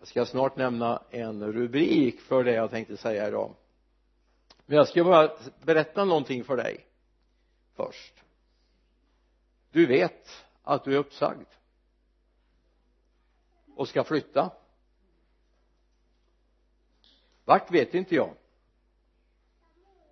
jag 0.00 0.08
ska 0.08 0.26
snart 0.26 0.56
nämna 0.56 1.02
en 1.10 1.52
rubrik 1.52 2.20
för 2.20 2.44
det 2.44 2.52
jag 2.52 2.70
tänkte 2.70 2.96
säga 2.96 3.28
idag? 3.28 3.54
Men 4.66 4.76
jag 4.76 4.88
ska 4.88 5.04
bara 5.04 5.32
berätta 5.62 6.04
någonting 6.04 6.44
för 6.44 6.56
dig 6.56 6.86
först. 7.74 8.14
Du 9.70 9.86
vet 9.86 10.28
att 10.62 10.84
du 10.84 10.94
är 10.94 10.98
uppsagd 10.98 11.46
och 13.76 13.88
ska 13.88 14.04
flytta. 14.04 14.50
Vart 17.44 17.70
vet 17.70 17.94
inte 17.94 18.14
jag. 18.14 18.34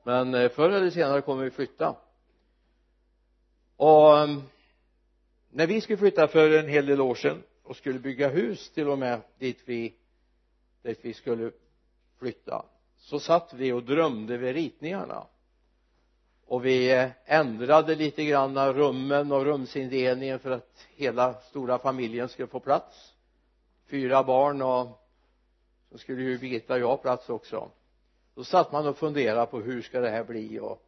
Men 0.03 0.35
eh, 0.35 0.51
förr 0.51 0.71
eller 0.71 0.91
senare 0.91 1.21
kommer 1.21 1.45
vi 1.45 1.51
flytta. 1.51 1.97
Och 3.77 4.19
mm, 4.19 4.43
när 5.51 5.67
vi 5.67 5.81
skulle 5.81 5.99
flytta 5.99 6.29
för 6.29 6.51
en 6.51 6.69
hel 6.69 6.87
del 6.87 7.01
år 7.01 7.15
sedan 7.15 7.43
och 7.69 7.77
skulle 7.77 7.99
bygga 7.99 8.29
hus 8.29 8.71
till 8.71 8.89
och 8.89 8.99
med 8.99 9.21
dit 9.39 9.63
vi 9.65 9.95
dit 10.83 10.99
vi 11.03 11.15
skulle 11.15 11.51
flytta 12.19 12.65
så 12.97 13.21
satt 13.21 13.53
vi 13.53 13.73
och 13.73 13.83
drömde 13.83 14.37
vid 14.37 14.55
ritningarna. 14.55 15.27
Och 16.47 16.67
vi 16.67 17.11
ändrade 17.25 17.95
lite 17.95 18.25
grann 18.25 18.73
rummen 18.73 19.33
och 19.33 19.45
rumsindelningen 19.45 20.39
för 20.39 20.51
att 20.51 20.87
hela 20.97 21.35
stora 21.35 21.79
familjen 21.79 22.29
skulle 22.29 22.49
få 22.49 22.61
plats. 22.61 23.15
Fyra 23.87 24.25
barn 24.25 24.63
och 24.63 25.09
så 25.91 25.99
skulle 25.99 26.23
ju 26.23 26.39
Birgitta 26.39 26.75
och 26.75 26.81
jag 26.81 26.87
ha 26.87 26.97
plats 26.97 27.29
också. 27.29 27.71
Då 28.35 28.45
satt 28.45 28.73
man 28.73 28.87
och 28.87 28.99
funderade 28.99 29.47
på 29.47 29.61
hur 29.61 29.83
ska 29.83 30.01
det 30.01 30.11
här 30.11 30.25
bli 30.25 30.61
och 30.61 30.83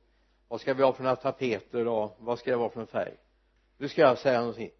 vad 0.49 0.61
ska 0.61 0.75
vi 0.75 0.83
ha 0.83 0.93
för 0.93 1.03
några 1.03 1.17
tapeter 1.17 1.89
och 1.89 2.17
vad 2.19 2.39
ska 2.39 2.51
det 2.51 2.57
vara 2.57 2.71
för 2.71 2.81
en 2.81 2.87
färg? 2.87 3.17
Nu 3.79 3.89
ska 3.89 4.01
jag 4.01 4.19
säga 4.19 4.41
någonting 4.41 4.71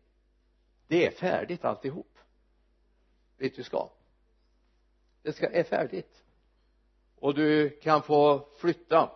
det 0.91 1.07
är 1.07 1.11
färdigt 1.11 1.65
alltihop. 1.65 2.19
Vet 3.39 3.57
du 3.57 3.63
ska? 3.63 3.91
Det 5.23 5.33
ska, 5.33 5.51
är 5.51 5.65
färdigt. 5.65 6.23
Och 7.17 7.35
du 7.35 7.71
kan 7.71 8.03
få 8.03 8.49
flytta 8.59 9.11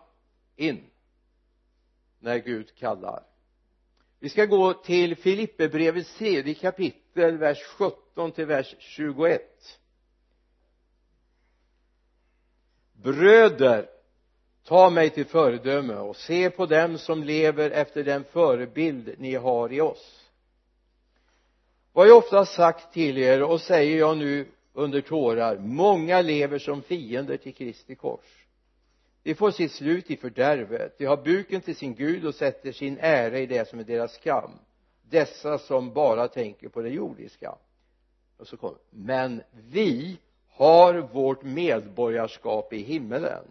in 0.56 0.84
när 2.18 2.38
Gud 2.38 2.74
kallar. 2.74 3.22
Vi 4.18 4.28
ska 4.28 4.44
gå 4.44 4.72
till 4.74 5.16
Filipperbrevets 5.16 6.18
tredje 6.18 6.54
kapitel 6.54 7.38
vers 7.38 7.62
17 7.62 8.32
till 8.32 8.46
vers 8.46 8.76
21 8.78 9.80
bröder 12.92 13.90
ta 14.64 14.90
mig 14.90 15.10
till 15.10 15.26
föredöme 15.26 15.94
och 15.94 16.16
se 16.16 16.50
på 16.50 16.66
dem 16.66 16.98
som 16.98 17.22
lever 17.22 17.70
efter 17.70 18.04
den 18.04 18.24
förebild 18.24 19.14
ni 19.18 19.34
har 19.34 19.72
i 19.72 19.80
oss 19.80 20.23
vad 21.94 22.08
jag 22.08 22.16
ofta 22.16 22.46
sagt 22.46 22.92
till 22.92 23.18
er 23.18 23.42
och 23.42 23.60
säger 23.60 23.98
jag 23.98 24.16
nu 24.16 24.46
under 24.72 25.00
tårar 25.00 25.58
många 25.58 26.22
lever 26.22 26.58
som 26.58 26.82
fiender 26.82 27.36
till 27.36 27.54
Kristi 27.54 27.94
kors. 27.94 28.46
De 29.22 29.34
får 29.34 29.50
sitt 29.50 29.72
slut 29.72 30.10
i 30.10 30.16
fördärvet. 30.16 30.98
De 30.98 31.04
har 31.04 31.16
buken 31.16 31.60
till 31.60 31.76
sin 31.76 31.94
Gud 31.94 32.24
och 32.24 32.34
sätter 32.34 32.72
sin 32.72 32.98
ära 33.00 33.38
i 33.38 33.46
det 33.46 33.68
som 33.68 33.78
är 33.78 33.84
deras 33.84 34.14
skam. 34.14 34.50
Dessa 35.02 35.58
som 35.58 35.92
bara 35.92 36.28
tänker 36.28 36.68
på 36.68 36.82
det 36.82 36.88
jordiska. 36.88 37.54
Och 38.36 38.46
så 38.46 38.56
kommer 38.56 38.78
men 38.90 39.42
vi 39.52 40.18
har 40.48 40.94
vårt 40.94 41.42
medborgarskap 41.42 42.72
i 42.72 42.82
himmelen. 42.82 43.44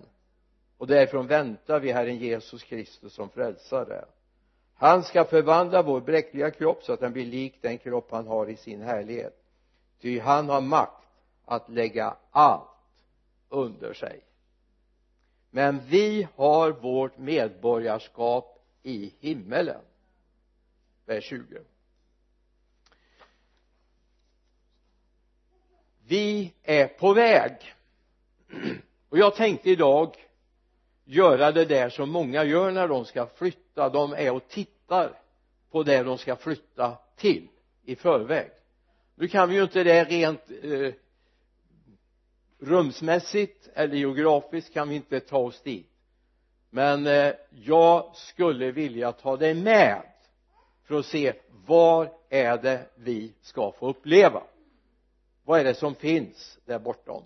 Och 0.78 0.88
därifrån 0.88 1.28
väntar 1.28 1.80
vi 1.80 1.92
Herren 1.92 2.18
Jesus 2.18 2.64
Kristus 2.64 3.14
som 3.14 3.30
frälsare 3.30 4.06
han 4.76 5.04
ska 5.04 5.26
förvandla 5.26 5.82
vår 5.82 6.02
bräckliga 6.02 6.52
kropp 6.52 6.84
så 6.84 6.94
att 6.94 7.00
den 7.00 7.14
blir 7.14 7.26
lik 7.26 7.62
den 7.62 7.78
kropp 7.78 8.12
han 8.12 8.28
har 8.28 8.50
i 8.50 8.56
sin 8.56 8.82
härlighet. 8.82 9.44
Ty 10.02 10.20
han 10.20 10.50
har 10.50 10.62
makt 10.62 11.08
att 11.46 11.70
lägga 11.70 12.18
allt 12.32 12.70
under 13.50 13.94
sig. 13.94 14.24
Men 15.50 15.80
vi 15.88 16.28
har 16.36 16.72
vårt 16.72 17.18
medborgarskap 17.18 18.66
i 18.84 19.14
himmelen. 19.20 19.82
Vers 21.06 21.24
20 21.24 21.60
vi 26.08 26.54
är 26.64 26.88
på 26.88 27.14
väg. 27.14 27.76
Och 29.10 29.18
jag 29.18 29.36
tänkte 29.36 29.70
idag 29.70 30.16
göra 31.06 31.52
det 31.52 31.66
där 31.66 31.90
som 31.90 32.10
många 32.10 32.44
gör 32.44 32.72
när 32.72 32.88
de 32.88 33.06
ska 33.06 33.28
flytta. 33.28 33.90
De 33.90 34.14
är 34.14 34.32
och 34.32 34.48
tittar 34.48 35.20
på 35.72 35.84
det 35.84 36.04
de 36.04 36.18
ska 36.18 36.36
flytta 36.36 36.98
till 37.16 37.48
i 37.86 37.96
förväg. 37.96 38.52
Nu 39.16 39.28
kan 39.28 39.50
vi 39.50 39.56
ju 39.56 39.64
inte 39.64 39.84
det 39.84 40.04
rent 40.04 40.42
eh, 40.64 40.94
rumsmässigt 42.60 43.70
eller 43.74 43.96
geografiskt 43.96 44.74
kan 44.74 44.90
vi 44.90 44.96
inte 44.96 45.20
ta 45.20 45.38
oss 45.38 45.62
dit. 45.62 45.90
Men 46.70 47.08
eh, 47.08 47.34
jag 47.50 48.16
skulle 48.16 48.72
vilja 48.72 49.12
ta 49.12 49.38
dig 49.38 49.54
med 49.54 50.02
för 50.84 50.96
att 50.96 51.06
se 51.06 51.34
var 51.66 52.12
är 52.30 52.58
det 52.58 52.90
vi 52.96 53.34
ska 53.42 53.72
få 53.72 53.90
uppleva. 53.90 54.44
Vad 55.44 55.60
är 55.60 55.64
det 55.64 55.74
som 55.74 55.96
finns 55.96 56.60
där 56.66 56.80
bortom? 56.80 57.24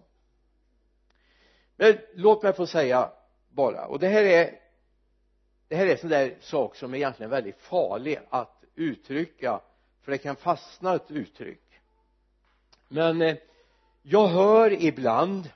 Men 1.76 1.98
låt 2.14 2.44
mig 2.44 2.54
få 2.54 2.68
säga 2.68 3.12
bara. 3.58 3.86
Och 3.86 4.00
det 4.00 4.08
här 4.08 4.24
är 4.24 4.60
det 5.68 5.76
här 5.76 5.86
är 5.86 5.92
en 5.92 5.98
sån 5.98 6.10
där 6.10 6.36
sak 6.40 6.76
som 6.76 6.94
är 6.94 6.98
egentligen 6.98 7.30
väldigt 7.30 7.60
farlig 7.60 8.20
att 8.30 8.64
uttrycka 8.76 9.62
för 10.02 10.12
det 10.12 10.18
kan 10.18 10.36
fastna 10.36 10.96
ett 10.96 11.12
uttryck. 11.12 11.82
Men 12.88 13.22
eh, 13.22 13.38
jag 14.02 14.28
hör 14.28 14.84
ibland 14.84 15.50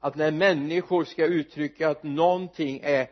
att 0.00 0.14
när 0.14 0.30
människor 0.30 1.04
ska 1.04 1.24
uttrycka 1.24 1.88
att 1.88 2.02
någonting 2.02 2.80
är 2.82 3.10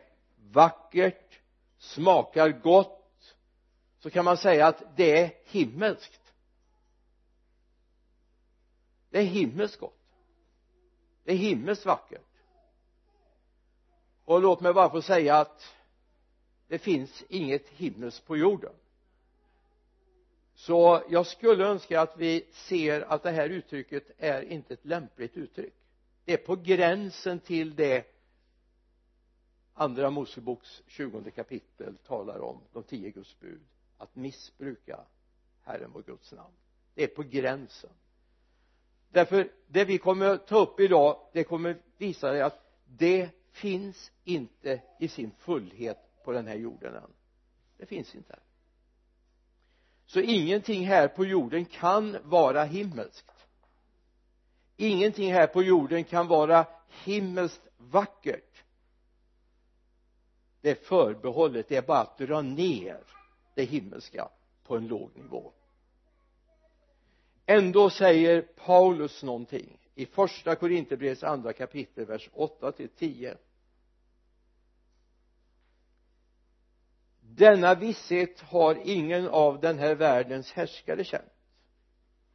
vackert 0.51 1.39
smakar 1.77 2.49
gott 2.49 3.35
så 3.99 4.09
kan 4.09 4.25
man 4.25 4.37
säga 4.37 4.67
att 4.67 4.83
det 4.95 5.19
är 5.19 5.33
himmelskt. 5.45 6.33
Det 9.09 9.19
är 9.19 9.23
himmelskt 9.23 9.79
gott. 9.79 9.99
Det 11.23 11.31
är 11.31 11.37
himmelskt 11.37 11.85
vackert 11.85 12.34
och 14.25 14.41
låt 14.41 14.61
mig 14.61 14.73
bara 14.73 14.89
få 14.89 15.01
säga 15.01 15.35
att 15.35 15.75
det 16.67 16.79
finns 16.79 17.23
inget 17.29 17.69
himmelskt 17.69 18.25
på 18.25 18.37
jorden. 18.37 18.73
Så 20.55 21.03
jag 21.09 21.27
skulle 21.27 21.65
önska 21.65 22.01
att 22.01 22.17
vi 22.17 22.47
ser 22.51 23.01
att 23.01 23.23
det 23.23 23.31
här 23.31 23.49
uttrycket 23.49 24.03
är 24.17 24.41
inte 24.41 24.73
ett 24.73 24.85
lämpligt 24.85 25.37
uttryck. 25.37 25.73
Det 26.25 26.33
är 26.33 26.37
på 26.37 26.55
gränsen 26.55 27.39
till 27.39 27.75
det 27.75 28.05
andra 29.73 30.09
Moseboks 30.09 30.81
tjugonde 30.87 31.31
kapitel 31.31 31.97
talar 31.97 32.39
om 32.39 32.61
de 32.73 32.83
tio 32.83 33.11
Guds 33.11 33.39
bud 33.39 33.61
att 33.97 34.15
missbruka 34.15 34.99
Herren 35.63 35.91
vår 35.93 36.01
Guds 36.01 36.31
namn. 36.31 36.53
Det 36.93 37.03
är 37.03 37.07
på 37.07 37.23
gränsen. 37.23 37.89
Därför 39.11 39.51
det 39.67 39.85
vi 39.85 39.97
kommer 39.97 40.25
att 40.25 40.47
ta 40.47 40.59
upp 40.59 40.79
idag 40.79 41.19
det 41.33 41.43
kommer 41.43 41.77
visa 41.97 42.31
dig 42.31 42.41
att 42.41 42.59
det 42.85 43.29
finns 43.55 44.11
inte 44.23 44.81
i 44.99 45.07
sin 45.07 45.31
fullhet 45.31 45.97
på 46.23 46.31
den 46.31 46.47
här 46.47 46.55
jorden 46.55 46.95
än. 46.95 47.13
Det 47.77 47.85
finns 47.85 48.15
inte. 48.15 48.39
Så 50.05 50.19
ingenting 50.19 50.85
här 50.85 51.07
på 51.07 51.25
jorden 51.25 51.65
kan 51.65 52.17
vara 52.23 52.63
himmelskt. 52.63 53.31
Ingenting 54.77 55.33
här 55.33 55.47
på 55.47 55.63
jorden 55.63 56.03
kan 56.03 56.27
vara 56.27 56.65
himmelskt 57.03 57.67
vackert. 57.77 58.63
Det 60.61 60.69
är 60.69 60.75
förbehållet 60.75 61.69
det 61.69 61.75
är 61.75 61.81
bara 61.81 61.99
att 61.99 62.17
dra 62.17 62.41
ner 62.41 63.03
det 63.53 63.63
himmelska 63.63 64.29
på 64.63 64.77
en 64.77 64.87
låg 64.87 65.11
nivå. 65.15 65.53
Ändå 67.45 67.89
säger 67.89 68.41
Paulus 68.41 69.23
någonting 69.23 69.77
i 69.95 70.05
första 70.05 70.55
Korinthierbrevets 70.55 71.23
andra 71.23 71.53
kapitel 71.53 72.05
vers 72.05 72.29
8 72.33 72.71
till 72.71 72.89
10 72.89 73.37
denna 77.37 77.75
visshet 77.75 78.41
har 78.41 78.77
ingen 78.83 79.27
av 79.27 79.59
den 79.59 79.79
här 79.79 79.95
världens 79.95 80.51
härskare 80.51 81.03
känt. 81.03 81.31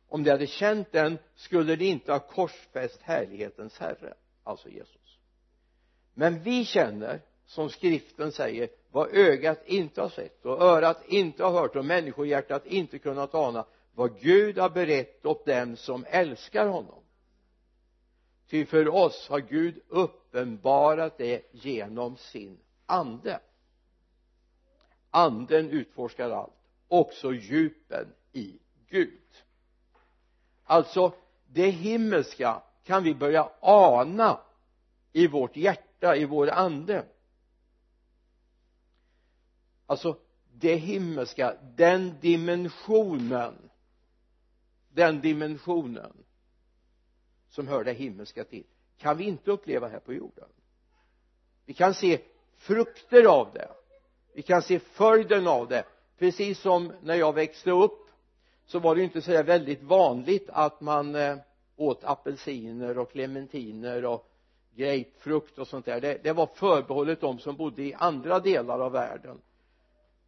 Om 0.08 0.24
de 0.24 0.30
hade 0.30 0.46
känt 0.46 0.92
den 0.92 1.18
skulle 1.34 1.76
de 1.76 1.84
inte 1.84 2.12
ha 2.12 2.18
korsfäst 2.18 3.02
härlighetens 3.02 3.78
herre 3.78 4.14
alltså 4.44 4.68
Jesus. 4.68 5.18
Men 6.14 6.42
vi 6.42 6.64
känner 6.64 7.20
som 7.46 7.70
skriften 7.70 8.32
säger 8.32 8.68
vad 8.90 9.14
ögat 9.14 9.62
inte 9.66 10.00
har 10.00 10.08
sett 10.08 10.44
och 10.44 10.62
örat 10.62 11.02
inte 11.06 11.44
har 11.44 11.50
hört 11.50 11.76
och 11.76 11.84
människohjärtat 11.84 12.66
inte 12.66 12.98
kunnat 12.98 13.34
ana 13.34 13.66
vad 13.94 14.20
Gud 14.20 14.58
har 14.58 14.70
berett 14.70 15.26
åt 15.26 15.46
dem 15.46 15.76
som 15.76 16.04
älskar 16.08 16.66
honom 16.66 16.99
ty 18.50 18.66
för 18.66 18.88
oss 18.88 19.28
har 19.28 19.40
Gud 19.40 19.80
uppenbarat 19.88 21.18
det 21.18 21.42
genom 21.52 22.16
sin 22.16 22.58
ande. 22.86 23.40
Anden 25.10 25.70
utforskar 25.70 26.30
allt 26.30 26.52
också 26.88 27.32
djupen 27.32 28.14
i 28.32 28.58
Gud. 28.88 29.20
Alltså 30.64 31.12
det 31.46 31.70
himmelska 31.70 32.62
kan 32.84 33.02
vi 33.02 33.14
börja 33.14 33.50
ana 33.60 34.40
i 35.12 35.26
vårt 35.26 35.56
hjärta, 35.56 36.16
i 36.16 36.24
vår 36.24 36.50
ande. 36.50 37.04
Alltså 39.86 40.16
det 40.52 40.76
himmelska, 40.76 41.56
den 41.76 42.20
dimensionen 42.20 43.70
den 44.92 45.20
dimensionen 45.20 46.12
som 47.50 47.68
hör 47.68 47.84
det 47.84 47.92
himmelska 47.92 48.44
till. 48.44 48.64
Kan 48.98 49.16
vi 49.16 49.24
inte 49.24 49.50
uppleva 49.50 49.88
här 49.88 50.00
på 50.00 50.14
jorden? 50.14 50.48
Vi 51.66 51.74
kan 51.74 51.94
se 51.94 52.18
frukter 52.56 53.24
av 53.24 53.52
det. 53.52 53.68
Vi 54.34 54.42
kan 54.42 54.62
se 54.62 54.78
följden 54.78 55.46
av 55.46 55.68
det. 55.68 55.84
Precis 56.18 56.60
som 56.60 56.92
när 57.02 57.14
jag 57.14 57.32
växte 57.32 57.70
upp 57.70 58.08
så 58.66 58.78
var 58.78 58.94
det 58.94 58.98
ju 58.98 59.04
inte 59.04 59.22
så 59.22 59.30
där 59.30 59.44
väldigt 59.44 59.82
vanligt 59.82 60.48
att 60.52 60.80
man 60.80 61.14
eh, 61.14 61.36
åt 61.76 62.04
apelsiner 62.04 62.98
och 62.98 63.12
clementiner 63.12 64.04
och 64.04 64.26
grapefrukt 64.74 65.58
och 65.58 65.68
sånt 65.68 65.86
där. 65.86 66.00
Det, 66.00 66.20
det 66.22 66.32
var 66.32 66.46
förbehållet 66.46 67.20
de 67.20 67.38
som 67.38 67.56
bodde 67.56 67.82
i 67.82 67.94
andra 67.94 68.40
delar 68.40 68.80
av 68.80 68.92
världen. 68.92 69.40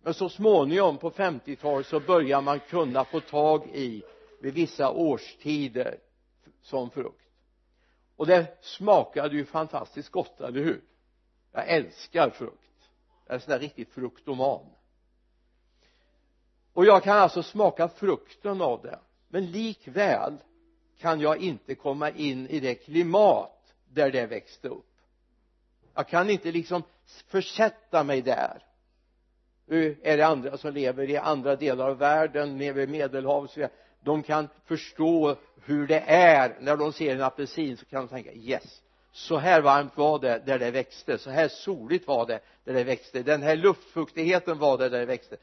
Men 0.03 0.15
så 0.15 0.29
småningom 0.29 0.99
på 0.99 1.11
50-talet 1.11 1.87
så 1.87 2.01
började 2.01 2.45
man 2.45 2.61
kunna 2.61 3.05
få 3.05 3.21
tag 3.21 3.67
i 3.75 4.03
vid 4.41 4.55
vissa 4.55 4.91
årstider 4.91 5.99
som 6.63 6.91
frukt. 6.91 7.29
Och 8.17 8.27
det 8.27 8.59
smakade 8.61 9.37
ju 9.37 9.45
fantastiskt 9.45 10.09
gott, 10.09 10.41
eller 10.41 10.61
hur? 10.61 10.85
Jag 11.53 11.69
älskar 11.69 12.31
frukt. 12.31 12.91
Jag 13.27 13.35
är 13.35 13.39
sån 13.39 13.51
där 13.51 13.59
riktigt 13.59 13.91
fruktoman. 13.91 14.67
Och 16.73 16.85
jag 16.85 17.03
kan 17.03 17.19
alltså 17.19 17.43
smaka 17.43 17.89
frukten 17.89 18.63
av 18.63 18.83
det. 18.83 18.99
Men 19.29 19.51
likväl 19.51 20.39
kan 20.99 21.21
jag 21.21 21.37
inte 21.39 21.75
komma 21.75 22.11
in 22.11 22.47
i 22.47 22.61
det 22.61 22.75
klimat 22.75 23.75
där 23.89 24.11
det 24.11 24.27
växte 24.27 24.69
upp. 24.69 24.93
Jag 25.95 26.09
kan 26.09 26.31
inte 26.31 26.53
liksom 26.53 26.83
försätta 27.27 28.05
mig 28.05 28.23
där. 28.23 28.67
Nu 29.67 29.97
är 30.03 30.17
det 30.17 30.27
andra 30.27 30.59
som 30.59 30.75
lever 30.75 31.11
i 31.11 31.17
andra 31.17 31.57
delar 31.57 31.91
av 31.91 31.99
världen 31.99 32.57
nere 32.57 32.73
vid 32.73 32.89
medelhavet 32.89 33.51
de 34.05 34.23
kan 34.23 34.49
förstå 34.65 35.37
hur 35.65 35.87
det 35.87 36.01
är. 36.07 36.57
När 36.61 36.77
de 36.77 36.93
ser 36.93 37.15
en 37.15 37.23
apelsin 37.23 37.77
så 37.77 37.85
kan 37.85 38.07
de 38.07 38.09
tänka 38.09 38.33
yes. 38.33 38.83
Så 39.13 39.37
här 39.37 39.61
varmt 39.61 39.97
var 39.97 40.19
det 40.19 40.43
där 40.47 40.59
det 40.59 40.71
växte. 40.71 41.19
Så 41.19 41.31
här 41.31 41.49
soligt 41.49 42.07
var 42.07 42.27
det 42.27 42.41
där 42.65 42.75
det 42.75 42.85
växte. 42.85 43.23
Den 43.23 43.43
här 43.43 43.57
luftfuktigheten 43.57 44.59
var 44.59 44.79
det 44.79 44.89
där 44.89 44.99
det 44.99 45.07
växte. 45.07 45.37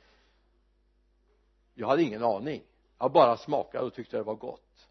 Jag 1.74 1.88
hade 1.88 2.04
ingen 2.04 2.24
aning. 2.24 2.62
Jag 3.00 3.12
bara 3.12 3.38
smakade 3.38 3.86
och 3.86 3.94
tyckte 3.94 4.18
det 4.18 4.24
var 4.24 4.36
gott. 4.36 4.88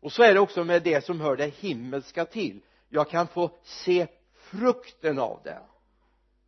Och 0.00 0.12
så 0.12 0.22
är 0.22 0.34
det 0.34 0.40
också 0.40 0.64
med 0.64 0.82
det 0.82 1.04
som 1.04 1.20
hör 1.20 1.36
det 1.36 1.54
himmelska 1.54 2.24
till. 2.24 2.60
Jag 2.88 3.10
kan 3.10 3.26
få 3.26 3.50
se 3.62 4.06
frukten 4.34 5.18
av 5.18 5.40
det. 5.44 5.62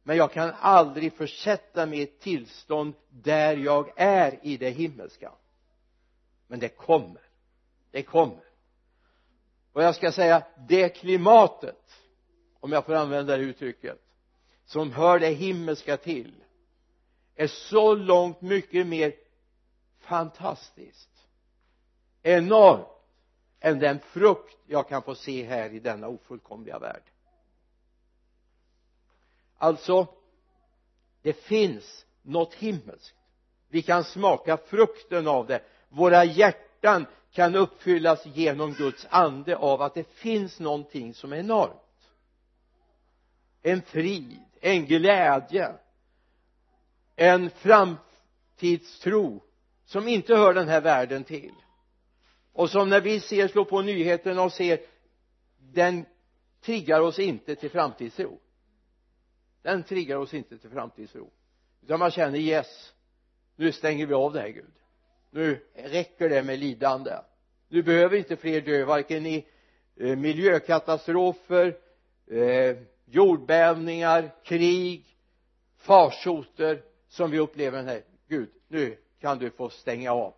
Men 0.02 0.16
jag 0.16 0.32
kan 0.32 0.52
aldrig 0.60 1.12
försätta 1.12 1.86
mig 1.86 1.98
i 1.98 2.02
ett 2.02 2.20
tillstånd 2.20 2.94
där 3.08 3.56
jag 3.56 3.92
är 3.96 4.38
i 4.42 4.56
det 4.56 4.70
himmelska 4.70 5.32
men 6.52 6.60
det 6.60 6.68
kommer. 6.68 7.22
Det 7.90 8.02
kommer. 8.02 8.44
Och 9.72 9.82
jag 9.82 9.94
ska 9.94 10.12
säga 10.12 10.46
det 10.68 10.88
klimatet 10.88 12.00
om 12.60 12.72
jag 12.72 12.86
får 12.86 12.94
använda 12.94 13.36
det 13.36 13.42
uttrycket 13.42 13.98
som 14.64 14.92
hör 14.92 15.18
det 15.18 15.28
himmelska 15.28 15.96
till 15.96 16.34
är 17.34 17.46
så 17.46 17.94
långt 17.94 18.40
mycket 18.40 18.86
mer 18.86 19.14
fantastiskt 19.98 21.26
enormt 22.22 22.86
än 23.60 23.78
den 23.78 24.00
frukt 24.00 24.58
jag 24.66 24.88
kan 24.88 25.02
få 25.02 25.14
se 25.14 25.44
här 25.44 25.70
i 25.70 25.78
denna 25.78 26.08
ofullkomliga 26.08 26.78
värld. 26.78 27.02
Alltså 29.58 30.06
det 31.22 31.32
finns 31.32 32.06
något 32.22 32.54
himmelskt. 32.54 33.16
Vi 33.68 33.82
kan 33.82 34.04
smaka 34.04 34.56
frukten 34.56 35.28
av 35.28 35.46
det 35.46 35.62
våra 35.92 36.24
hjärtan 36.24 37.06
kan 37.32 37.54
uppfyllas 37.54 38.26
genom 38.26 38.74
Guds 38.74 39.06
ande 39.10 39.56
av 39.56 39.82
att 39.82 39.94
det 39.94 40.08
finns 40.08 40.60
någonting 40.60 41.14
som 41.14 41.32
är 41.32 41.36
enormt. 41.36 41.78
En 43.62 43.82
frid, 43.82 44.40
en 44.60 44.86
glädje 44.86 45.74
en 47.16 47.50
framtidstro 47.50 49.42
som 49.84 50.08
inte 50.08 50.34
hör 50.34 50.54
den 50.54 50.68
här 50.68 50.80
världen 50.80 51.24
till. 51.24 51.54
Och 52.52 52.70
som 52.70 52.88
när 52.88 53.00
vi 53.00 53.20
ser, 53.20 53.48
slår 53.48 53.64
på 53.64 53.82
nyheterna 53.82 54.42
och 54.42 54.52
ser 54.52 54.80
den 55.58 56.06
triggar 56.60 57.00
oss 57.00 57.18
inte 57.18 57.54
till 57.54 57.70
framtidstro. 57.70 58.40
Den 59.62 59.82
triggar 59.82 60.16
oss 60.16 60.34
inte 60.34 60.58
till 60.58 60.70
framtidstro. 60.70 61.30
Utan 61.82 61.98
man 61.98 62.10
känner 62.10 62.38
yes 62.38 62.92
nu 63.56 63.72
stänger 63.72 64.06
vi 64.06 64.14
av 64.14 64.32
det 64.32 64.40
här 64.40 64.48
Gud 64.48 64.72
nu 65.32 65.58
räcker 65.74 66.28
det 66.28 66.42
med 66.42 66.58
lidande. 66.58 67.12
Nu 67.68 67.82
behöver 67.82 68.16
inte 68.16 68.36
fler 68.36 68.60
dö 68.60 68.84
varken 68.84 69.26
i 69.26 69.46
eh, 69.96 70.16
miljökatastrofer 70.16 71.78
eh, 72.26 72.76
jordbävningar, 73.04 74.34
krig 74.44 75.06
farsoter 75.76 76.82
som 77.08 77.30
vi 77.30 77.38
upplever 77.38 77.78
den 77.78 77.88
här. 77.88 78.02
Gud 78.28 78.50
nu 78.68 78.98
kan 79.20 79.38
du 79.38 79.50
få 79.50 79.70
stänga 79.70 80.12
av. 80.12 80.34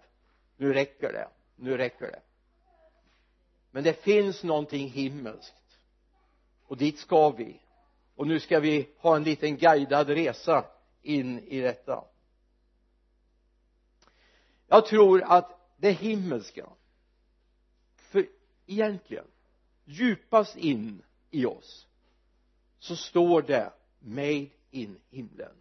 Nu 0.57 0.73
räcker 0.73 1.13
det. 1.13 1.29
Nu 1.57 1.77
räcker 1.77 2.07
det. 2.07 2.21
Men 3.71 3.85
det 3.85 4.03
finns 4.03 4.43
någonting 4.43 4.89
himmelskt. 4.89 5.79
Och 6.67 6.77
dit 6.77 6.99
ska 6.99 7.31
vi. 7.31 7.61
Och 8.15 8.27
nu 8.27 8.41
ska 8.41 8.61
vi 8.61 8.89
ha 8.99 9.17
en 9.17 9.23
liten 9.23 9.57
guidad 9.57 10.09
resa 10.09 10.65
in 11.03 11.39
i 11.39 11.61
detta 11.61 12.05
jag 14.69 14.87
tror 14.87 15.23
att 15.23 15.61
det 15.77 15.91
himmelska 15.91 16.67
för 17.97 18.27
egentligen 18.67 19.27
djupast 19.85 20.57
in 20.57 21.03
i 21.31 21.47
oss 21.47 21.87
så 22.79 22.97
står 22.97 23.43
det 23.43 23.73
made 23.99 24.47
in 24.71 24.97
himlen. 25.11 25.57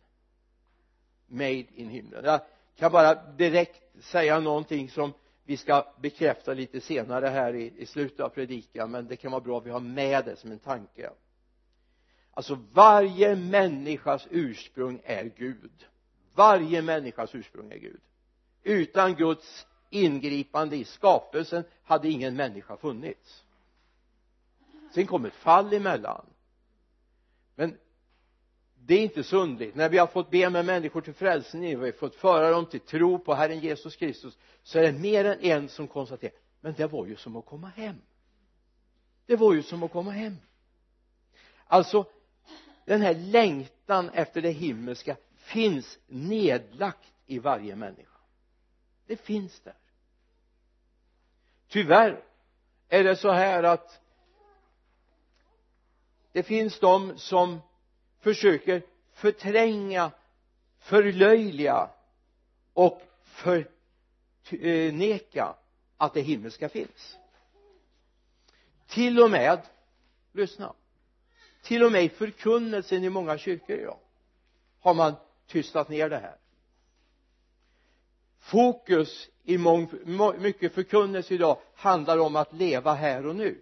Made 1.28 1.66
in 1.76 1.90
himlen. 1.90 2.26
Jag 2.26 2.42
kan 2.76 2.92
bara 2.92 3.32
direkt 3.32 4.04
säga 4.04 4.40
någonting 4.40 4.90
som 4.90 5.14
vi 5.46 5.58
ska 5.58 5.94
bekräfta 6.02 6.54
lite 6.54 6.82
senare 6.82 7.28
här 7.28 7.56
i, 7.56 7.74
i 7.78 7.86
slutet 7.86 8.20
av 8.20 8.30
predikan 8.30 8.92
men 8.92 9.08
det 9.08 9.16
kan 9.16 9.32
vara 9.32 9.42
bra 9.42 9.58
att 9.58 9.66
vi 9.66 9.70
har 9.70 9.80
med 9.80 10.26
det 10.26 10.36
som 10.36 10.52
en 10.52 10.60
tanke. 10.60 11.10
Alltså 12.32 12.60
varje 12.72 13.36
människas 13.36 14.28
ursprung 14.32 15.02
är 15.04 15.24
Gud. 15.38 15.86
Varje 16.36 16.82
människas 16.82 17.36
ursprung 17.36 17.72
är 17.72 17.78
Gud 17.78 18.02
utan 18.64 19.16
Guds 19.16 19.68
ingripande 19.90 20.76
i 20.76 20.84
skapelsen 20.84 21.64
hade 21.84 22.10
ingen 22.10 22.36
människa 22.36 22.78
funnits. 22.78 23.44
Sen 24.94 25.08
kom 25.08 25.26
ett 25.26 25.34
fall 25.34 25.74
emellan. 25.74 26.26
Men 27.56 27.78
det 28.76 28.94
är 28.94 29.02
inte 29.02 29.24
så 29.24 29.38
underligt. 29.38 29.76
När 29.76 29.90
vi 29.90 29.98
har 29.98 30.08
fått 30.08 30.32
be 30.32 30.50
med 30.50 30.66
människor 30.66 31.02
till 31.02 31.14
frälsning 31.14 31.78
och 31.78 31.84
vi 31.84 31.86
har 31.86 31.98
fått 31.98 32.16
föra 32.16 32.50
dem 32.50 32.66
till 32.66 32.80
tro 32.80 33.20
på 33.20 33.34
Herren 33.34 33.60
Jesus 33.60 33.96
Kristus 33.96 34.38
så 34.64 34.80
är 34.80 34.84
det 34.84 35.00
mer 35.00 35.26
än 35.26 35.40
en 35.40 35.70
som 35.70 35.88
konstaterar 35.88 36.34
men 36.64 36.74
det 36.74 36.88
var 36.88 37.06
ju 37.06 37.16
som 37.16 37.36
att 37.36 37.46
komma 37.46 37.68
hem. 37.68 37.96
Det 39.26 39.36
var 39.36 39.54
ju 39.54 39.64
som 39.64 39.84
att 39.84 39.92
komma 39.92 40.12
hem. 40.12 40.38
Alltså 41.68 42.06
den 42.86 43.02
här 43.02 43.16
längtan 43.16 44.10
efter 44.10 44.42
det 44.42 44.52
himmelska 44.52 45.18
finns 45.36 46.00
nedlagt 46.08 47.14
i 47.26 47.40
varje 47.40 47.76
människa 47.76 48.13
det 49.06 49.18
finns 49.18 49.60
där. 49.60 49.76
Tyvärr 51.68 52.24
är 52.90 53.04
det 53.04 53.16
så 53.16 53.32
här 53.32 53.64
att 53.64 54.02
det 56.32 56.44
finns 56.44 56.80
de 56.80 57.18
som 57.18 57.62
försöker 58.20 58.82
förtränga 59.12 60.12
förlöjliga 60.80 61.90
och 62.74 63.02
förneka 64.44 65.56
att 65.98 66.14
det 66.14 66.22
himmelska 66.22 66.70
finns. 66.70 67.18
Till 68.88 69.20
och 69.20 69.32
med 69.32 69.62
lyssna 70.32 70.74
till 71.64 71.84
och 71.84 71.92
med 71.92 72.04
i 72.04 72.10
förkunnelsen 72.10 73.04
i 73.04 73.10
många 73.10 73.38
kyrkor 73.38 73.76
idag 73.76 74.00
har 74.80 74.94
man 74.94 75.14
tystat 75.48 75.90
ner 75.90 76.10
det 76.10 76.18
här 76.18 76.38
fokus 78.44 79.30
i 79.44 79.58
mång, 79.58 79.90
mycket 80.40 80.74
förkunnelse 80.74 81.34
idag 81.34 81.58
handlar 81.76 82.18
om 82.18 82.36
att 82.36 82.54
leva 82.54 82.94
här 82.94 83.26
och 83.26 83.36
nu. 83.36 83.62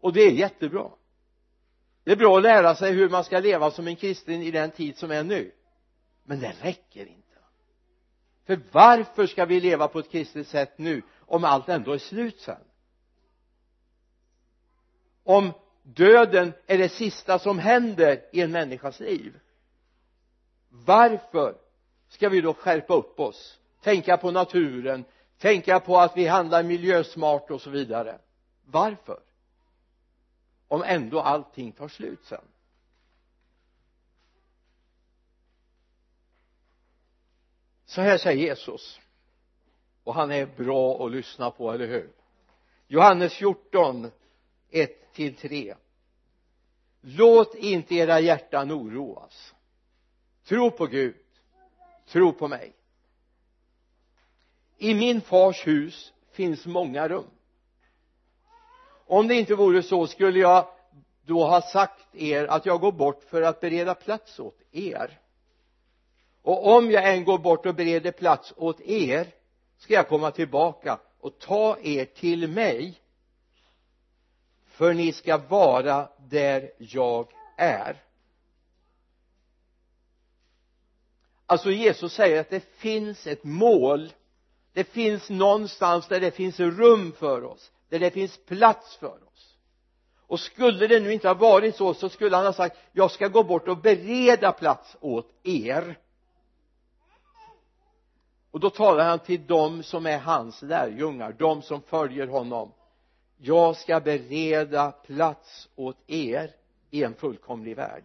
Och 0.00 0.12
det 0.12 0.20
är 0.20 0.30
jättebra. 0.30 0.90
Det 2.04 2.12
är 2.12 2.16
bra 2.16 2.36
att 2.36 2.42
lära 2.42 2.74
sig 2.74 2.92
hur 2.92 3.08
man 3.08 3.24
ska 3.24 3.38
leva 3.38 3.70
som 3.70 3.86
en 3.86 3.96
kristen 3.96 4.42
i 4.42 4.50
den 4.50 4.70
tid 4.70 4.96
som 4.96 5.10
är 5.10 5.24
nu. 5.24 5.52
Men 6.24 6.40
det 6.40 6.54
räcker 6.60 7.06
inte. 7.06 7.38
För 8.46 8.60
varför 8.72 9.26
ska 9.26 9.44
vi 9.44 9.60
leva 9.60 9.88
på 9.88 9.98
ett 9.98 10.10
kristet 10.10 10.48
sätt 10.48 10.78
nu 10.78 11.02
om 11.20 11.44
allt 11.44 11.68
ändå 11.68 11.92
är 11.92 11.98
slut 11.98 12.40
sen? 12.40 12.64
Om 15.24 15.52
döden 15.82 16.52
är 16.66 16.78
det 16.78 16.88
sista 16.88 17.38
som 17.38 17.58
händer 17.58 18.24
i 18.32 18.40
en 18.40 18.52
människas 18.52 19.00
liv. 19.00 19.40
Varför 20.68 21.67
ska 22.08 22.28
vi 22.28 22.40
då 22.40 22.54
skärpa 22.54 22.94
upp 22.94 23.20
oss. 23.20 23.58
Tänka 23.80 24.16
på 24.16 24.30
naturen 24.30 25.04
tänka 25.38 25.80
på 25.80 25.98
att 25.98 26.16
vi 26.16 26.26
handlar 26.26 26.62
miljösmart 26.62 27.50
och 27.50 27.60
så 27.60 27.70
vidare. 27.70 28.18
Varför? 28.64 29.20
Om 30.68 30.82
ändå 30.82 31.20
allting 31.20 31.72
tar 31.72 31.88
slut 31.88 32.24
sen. 32.24 32.44
Så 37.86 38.00
här 38.00 38.18
säger 38.18 38.46
Jesus. 38.46 39.00
Och 40.04 40.14
han 40.14 40.30
är 40.30 40.46
bra 40.46 41.06
att 41.06 41.12
lyssna 41.12 41.50
på, 41.50 41.72
eller 41.72 41.86
hur? 41.86 42.12
Johannes 42.86 43.32
14 43.32 44.10
1 44.70 45.12
till 45.12 45.36
3 45.36 45.74
låt 47.00 47.54
inte 47.54 47.94
era 47.94 48.20
hjärtan 48.20 48.72
oroas. 48.72 49.54
Tro 50.44 50.70
på 50.70 50.86
Gud 50.86 51.16
tro 52.08 52.32
på 52.32 52.48
mig. 52.48 52.72
I 54.78 54.94
min 54.94 55.20
fars 55.20 55.66
hus 55.66 56.12
finns 56.32 56.66
många 56.66 57.08
rum. 57.08 57.30
Om 59.06 59.28
det 59.28 59.34
inte 59.34 59.54
vore 59.54 59.82
så 59.82 60.06
skulle 60.06 60.38
jag 60.38 60.68
då 61.22 61.44
ha 61.44 61.62
sagt 61.62 62.14
er 62.14 62.44
att 62.44 62.66
jag 62.66 62.80
går 62.80 62.92
bort 62.92 63.24
för 63.28 63.42
att 63.42 63.60
bereda 63.60 63.94
plats 63.94 64.38
åt 64.40 64.58
er? 64.72 65.20
Och 66.42 66.76
om 66.76 66.90
jag 66.90 67.14
än 67.14 67.24
går 67.24 67.38
bort 67.38 67.66
och 67.66 67.74
bereder 67.74 68.12
plats 68.12 68.54
åt 68.56 68.80
er 68.80 69.26
ska 69.78 69.94
jag 69.94 70.08
komma 70.08 70.30
tillbaka 70.30 70.98
och 71.20 71.38
ta 71.38 71.78
er 71.82 72.04
till 72.04 72.48
mig? 72.48 73.00
För 74.66 74.94
ni 74.94 75.12
ska 75.12 75.38
vara 75.38 76.08
där 76.18 76.70
jag 76.78 77.32
är. 77.56 78.02
Alltså 81.48 81.70
Jesus 81.70 82.12
säger 82.12 82.40
att 82.40 82.50
det 82.50 82.64
finns 82.76 83.26
ett 83.26 83.44
mål. 83.44 84.12
Det 84.72 84.84
finns 84.84 85.30
någonstans 85.30 86.08
där 86.08 86.20
det 86.20 86.30
finns 86.30 86.60
rum 86.60 87.12
för 87.18 87.44
oss 87.44 87.70
där 87.88 87.98
det 87.98 88.10
finns 88.10 88.36
plats 88.36 88.96
för 88.96 89.14
oss. 89.32 89.56
Och 90.26 90.40
skulle 90.40 90.86
det 90.86 91.00
nu 91.00 91.12
inte 91.12 91.28
ha 91.28 91.34
varit 91.34 91.76
så 91.76 91.94
så 91.94 92.08
skulle 92.08 92.36
han 92.36 92.46
ha 92.46 92.52
sagt 92.52 92.76
jag 92.92 93.10
ska 93.10 93.28
gå 93.28 93.42
bort 93.42 93.68
och 93.68 93.78
bereda 93.78 94.52
plats 94.52 94.96
åt 95.00 95.30
er. 95.42 95.98
Och 98.50 98.60
då 98.60 98.70
talar 98.70 99.04
han 99.04 99.18
till 99.18 99.46
dem 99.46 99.82
som 99.82 100.06
är 100.06 100.18
hans 100.18 100.62
lärjungar, 100.62 101.34
de 101.38 101.62
som 101.62 101.82
följer 101.82 102.26
honom. 102.26 102.72
Jag 103.36 103.76
ska 103.76 104.00
bereda 104.00 104.90
plats 104.90 105.68
åt 105.76 105.96
er 106.06 106.50
i 106.90 107.04
en 107.04 107.14
fullkomlig 107.14 107.76
värld 107.76 108.04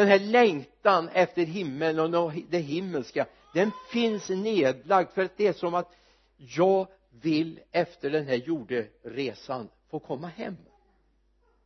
den 0.00 0.08
här 0.08 0.18
längtan 0.18 1.08
efter 1.08 1.42
himmelen 1.42 2.14
och 2.14 2.32
det 2.48 2.58
himmelska 2.58 3.26
den 3.54 3.70
finns 3.92 4.28
nedlagd 4.28 5.10
för 5.10 5.24
att 5.24 5.36
det 5.36 5.46
är 5.46 5.52
som 5.52 5.74
att 5.74 5.92
jag 6.36 6.86
vill 7.10 7.60
efter 7.70 8.10
den 8.10 8.26
här 8.26 8.34
jorderesan 8.34 9.68
få 9.90 9.98
komma 9.98 10.26
hem. 10.28 10.56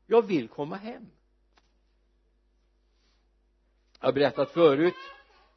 Jag 0.06 0.22
vill 0.26 0.48
komma 0.48 0.76
hem. 0.76 1.06
Jag 4.00 4.08
har 4.08 4.12
berättat 4.12 4.50
förut 4.50 4.94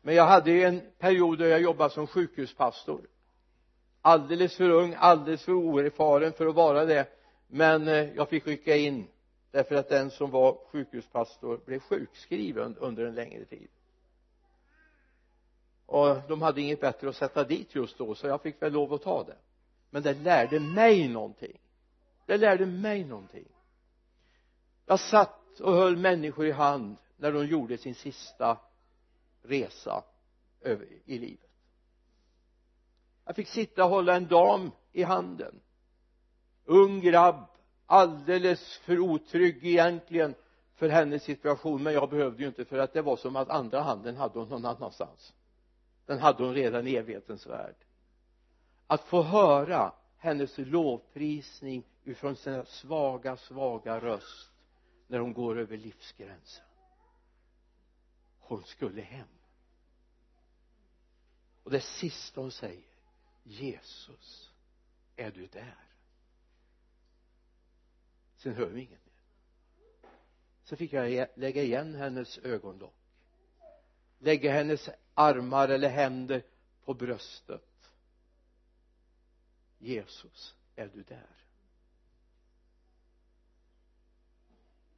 men 0.01 0.15
jag 0.15 0.25
hade 0.27 0.51
en 0.51 0.81
period 0.98 1.39
då 1.39 1.46
jag 1.46 1.62
jobbade 1.62 1.93
som 1.93 2.07
sjukhuspastor. 2.07 3.01
Alldeles 4.01 4.55
för 4.55 4.69
ung, 4.69 4.96
alldeles 4.98 5.43
för 5.43 5.51
oerfaren 5.51 6.34
för 6.34 6.48
att 6.48 6.55
vara 6.55 6.86
det 6.86 7.07
men 7.48 7.88
eh, 7.88 8.13
jag 8.15 8.29
fick 8.29 8.48
rycka 8.48 8.75
in 8.75 9.07
därför 9.51 9.75
att 9.75 9.89
den 9.89 10.12
som 10.12 10.32
var 10.32 10.58
sjukhuspastor 10.72 11.62
blev 11.66 11.80
sjukskriven 11.80 12.77
under 12.77 13.06
en 13.06 13.16
längre 13.16 13.46
tid. 13.46 13.68
Och 15.86 16.18
de 16.27 16.42
hade 16.42 16.62
inget 16.62 16.82
bättre 16.82 17.10
att 17.10 17.16
sätta 17.16 17.44
dit 17.44 17.75
just 17.75 17.98
då 17.98 18.16
så 18.16 18.27
jag 18.27 18.42
fick 18.42 18.62
väl 18.62 18.74
lov 18.74 18.94
att 18.94 19.01
ta 19.01 19.24
det. 19.24 19.38
Men 19.89 20.04
det 20.04 20.13
lärde 20.13 20.60
mig 20.60 21.08
någonting. 21.08 21.60
Det 22.25 22.38
lärde 22.38 22.66
mig 22.66 23.04
någonting. 23.04 23.48
Jag 24.86 25.00
satt 25.00 25.60
och 25.60 25.74
höll 25.74 25.98
människor 25.98 26.46
i 26.46 26.51
hand 26.51 26.98
när 27.18 27.32
de 27.32 27.46
gjorde 27.46 27.77
sin 27.77 27.96
sista 27.96 28.58
resa 29.42 30.04
i 31.06 31.18
livet. 31.18 31.50
Jag 33.25 33.36
fick 33.36 33.48
sitta 33.48 33.84
och 33.84 33.89
hålla 33.89 34.16
en 34.16 34.27
dam 34.27 34.72
i 34.92 35.04
handen. 35.04 35.60
Ung 36.66 37.01
grabb 37.01 37.46
alldeles 37.88 38.77
för 38.77 39.00
otrygg 39.00 39.65
egentligen 39.65 40.36
för 40.75 40.89
hennes 40.89 41.24
situation 41.24 41.84
men 41.84 41.94
jag 41.94 42.10
behövde 42.10 42.41
ju 42.41 42.48
inte 42.48 42.65
för 42.65 42.77
att 42.77 42.94
det 42.94 43.01
var 43.01 43.17
som 43.17 43.36
att 43.36 43.50
andra 43.50 43.82
handen 43.82 44.17
hade 44.17 44.39
hon 44.39 44.50
någon 44.50 44.65
annanstans. 44.65 45.34
Den 46.06 46.20
hade 46.20 46.44
hon 46.44 46.53
redan 46.53 46.88
i 46.88 46.96
evighetens 46.96 47.48
värld. 47.48 47.75
Att 48.88 49.03
få 49.03 49.22
höra 49.22 49.94
hennes 50.17 50.58
lovprisning 50.58 51.84
ifrån 52.03 52.36
sin 52.36 52.65
svaga 52.65 53.38
svaga 53.38 54.00
röst 54.00 54.51
när 55.08 55.20
hon 55.20 55.34
går 55.34 55.60
över 55.60 55.77
livsgränsen. 55.77 56.65
Hon 58.39 58.63
skulle 58.63 59.01
hem. 59.01 59.27
Och 61.63 61.72
det 61.72 61.82
sista 61.82 62.41
hon 62.41 62.51
säger 62.51 62.88
Jesus 63.44 64.51
är 65.15 65.32
du 65.32 65.48
där? 65.48 65.87
Sen 68.38 68.53
hör 68.56 68.65
vi 68.65 68.82
inget 68.82 69.06
mer. 69.06 69.22
Så 70.63 70.75
fick 70.75 70.94
jag 70.94 71.27
lägga 71.36 71.63
igen 71.63 71.96
hennes 71.96 72.38
ögonlock. 72.38 72.94
Lägga 74.20 74.51
hennes 74.51 74.89
armar 75.13 75.70
eller 75.70 75.89
händer 75.89 76.44
på 76.86 76.94
bröstet. 76.94 77.91
Jesus 79.79 80.56
är 80.75 80.88
du 80.88 81.03
där? 81.03 81.36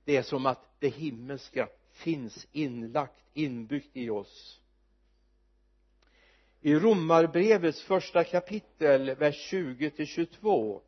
Det 0.04 0.16
är 0.18 0.24
som 0.24 0.46
att 0.46 0.80
det 0.80 0.90
himmelska 0.90 1.70
finns 1.92 2.48
inlagt 2.52 3.24
inbyggt 3.34 3.98
i 3.98 4.10
oss. 4.10 4.62
I 6.62 6.76
romarbrevets 6.76 7.82
första 7.82 8.24
kapitel 8.24 9.16
vers 9.16 9.36
20 9.36 9.90
till 9.90 10.08
22 10.08 10.82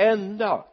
ända 0.00 0.64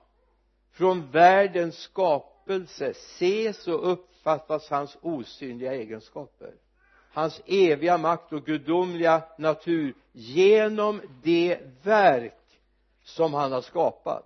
från 0.72 1.12
världens 1.12 1.78
skapelse 1.78 2.90
ses 2.90 3.68
och 3.68 3.92
uppfattas 3.92 4.70
hans 4.70 4.98
osynliga 5.02 5.74
egenskaper. 5.74 6.54
Hans 7.12 7.42
eviga 7.46 7.98
makt 7.98 8.34
och 8.34 8.46
gudomliga 8.46 9.24
natur 9.38 9.94
genom 10.12 11.02
det 11.24 11.60
verk 11.84 12.34
som 13.04 13.34
han 13.34 13.52
har 13.52 13.62
skapat. 13.62 14.24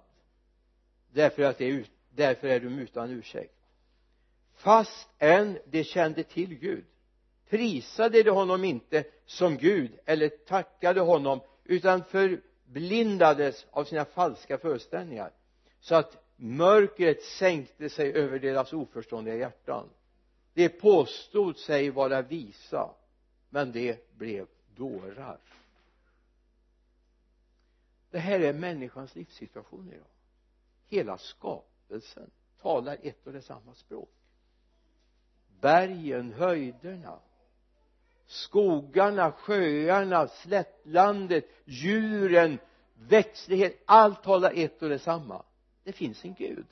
Därför 1.13 1.43
att 1.43 1.57
det 1.57 1.69
är, 1.69 1.85
därför 2.09 2.47
är 2.47 2.59
de 2.59 2.79
utan 2.79 3.09
ursäkt. 3.09 3.55
Fast 4.55 5.09
än 5.19 5.59
de 5.65 5.83
kände 5.83 6.23
till 6.23 6.55
Gud 6.55 6.85
prisade 7.49 8.23
de 8.23 8.29
honom 8.29 8.63
inte 8.63 9.03
som 9.25 9.57
Gud 9.57 9.91
eller 10.05 10.29
tackade 10.29 11.01
honom 11.01 11.39
utan 11.63 12.03
för 12.03 12.41
förblindades 12.71 13.65
av 13.71 13.83
sina 13.83 14.05
falska 14.05 14.57
föreställningar 14.57 15.31
så 15.79 15.95
att 15.95 16.17
mörkret 16.35 17.23
sänkte 17.23 17.89
sig 17.89 18.13
över 18.13 18.39
deras 18.39 18.73
oförståndiga 18.73 19.35
hjärtan. 19.35 19.89
De 20.53 20.69
påstod 20.69 21.57
sig 21.57 21.89
vara 21.89 22.21
visa 22.21 22.89
men 23.49 23.71
de 23.71 23.97
blev 24.17 24.47
dårar. 24.75 25.37
Det 28.09 28.19
här 28.19 28.39
är 28.39 28.53
människans 28.53 29.15
livssituation 29.15 29.91
idag. 29.93 30.07
Hela 30.87 31.17
skapelsen 31.17 32.31
talar 32.61 32.97
ett 33.03 33.27
och 33.27 33.33
detsamma 33.33 33.75
språk. 33.75 34.09
Bergen, 35.59 36.33
höjderna 36.33 37.19
skogarna, 38.31 39.31
sjöarna, 39.31 40.27
slättlandet, 40.27 41.45
djuren, 41.65 42.59
växtlighet, 42.93 43.83
allt 43.85 44.23
talar 44.23 44.51
ett 44.55 44.81
och 44.81 44.89
detsamma. 44.89 45.43
Det 45.83 45.91
finns 45.91 46.25
en 46.25 46.33
Gud. 46.33 46.65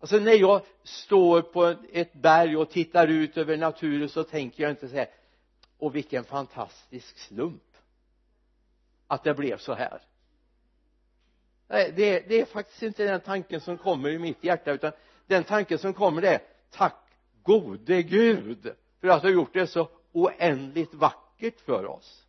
Alltså 0.00 0.16
när 0.16 0.32
jag 0.32 0.62
står 0.82 1.42
på 1.42 1.74
ett 1.92 2.12
berg 2.12 2.56
och 2.56 2.70
tittar 2.70 3.08
ut 3.08 3.36
över 3.36 3.56
naturen 3.56 4.08
så 4.08 4.24
tänker 4.24 4.62
jag 4.62 4.72
inte 4.72 4.88
så 4.88 4.94
här 4.96 5.08
och 5.78 5.94
vilken 5.94 6.24
fantastisk 6.24 7.18
slump 7.18 7.62
att 9.06 9.24
det 9.24 9.34
blev 9.34 9.56
så 9.56 9.74
här. 9.74 10.02
Nej 11.68 11.92
det, 11.96 12.20
det 12.28 12.40
är 12.40 12.44
faktiskt 12.44 12.82
inte 12.82 13.04
den 13.04 13.20
tanken 13.20 13.60
som 13.60 13.78
kommer 13.78 14.10
i 14.10 14.18
mitt 14.18 14.44
hjärta 14.44 14.72
utan 14.72 14.92
den 15.26 15.44
tanken 15.44 15.78
som 15.78 15.94
kommer 15.94 16.22
det 16.22 16.28
är 16.28 16.42
tack 16.70 17.06
gode 17.42 18.02
Gud 18.02 18.74
för 19.00 19.08
att 19.08 19.22
du 19.22 19.28
har 19.28 19.34
gjort 19.34 19.52
det 19.52 19.66
så 19.66 19.88
oändligt 20.12 20.94
vackert 20.94 21.60
för 21.60 21.86
oss. 21.86 22.26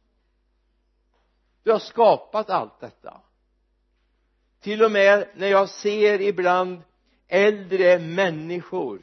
Du 1.64 1.72
har 1.72 1.80
skapat 1.80 2.50
allt 2.50 2.80
detta. 2.80 3.22
Till 4.60 4.84
och 4.84 4.92
med 4.92 5.28
när 5.36 5.48
jag 5.48 5.70
ser 5.70 6.22
ibland 6.22 6.82
äldre 7.28 8.00
människor 8.00 9.02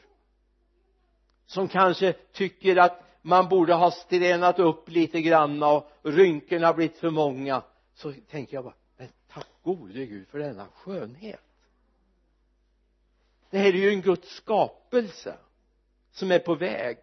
som 1.45 1.67
kanske 1.67 2.13
tycker 2.13 2.75
att 2.75 3.03
man 3.21 3.49
borde 3.49 3.73
ha 3.73 3.91
strenat 3.91 4.59
upp 4.59 4.89
lite 4.89 5.21
grann 5.21 5.63
och 5.63 5.87
rynkorna 6.03 6.73
blivit 6.73 6.97
för 6.97 7.09
många 7.09 7.63
så 7.93 8.13
tänker 8.29 8.57
jag 8.57 8.63
bara 8.63 8.73
men 8.97 9.07
tack 9.27 9.47
gode 9.63 10.05
gud 10.05 10.27
för 10.27 10.39
denna 10.39 10.67
skönhet. 10.67 11.41
Det 13.49 13.57
här 13.57 13.67
är 13.67 13.73
ju 13.73 13.89
en 13.89 14.01
Guds 14.01 14.29
skapelse 14.29 15.37
som 16.11 16.31
är 16.31 16.39
på 16.39 16.55
väg 16.55 16.97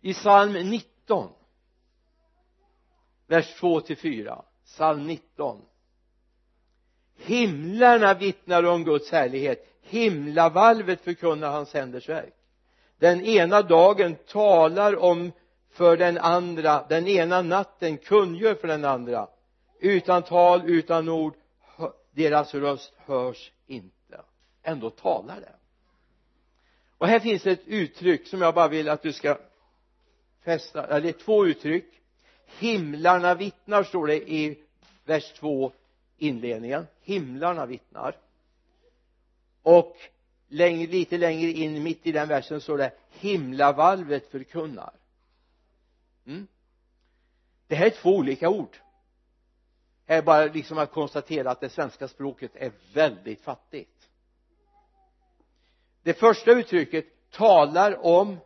i 0.00 0.14
psalm 0.14 0.52
19 0.52 1.30
vers 3.26 3.54
2 3.60 3.80
till 3.80 3.96
4 3.96 4.42
psalm 4.64 5.06
19 5.06 5.62
himlarna 7.18 8.14
vittnar 8.14 8.62
om 8.62 8.84
Guds 8.84 9.10
härlighet. 9.10 9.66
Himlavalvet 9.82 11.00
förkunnar 11.00 11.50
hans 11.50 11.74
händers 11.74 12.08
verk. 12.08 12.34
Den 12.98 13.24
ena 13.24 13.62
dagen 13.62 14.16
talar 14.26 14.96
om 14.96 15.32
för 15.70 15.96
den 15.96 16.18
andra 16.18 16.84
den 16.88 17.08
ena 17.08 17.42
natten 17.42 17.98
kungör 17.98 18.54
för 18.54 18.68
den 18.68 18.84
andra. 18.84 19.28
Utan 19.80 20.22
tal 20.22 20.62
utan 20.70 21.08
ord 21.08 21.34
deras 22.10 22.54
röst 22.54 22.92
hörs 22.96 23.52
inte. 23.66 24.20
Ändå 24.62 24.90
talar 24.90 25.40
det 25.40 25.54
och 26.98 27.08
här 27.08 27.20
finns 27.20 27.46
ett 27.46 27.66
uttryck 27.66 28.26
som 28.26 28.42
jag 28.42 28.54
bara 28.54 28.68
vill 28.68 28.88
att 28.88 29.02
du 29.02 29.12
ska 29.12 29.38
fästa 30.40 30.96
eller 30.96 31.12
två 31.12 31.46
uttryck. 31.46 32.00
Himlarna 32.58 33.34
vittnar 33.34 33.82
står 33.82 34.06
det 34.06 34.30
i 34.30 34.58
vers 35.04 35.32
2 35.32 35.72
inledningen. 36.18 36.86
Himlarna 37.00 37.66
vittnar. 37.66 38.16
Och 39.62 39.96
längre, 40.48 40.92
lite 40.92 41.18
längre 41.18 41.50
in 41.50 41.82
mitt 41.82 42.06
i 42.06 42.12
den 42.12 42.28
versen 42.28 42.60
står 42.60 42.78
det 42.78 42.92
himlavalvet 43.10 44.30
förkunnar. 44.30 44.92
Mm. 46.26 46.46
det 47.66 47.74
här 47.74 47.86
är 47.86 47.90
två 47.90 48.16
olika 48.16 48.48
ord. 48.48 48.76
Här 50.06 50.18
är 50.18 50.22
bara 50.22 50.44
liksom 50.44 50.78
att 50.78 50.92
konstatera 50.92 51.50
att 51.50 51.60
det 51.60 51.68
svenska 51.68 52.08
språket 52.08 52.50
är 52.54 52.72
väldigt 52.94 53.40
fattigt. 53.40 54.08
Det 56.02 56.14
första 56.14 56.50
uttrycket 56.50 57.30
talar 57.30 58.06
om 58.06 58.38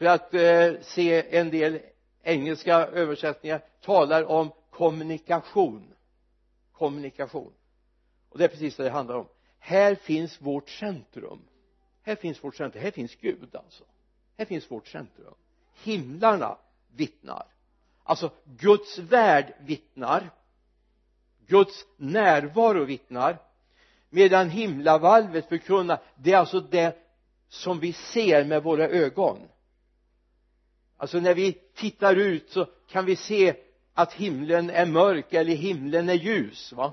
för 0.00 0.06
att 0.06 0.34
eh, 0.34 0.82
se 0.82 1.36
en 1.38 1.50
del 1.50 1.80
engelska 2.22 2.74
översättningar 2.74 3.62
talar 3.80 4.24
om 4.24 4.50
kommunikation. 4.70 5.94
Kommunikation. 6.72 7.52
Och 8.28 8.38
det 8.38 8.44
är 8.44 8.48
precis 8.48 8.78
vad 8.78 8.86
det 8.86 8.90
handlar 8.90 9.14
om. 9.14 9.26
Här 9.58 9.94
finns 9.94 10.40
vårt 10.40 10.68
centrum. 10.68 11.38
Här 12.02 12.16
finns 12.16 12.44
vårt 12.44 12.56
centrum, 12.56 12.82
här 12.82 12.90
finns 12.90 13.14
Gud 13.14 13.56
alltså. 13.56 13.84
Här 14.38 14.44
finns 14.44 14.70
vårt 14.70 14.88
centrum. 14.88 15.34
Himlarna 15.82 16.56
vittnar. 16.96 17.46
Alltså 18.02 18.30
Guds 18.44 18.98
värld 18.98 19.54
vittnar. 19.60 20.30
Guds 21.46 21.86
närvaro 21.96 22.84
vittnar. 22.84 23.38
Medan 24.10 24.50
himlavalvet 24.50 25.48
förkunnar 25.48 26.00
det 26.16 26.32
är 26.32 26.38
alltså 26.38 26.60
det 26.60 26.98
som 27.48 27.80
vi 27.80 27.92
ser 27.92 28.44
med 28.44 28.62
våra 28.62 28.88
ögon 28.88 29.38
alltså 31.00 31.20
när 31.20 31.34
vi 31.34 31.52
tittar 31.52 32.16
ut 32.16 32.50
så 32.50 32.66
kan 32.88 33.04
vi 33.04 33.16
se 33.16 33.54
att 33.94 34.12
himlen 34.12 34.70
är 34.70 34.86
mörk 34.86 35.32
eller 35.32 35.54
himlen 35.54 36.08
är 36.08 36.14
ljus 36.14 36.72
va? 36.72 36.92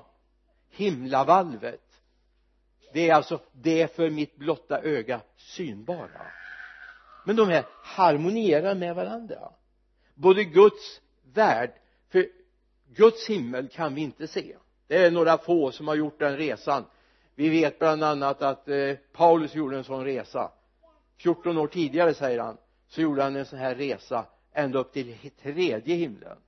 Himlavalvet. 0.70 1.80
Det 2.92 3.10
är 3.10 3.14
alltså 3.14 3.40
det 3.52 3.96
för 3.96 4.10
mitt 4.10 4.36
blotta 4.36 4.80
öga 4.82 5.20
synbara. 5.36 6.26
Men 7.24 7.36
de 7.36 7.48
här 7.48 7.64
harmonierar 7.82 8.74
med 8.74 8.94
varandra. 8.94 9.52
Både 10.14 10.44
Guds 10.44 11.00
värld 11.34 11.72
för 12.08 12.26
Guds 12.86 13.28
himmel 13.28 13.68
kan 13.68 13.94
vi 13.94 14.00
inte 14.00 14.26
se. 14.26 14.56
Det 14.86 14.96
är 14.96 15.10
några 15.10 15.38
få 15.38 15.72
som 15.72 15.88
har 15.88 15.94
gjort 15.94 16.18
den 16.18 16.36
resan. 16.36 16.84
Vi 17.34 17.48
vet 17.48 17.78
bland 17.78 18.04
annat 18.04 18.42
att 18.42 18.68
eh, 18.68 18.94
Paulus 19.12 19.54
gjorde 19.54 19.76
en 19.76 19.84
sån 19.84 20.04
resa. 20.04 20.52
14 21.16 21.58
år 21.58 21.66
tidigare 21.66 22.14
säger 22.14 22.38
han 22.38 22.56
så 22.88 23.00
gjorde 23.00 23.22
han 23.22 23.36
en 23.36 23.46
sån 23.46 23.58
här 23.58 23.74
resa 23.74 24.26
ända 24.52 24.78
upp 24.78 24.92
till 24.92 25.30
tredje 25.42 25.94
himlen. 25.94 26.38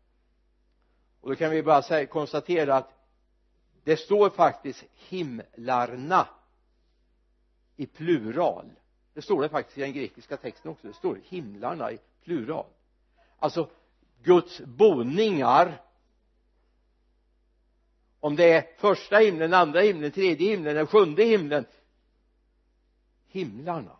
Och 1.21 1.31
då 1.31 1.37
kan 1.37 1.51
vi 1.51 1.63
bara 1.63 1.83
säga, 1.83 2.07
konstatera 2.07 2.77
att 2.77 3.01
det 3.85 3.97
står 3.97 4.31
faktiskt 4.31 4.85
himlarna 5.09 6.29
i 7.77 7.87
plural. 7.87 8.71
Det 9.15 9.23
står 9.23 9.43
det 9.43 9.49
faktiskt 9.49 9.79
i 9.79 9.81
den 9.81 9.93
grekiska 9.93 10.37
texten 10.37 10.71
också. 10.71 10.87
Det 10.87 10.95
står 10.95 11.21
himlarna 11.25 11.93
i 11.93 11.99
plural. 12.25 12.67
Alltså 13.39 13.71
Guds 14.23 14.61
boningar 14.61 15.83
om 18.21 18.37
det 18.37 18.53
är 18.53 18.67
första 18.79 19.17
himlen, 19.17 19.55
andra 19.55 19.81
himlen, 19.81 20.11
tredje 20.11 20.51
himlen 20.51 20.77
eller 20.77 20.87
sjunde 20.87 21.25
himlen 21.25 21.65
himlarna. 23.27 23.97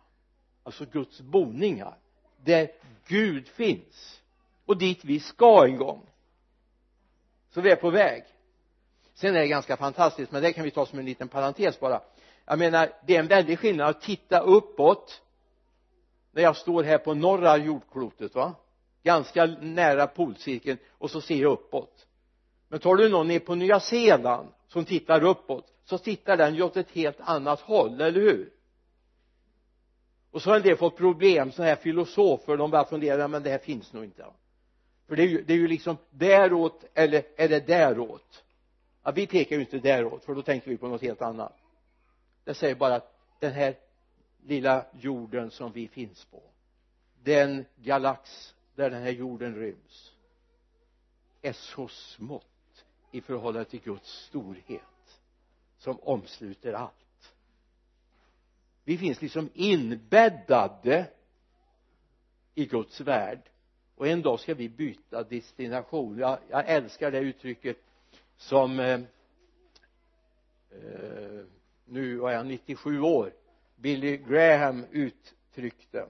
Alltså 0.63 0.85
Guds 0.85 1.21
boningar 1.21 1.97
där 2.43 2.71
Gud 3.07 3.47
finns. 3.47 4.21
Och 4.65 4.77
dit 4.77 5.05
vi 5.05 5.19
ska 5.19 5.65
en 5.65 5.77
gång. 5.77 6.05
Så 7.49 7.61
vi 7.61 7.71
är 7.71 7.75
på 7.75 7.89
väg. 7.89 8.23
Sen 9.13 9.35
är 9.35 9.39
det 9.39 9.47
ganska 9.47 9.77
fantastiskt 9.77 10.31
men 10.31 10.41
det 10.41 10.53
kan 10.53 10.63
vi 10.63 10.71
ta 10.71 10.85
som 10.85 10.99
en 10.99 11.05
liten 11.05 11.27
parentes 11.27 11.79
bara. 11.79 12.01
Jag 12.45 12.59
menar 12.59 12.89
det 13.07 13.15
är 13.15 13.19
en 13.19 13.27
väldig 13.27 13.59
skillnad 13.59 13.89
att 13.89 14.01
titta 14.01 14.39
uppåt 14.39 15.21
när 16.31 16.43
jag 16.43 16.57
står 16.57 16.83
här 16.83 16.97
på 16.97 17.13
norra 17.13 17.57
jordklotet 17.57 18.35
va? 18.35 18.55
Ganska 19.03 19.45
nära 19.45 20.07
polcirkeln 20.07 20.77
och 20.89 21.11
så 21.11 21.21
ser 21.21 21.35
jag 21.35 21.51
uppåt. 21.51 22.07
Men 22.67 22.79
tar 22.79 22.95
du 22.95 23.09
någon 23.09 23.27
ner 23.27 23.39
på 23.39 23.55
Nya 23.55 23.79
Zeeland 23.79 24.47
som 24.67 24.85
tittar 24.85 25.23
uppåt 25.23 25.73
så 25.85 25.97
tittar 25.97 26.37
den 26.37 26.55
ju 26.55 26.63
åt 26.63 26.77
ett 26.77 26.91
helt 26.91 27.19
annat 27.19 27.59
håll, 27.59 28.01
eller 28.01 28.21
hur? 28.21 28.49
Och 30.31 30.41
så 30.41 30.49
har 30.49 30.57
en 30.57 30.63
del 30.63 30.77
fått 30.77 30.97
problem 30.97 31.51
sådana 31.51 31.69
här 31.69 31.75
filosofer 31.75 32.57
de 32.57 32.71
bara 32.71 32.85
funderar 32.85 33.27
men 33.27 33.43
det 33.43 33.49
här 33.49 33.57
finns 33.57 33.93
nog 33.93 34.03
inte. 34.03 34.25
För 35.07 35.15
det 35.15 35.23
är 35.23 35.27
ju, 35.27 35.43
det 35.43 35.53
är 35.53 35.57
ju 35.57 35.67
liksom 35.67 35.97
däråt 36.09 36.85
eller 36.93 37.23
är 37.35 37.49
det 37.49 37.67
däråt? 37.67 38.43
Ja, 39.03 39.11
vi 39.11 39.27
pekar 39.27 39.55
ju 39.55 39.61
inte 39.61 39.79
däråt 39.79 40.23
för 40.23 40.35
då 40.35 40.41
tänker 40.41 40.69
vi 40.69 40.77
på 40.77 40.87
något 40.87 41.01
helt 41.01 41.21
annat. 41.21 41.57
Det 42.43 42.53
säger 42.53 42.75
bara 42.75 42.95
att 42.95 43.13
den 43.39 43.51
här 43.51 43.75
lilla 44.43 44.85
jorden 44.99 45.51
som 45.51 45.71
vi 45.71 45.87
finns 45.87 46.25
på 46.25 46.43
den 47.23 47.65
galax 47.75 48.55
där 48.75 48.89
den 48.89 49.03
här 49.03 49.11
jorden 49.11 49.55
ryms 49.55 50.11
är 51.41 51.53
så 51.53 51.87
smått 51.87 52.85
i 53.11 53.21
förhållande 53.21 53.69
till 53.69 53.81
Guds 53.81 54.09
storhet 54.09 55.19
som 55.77 55.99
omsluter 55.99 56.73
allt 56.73 56.93
vi 58.83 58.97
finns 58.97 59.21
liksom 59.21 59.49
inbäddade 59.53 61.07
i 62.55 62.65
Guds 62.65 63.01
värld. 63.01 63.39
Och 63.95 64.07
en 64.07 64.21
dag 64.21 64.39
ska 64.39 64.53
vi 64.53 64.69
byta 64.69 65.23
destination. 65.23 66.17
Jag, 66.17 66.39
jag 66.49 66.69
älskar 66.69 67.11
det 67.11 67.19
uttrycket 67.19 67.77
som 68.37 68.79
eh, 68.79 68.99
eh, 70.71 71.45
nu 71.85 72.15
var 72.17 72.31
jag 72.31 72.47
97 72.47 73.01
år. 73.01 73.33
Billy 73.75 74.17
Graham 74.17 74.85
uttryckte 74.91 76.07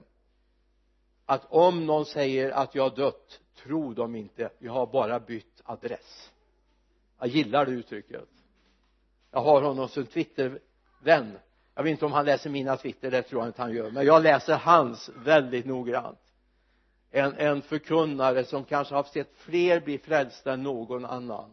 att 1.26 1.46
om 1.48 1.86
någon 1.86 2.06
säger 2.06 2.50
att 2.50 2.74
jag 2.74 2.82
har 2.82 2.96
dött 2.96 3.40
tro 3.54 3.94
dem 3.94 4.14
inte. 4.16 4.50
Jag 4.58 4.72
har 4.72 4.86
bara 4.86 5.20
bytt 5.20 5.62
adress. 5.64 6.32
Jag 7.18 7.28
gillar 7.28 7.66
det 7.66 7.72
uttrycket. 7.72 8.28
Jag 9.30 9.40
har 9.40 9.62
honom 9.62 9.88
som 9.88 10.06
twittervän 10.06 11.38
jag 11.74 11.82
vet 11.82 11.90
inte 11.90 12.06
om 12.06 12.12
han 12.12 12.24
läser 12.24 12.50
mina 12.50 12.76
twitter 12.76 13.10
det 13.10 13.22
tror 13.22 13.40
jag 13.42 13.48
inte 13.48 13.62
han 13.62 13.72
gör 13.72 13.90
men 13.90 14.06
jag 14.06 14.22
läser 14.22 14.56
hans 14.56 15.10
väldigt 15.16 15.66
noggrant. 15.66 16.18
En, 17.10 17.34
en 17.34 17.62
förkunnare 17.62 18.44
som 18.44 18.64
kanske 18.64 18.94
har 18.94 19.02
sett 19.02 19.36
fler 19.36 19.80
bli 19.80 19.98
frälsta 19.98 20.52
än 20.52 20.62
någon 20.62 21.04
annan. 21.04 21.50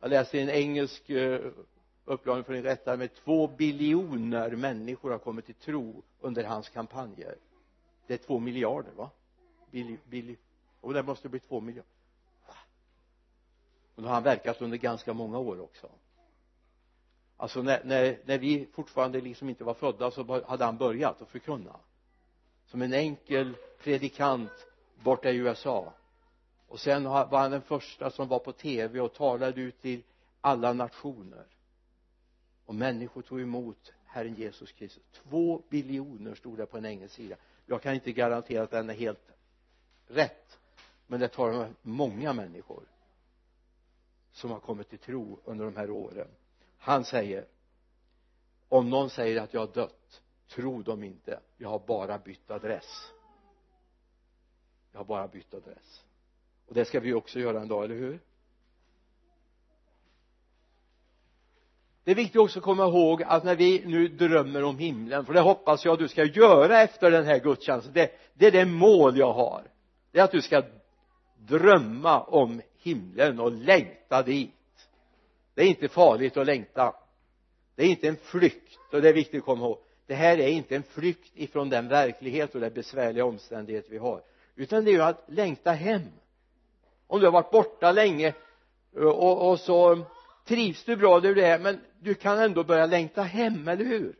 Jag 0.00 0.10
läste 0.10 0.40
en 0.40 0.50
engelsk 0.50 1.02
upplagning 1.10 1.64
upplaga 2.04 2.44
för 2.44 2.52
en 2.54 2.62
rätta 2.62 2.96
med 2.96 3.14
två 3.14 3.46
biljoner 3.46 4.50
människor 4.50 5.10
har 5.10 5.18
kommit 5.18 5.46
till 5.46 5.54
tro 5.54 6.02
under 6.20 6.44
hans 6.44 6.68
kampanjer. 6.68 7.36
Det 8.06 8.14
är 8.14 8.18
två 8.18 8.38
miljarder 8.38 8.92
va? 8.92 9.10
Bilj 9.70 9.98
bilj 10.04 10.36
och 10.80 10.94
det 10.94 11.02
måste 11.02 11.28
bli 11.28 11.40
två 11.40 11.60
miljarder. 11.60 11.90
Och 13.94 14.02
då 14.02 14.08
har 14.08 14.14
han 14.14 14.22
verkat 14.22 14.62
under 14.62 14.76
ganska 14.76 15.12
många 15.12 15.38
år 15.38 15.60
också 15.60 15.90
alltså 17.36 17.62
när, 17.62 17.84
när, 17.84 18.18
när 18.24 18.38
vi 18.38 18.66
fortfarande 18.72 19.20
liksom 19.20 19.48
inte 19.48 19.64
var 19.64 19.74
födda 19.74 20.10
så 20.10 20.42
hade 20.46 20.64
han 20.64 20.76
börjat 20.76 21.22
att 21.22 21.28
förkunna. 21.28 21.76
Som 22.66 22.82
en 22.82 22.92
enkel 22.92 23.56
predikant 23.82 24.66
borta 25.02 25.30
i 25.30 25.36
USA 25.36 25.92
och 26.68 26.80
sen 26.80 27.04
var 27.04 27.38
han 27.38 27.50
den 27.50 27.62
första 27.62 28.10
som 28.10 28.28
var 28.28 28.38
på 28.38 28.52
tv 28.52 29.00
och 29.00 29.14
talade 29.14 29.60
ut 29.60 29.82
till 29.82 30.02
alla 30.40 30.72
nationer. 30.72 31.46
Och 32.66 32.74
människor 32.74 33.22
tog 33.22 33.40
emot 33.40 33.92
Herren 34.04 34.34
Jesus 34.34 34.72
Kristus. 34.72 35.02
Två 35.12 35.62
biljoner 35.70 36.34
stod 36.34 36.58
det 36.58 36.66
på 36.66 36.78
en 36.78 36.86
engelsk 36.86 37.14
sida 37.14 37.36
jag 37.66 37.82
kan 37.82 37.94
inte 37.94 38.12
garantera 38.12 38.62
att 38.62 38.70
den 38.70 38.90
är 38.90 38.94
helt 38.94 39.32
rätt 40.06 40.58
men 41.06 41.20
det 41.20 41.28
talar 41.28 41.64
om 41.66 41.74
många 41.82 42.32
människor 42.32 42.82
som 44.32 44.50
har 44.50 44.60
kommit 44.60 44.88
till 44.88 44.98
tro 44.98 45.40
under 45.44 45.64
de 45.64 45.76
här 45.76 45.90
åren 45.90 46.28
han 46.84 47.04
säger 47.04 47.46
om 48.68 48.90
någon 48.90 49.10
säger 49.10 49.40
att 49.40 49.54
jag 49.54 49.60
har 49.60 49.74
dött 49.74 50.22
tro 50.48 50.82
dem 50.82 51.02
inte. 51.02 51.40
Jag 51.56 51.68
har 51.68 51.78
bara 51.78 52.18
bytt 52.18 52.50
adress. 52.50 53.12
Jag 54.92 55.00
har 55.00 55.04
bara 55.04 55.28
bytt 55.28 55.54
adress. 55.54 56.04
Och 56.66 56.74
det 56.74 56.84
ska 56.84 57.00
vi 57.00 57.14
också 57.14 57.38
göra 57.38 57.60
en 57.60 57.68
dag, 57.68 57.84
eller 57.84 57.94
hur? 57.94 58.20
Det 62.04 62.10
är 62.10 62.14
viktigt 62.14 62.40
också 62.40 62.58
att 62.58 62.64
komma 62.64 62.84
ihåg 62.84 63.22
att 63.22 63.44
när 63.44 63.56
vi 63.56 63.82
nu 63.86 64.08
drömmer 64.08 64.64
om 64.64 64.78
himlen 64.78 65.26
för 65.26 65.32
det 65.32 65.40
hoppas 65.40 65.84
jag 65.84 65.92
att 65.92 65.98
du 65.98 66.08
ska 66.08 66.24
göra 66.24 66.82
efter 66.82 67.10
den 67.10 67.24
här 67.24 67.38
gudstjänsten 67.38 67.92
det, 67.92 68.10
det 68.34 68.46
är 68.46 68.52
det 68.52 68.64
mål 68.64 69.18
jag 69.18 69.32
har. 69.32 69.62
Det 70.10 70.18
är 70.18 70.24
att 70.24 70.32
du 70.32 70.42
ska 70.42 70.62
drömma 71.36 72.20
om 72.20 72.62
himlen 72.76 73.40
och 73.40 73.52
längta 73.52 74.22
dit 74.22 74.54
det 75.54 75.62
är 75.62 75.66
inte 75.66 75.88
farligt 75.88 76.36
att 76.36 76.46
längta. 76.46 76.94
Det 77.76 77.82
är 77.82 77.88
inte 77.88 78.08
en 78.08 78.16
flykt 78.16 78.78
och 78.92 79.02
det 79.02 79.08
är 79.08 79.12
viktigt 79.12 79.38
att 79.38 79.44
komma 79.44 79.64
ihåg. 79.64 79.78
Det 80.06 80.14
här 80.14 80.38
är 80.38 80.48
inte 80.48 80.76
en 80.76 80.82
flykt 80.82 81.32
ifrån 81.34 81.70
den 81.70 81.88
verklighet 81.88 82.54
och 82.54 82.60
den 82.60 82.72
besvärliga 82.72 83.24
omständighet 83.24 83.86
vi 83.88 83.98
har. 83.98 84.22
Utan 84.56 84.84
det 84.84 84.90
är 84.90 84.92
ju 84.92 85.02
att 85.02 85.24
längta 85.26 85.72
hem. 85.72 86.02
Om 87.06 87.20
du 87.20 87.26
har 87.26 87.32
varit 87.32 87.50
borta 87.50 87.92
länge 87.92 88.34
eh, 88.96 89.02
och, 89.02 89.50
och 89.50 89.60
så 89.60 90.04
trivs 90.44 90.84
du 90.84 90.96
bra 90.96 91.20
där 91.20 91.34
du 91.34 91.44
är 91.44 91.58
men 91.58 91.80
du 92.00 92.14
kan 92.14 92.38
ändå 92.38 92.64
börja 92.64 92.86
längta 92.86 93.22
hem, 93.22 93.68
eller 93.68 93.84
hur? 93.84 94.16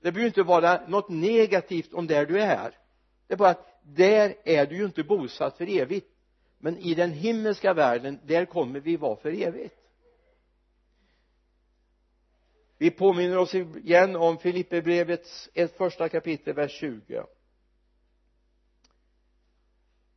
Det 0.00 0.12
behöver 0.12 0.26
inte 0.26 0.42
vara 0.42 0.86
något 0.88 1.08
negativt 1.08 1.92
om 1.92 2.06
där 2.06 2.26
du 2.26 2.40
är. 2.40 2.78
Det 3.26 3.34
är 3.34 3.38
bara 3.38 3.50
att 3.50 3.80
där 3.82 4.34
är 4.44 4.66
du 4.66 4.76
ju 4.76 4.84
inte 4.84 5.02
bosatt 5.02 5.56
för 5.56 5.78
evigt. 5.78 6.10
Men 6.58 6.78
i 6.78 6.94
den 6.94 7.10
himmelska 7.10 7.74
världen 7.74 8.18
där 8.26 8.44
kommer 8.44 8.80
vi 8.80 8.96
vara 8.96 9.16
för 9.16 9.42
evigt 9.42 9.79
vi 12.80 12.90
påminner 12.90 13.38
oss 13.38 13.54
igen 13.54 14.16
om 14.16 14.38
Filipperbrevets 14.38 15.50
första 15.76 16.08
kapitel 16.08 16.54
vers 16.54 16.72
20 16.72 17.24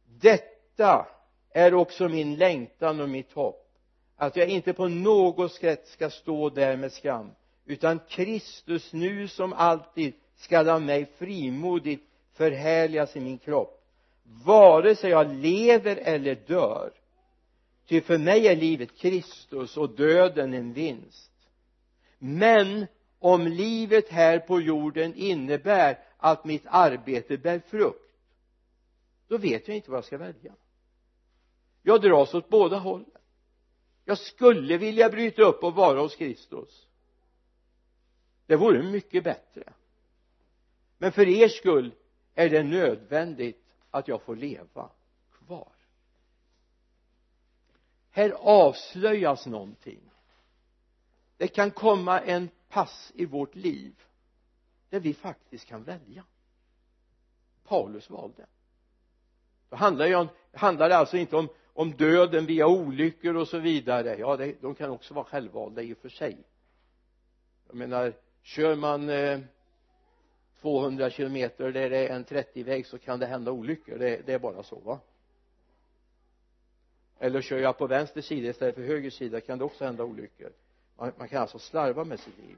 detta 0.06 1.08
är 1.49 1.73
också 1.73 2.10
min 2.10 2.36
längtan 2.36 2.99
och 2.99 3.10
mitt 3.10 3.32
hopp 3.32 3.69
att 4.15 4.36
jag 4.36 4.47
inte 4.47 4.73
på 4.73 4.88
något 4.88 5.54
sätt 5.54 5.88
ska 5.88 6.10
stå 6.10 6.49
där 6.49 6.78
med 6.78 6.91
skam 6.91 7.32
utan 7.65 7.99
Kristus 7.99 8.93
nu 8.93 9.28
som 9.28 9.54
alltid 9.54 10.13
skall 10.36 10.69
av 10.69 10.82
mig 10.82 11.06
frimodigt 11.06 12.04
förhärligas 12.34 13.15
i 13.15 13.19
min 13.19 13.38
kropp 13.38 13.84
vare 14.45 14.95
sig 14.95 15.10
jag 15.10 15.36
lever 15.36 15.95
eller 15.95 16.36
dör. 16.36 16.91
Ty 17.88 18.02
för 18.02 18.17
mig 18.17 18.47
är 18.47 18.56
livet 18.56 18.97
Kristus 18.97 19.78
och 19.78 19.89
döden 19.89 20.54
en 20.54 20.73
vinst 20.73 21.33
men 22.26 22.88
om 23.20 23.48
livet 23.48 24.10
här 24.10 24.40
på 24.40 24.62
jorden 24.62 25.16
innebär 25.16 26.00
att 26.18 26.46
mitt 26.46 26.64
arbete 26.66 27.38
bär 27.38 27.60
frukt 27.60 28.14
då 29.28 29.38
vet 29.38 29.68
jag 29.68 29.78
inte 29.78 29.92
vad 29.92 29.98
jag 29.98 30.06
ska 30.06 30.18
välja. 30.18 30.54
Jag 31.82 32.02
dras 32.02 32.34
åt 32.34 32.50
båda 32.50 32.78
hållen. 32.78 33.12
Jag 34.06 34.18
skulle 34.18 34.78
vilja 34.78 35.10
bryta 35.10 35.42
upp 35.42 35.64
och 35.64 35.76
vara 35.76 36.00
hos 36.00 36.16
Kristus. 36.16 36.88
Det 38.46 38.56
vore 38.56 38.84
mycket 38.84 39.24
bättre. 39.24 39.74
Men 40.98 41.12
för 41.12 41.28
er 41.28 41.48
skull 41.48 41.92
är 42.34 42.50
det 42.50 42.64
nödvändigt 42.64 43.66
att 43.92 44.08
jag 44.08 44.22
får 44.22 44.36
leva 44.36 44.90
kvar. 45.32 45.72
Här 48.10 48.30
avslöjas 48.32 49.46
någonting 49.46 50.12
det 51.38 51.48
kan 51.48 51.72
komma 51.72 52.19
en 52.19 52.50
pass 52.69 53.12
i 53.15 53.26
vårt 53.26 53.56
liv 53.56 53.93
där 54.89 55.00
vi 55.00 55.13
faktiskt 55.13 55.65
kan 55.67 55.84
välja. 55.84 56.24
Paulus 57.63 58.10
valde. 58.10 58.46
Då 59.69 59.76
handlar 59.76 60.08
det, 60.08 60.15
om, 60.15 60.28
handlar 60.54 60.89
det 60.89 60.98
alltså 60.98 61.17
inte 61.17 61.36
om, 61.36 61.50
om 61.74 61.91
döden 61.91 62.46
via 62.46 62.67
olyckor 62.67 63.36
och 63.36 63.48
så 63.48 63.60
vidare. 63.60 64.15
Ja 64.19 64.38
det, 64.38 64.62
de 64.62 64.76
kan 64.76 64.89
också 64.89 65.13
vara 65.13 65.26
självvalda 65.26 65.82
i 65.82 65.93
och 65.93 65.98
för 65.98 66.10
sig. 66.10 66.38
Jag 67.67 67.76
menar 67.76 68.13
kör 68.41 68.76
man 68.76 69.10
eh, 69.10 69.39
200 70.62 71.10
kilometer 71.10 71.72
där 71.72 71.89
det 71.89 72.08
är 72.08 72.15
en 72.15 72.26
30-väg 72.26 72.86
så 72.86 72.98
kan 72.98 73.19
det 73.19 73.26
hända 73.26 73.52
olyckor. 73.52 73.98
Det, 73.98 74.22
det 74.26 74.34
är 74.34 74.39
bara 74.39 74.63
så 74.63 74.80
va? 74.80 75.00
Eller 77.19 77.41
kör 77.41 77.58
jag 77.58 77.78
på 77.78 77.88
vänster 77.88 78.22
sida 78.22 78.50
istället 78.50 78.76
för 78.76 78.82
höger 78.82 79.10
sida 79.10 79.41
kan 79.41 79.58
det 79.58 79.65
också 79.65 79.86
hända 79.86 80.04
olyckor 80.04 80.52
man, 81.18 81.28
kan 81.28 81.42
alltså 81.42 81.60
slarva 81.60 82.04
med 82.04 82.20
sitt 82.20 82.38
liv. 82.38 82.58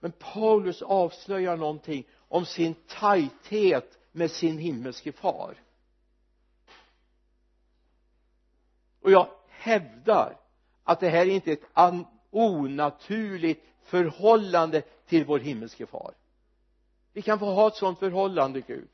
Men 0.00 0.12
Paulus 0.12 0.82
avslöjar 0.82 1.56
någonting 1.56 2.06
om 2.28 2.46
sin 2.46 2.74
tajthet 2.74 3.98
med 4.12 4.30
sin 4.30 4.58
himmelske 4.58 5.12
far. 5.12 5.54
Och 9.02 9.10
jag 9.10 9.28
hävdar 9.48 10.36
att 10.84 11.00
det 11.00 11.08
här 11.08 11.26
är 11.26 11.30
inte 11.30 11.52
ett 11.52 11.64
onaturligt 12.30 13.64
förhållande 13.82 14.82
till 15.06 15.24
vår 15.24 15.38
himmelske 15.38 15.86
far. 15.86 16.14
Vi 17.12 17.22
kan 17.22 17.38
få 17.38 17.46
ha 17.46 17.68
ett 17.68 17.76
sådant 17.76 17.98
förhållande 17.98 18.60
Gud 18.60 18.88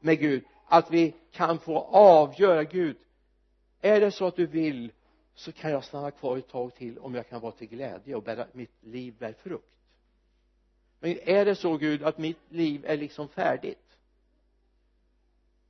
med 0.00 0.18
Gud 0.18 0.44
att 0.66 0.90
vi 0.90 1.14
kan 1.32 1.58
få 1.58 1.78
avgöra 1.90 2.64
Gud 2.64 2.96
är 3.80 4.00
det 4.00 4.10
så 4.10 4.26
att 4.26 4.36
du 4.36 4.46
vill 4.46 4.92
så 5.36 5.52
kan 5.52 5.70
jag 5.70 5.84
stanna 5.84 6.10
kvar 6.10 6.36
ett 6.36 6.48
tag 6.48 6.74
till 6.74 6.98
om 6.98 7.14
jag 7.14 7.28
kan 7.28 7.40
vara 7.40 7.52
till 7.52 7.68
glädje 7.68 8.14
och 8.14 8.22
bära, 8.22 8.46
mitt 8.52 8.82
liv 8.82 9.14
bär 9.18 9.32
frukt. 9.32 9.76
Men 11.00 11.18
är 11.28 11.44
det 11.44 11.54
så 11.54 11.76
Gud 11.76 12.02
att 12.02 12.18
mitt 12.18 12.38
liv 12.48 12.84
är 12.86 12.96
liksom 12.96 13.28
färdigt 13.28 13.98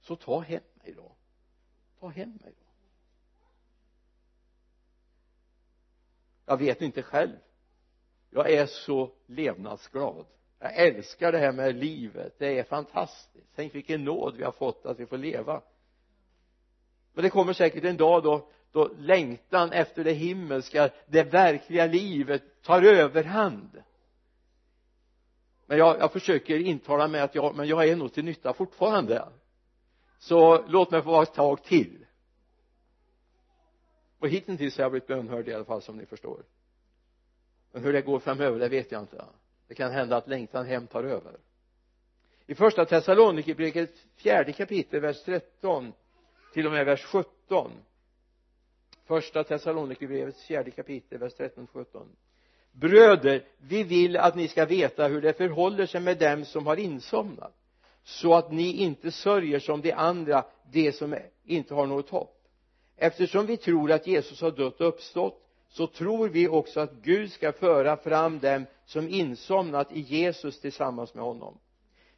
så 0.00 0.16
ta 0.16 0.40
hem 0.40 0.62
mig 0.74 0.92
då. 0.92 1.12
Ta 2.00 2.08
hem 2.08 2.38
mig 2.42 2.52
då. 2.58 2.66
Jag 6.44 6.56
vet 6.56 6.82
inte 6.82 7.02
själv. 7.02 7.36
Jag 8.30 8.50
är 8.50 8.66
så 8.66 9.12
levnadsglad. 9.26 10.26
Jag 10.58 10.76
älskar 10.76 11.32
det 11.32 11.38
här 11.38 11.52
med 11.52 11.74
livet. 11.74 12.38
Det 12.38 12.58
är 12.58 12.64
fantastiskt. 12.64 13.50
Tänk 13.54 13.74
vilken 13.74 14.04
nåd 14.04 14.36
vi 14.36 14.44
har 14.44 14.52
fått 14.52 14.86
att 14.86 15.00
vi 15.00 15.06
får 15.06 15.18
leva. 15.18 15.62
Men 17.12 17.22
det 17.22 17.30
kommer 17.30 17.52
säkert 17.52 17.84
en 17.84 17.96
dag 17.96 18.22
då 18.22 18.48
då 18.76 18.90
längtan 18.98 19.72
efter 19.72 20.04
det 20.04 20.12
himmelska 20.12 20.90
det 21.06 21.22
verkliga 21.22 21.86
livet 21.86 22.62
tar 22.62 22.82
överhand. 22.82 23.82
Men 25.66 25.78
jag, 25.78 25.98
jag 25.98 26.12
försöker 26.12 26.58
intala 26.58 27.08
mig 27.08 27.20
att 27.20 27.34
jag, 27.34 27.56
men 27.56 27.68
jag 27.68 27.88
är 27.88 27.96
nog 27.96 28.12
till 28.12 28.24
nytta 28.24 28.52
fortfarande. 28.52 29.28
Så 30.18 30.66
låt 30.66 30.90
mig 30.90 31.02
få 31.02 31.10
vara 31.10 31.22
ett 31.22 31.34
tag 31.34 31.64
till. 31.64 32.06
Och 34.18 34.28
hittills 34.28 34.76
har 34.76 34.84
jag 34.84 34.90
blivit 34.90 35.08
bönhörd 35.08 35.48
i 35.48 35.54
alla 35.54 35.64
fall 35.64 35.82
som 35.82 35.96
ni 35.96 36.06
förstår. 36.06 36.42
Men 37.72 37.84
hur 37.84 37.92
det 37.92 38.02
går 38.02 38.18
framöver 38.18 38.58
det 38.58 38.68
vet 38.68 38.92
jag 38.92 39.02
inte. 39.02 39.24
Det 39.68 39.74
kan 39.74 39.92
hända 39.92 40.16
att 40.16 40.28
längtan 40.28 40.66
hem 40.66 40.86
tar 40.86 41.04
över. 41.04 41.36
I 42.46 42.54
första 42.54 42.84
Thessalonikerbrevet 42.84 43.94
fjärde 44.16 44.52
kapitel 44.52 45.00
vers 45.00 45.22
13 45.24 45.92
till 46.52 46.66
och 46.66 46.72
med 46.72 46.86
vers 46.86 47.04
17 47.04 47.72
första 49.06 49.44
Thessalonikerbrevets 49.44 50.44
fjärde 50.44 50.70
kapitel 50.70 51.18
vers 51.18 51.34
13 51.34 51.66
17 51.72 52.08
bröder 52.72 53.44
vi 53.58 53.82
vill 53.82 54.16
att 54.16 54.36
ni 54.36 54.48
ska 54.48 54.64
veta 54.64 55.08
hur 55.08 55.20
det 55.20 55.32
förhåller 55.32 55.86
sig 55.86 56.00
med 56.00 56.18
dem 56.18 56.44
som 56.44 56.66
har 56.66 56.76
insomnat 56.76 57.54
så 58.02 58.34
att 58.34 58.52
ni 58.52 58.72
inte 58.72 59.10
sörjer 59.10 59.58
som 59.58 59.80
de 59.80 59.92
andra 59.92 60.44
de 60.72 60.92
som 60.92 61.16
inte 61.44 61.74
har 61.74 61.86
något 61.86 62.10
hopp. 62.10 62.36
Eftersom 62.96 63.46
vi 63.46 63.56
tror 63.56 63.92
att 63.92 64.06
Jesus 64.06 64.40
har 64.40 64.50
dött 64.50 64.80
och 64.80 64.88
uppstått 64.88 65.42
så 65.68 65.86
tror 65.86 66.28
vi 66.28 66.48
också 66.48 66.80
att 66.80 66.92
Gud 66.92 67.32
ska 67.32 67.52
föra 67.52 67.96
fram 67.96 68.38
dem 68.38 68.66
som 68.84 69.08
insomnat 69.08 69.92
i 69.92 70.00
Jesus 70.00 70.60
tillsammans 70.60 71.14
med 71.14 71.24
honom. 71.24 71.58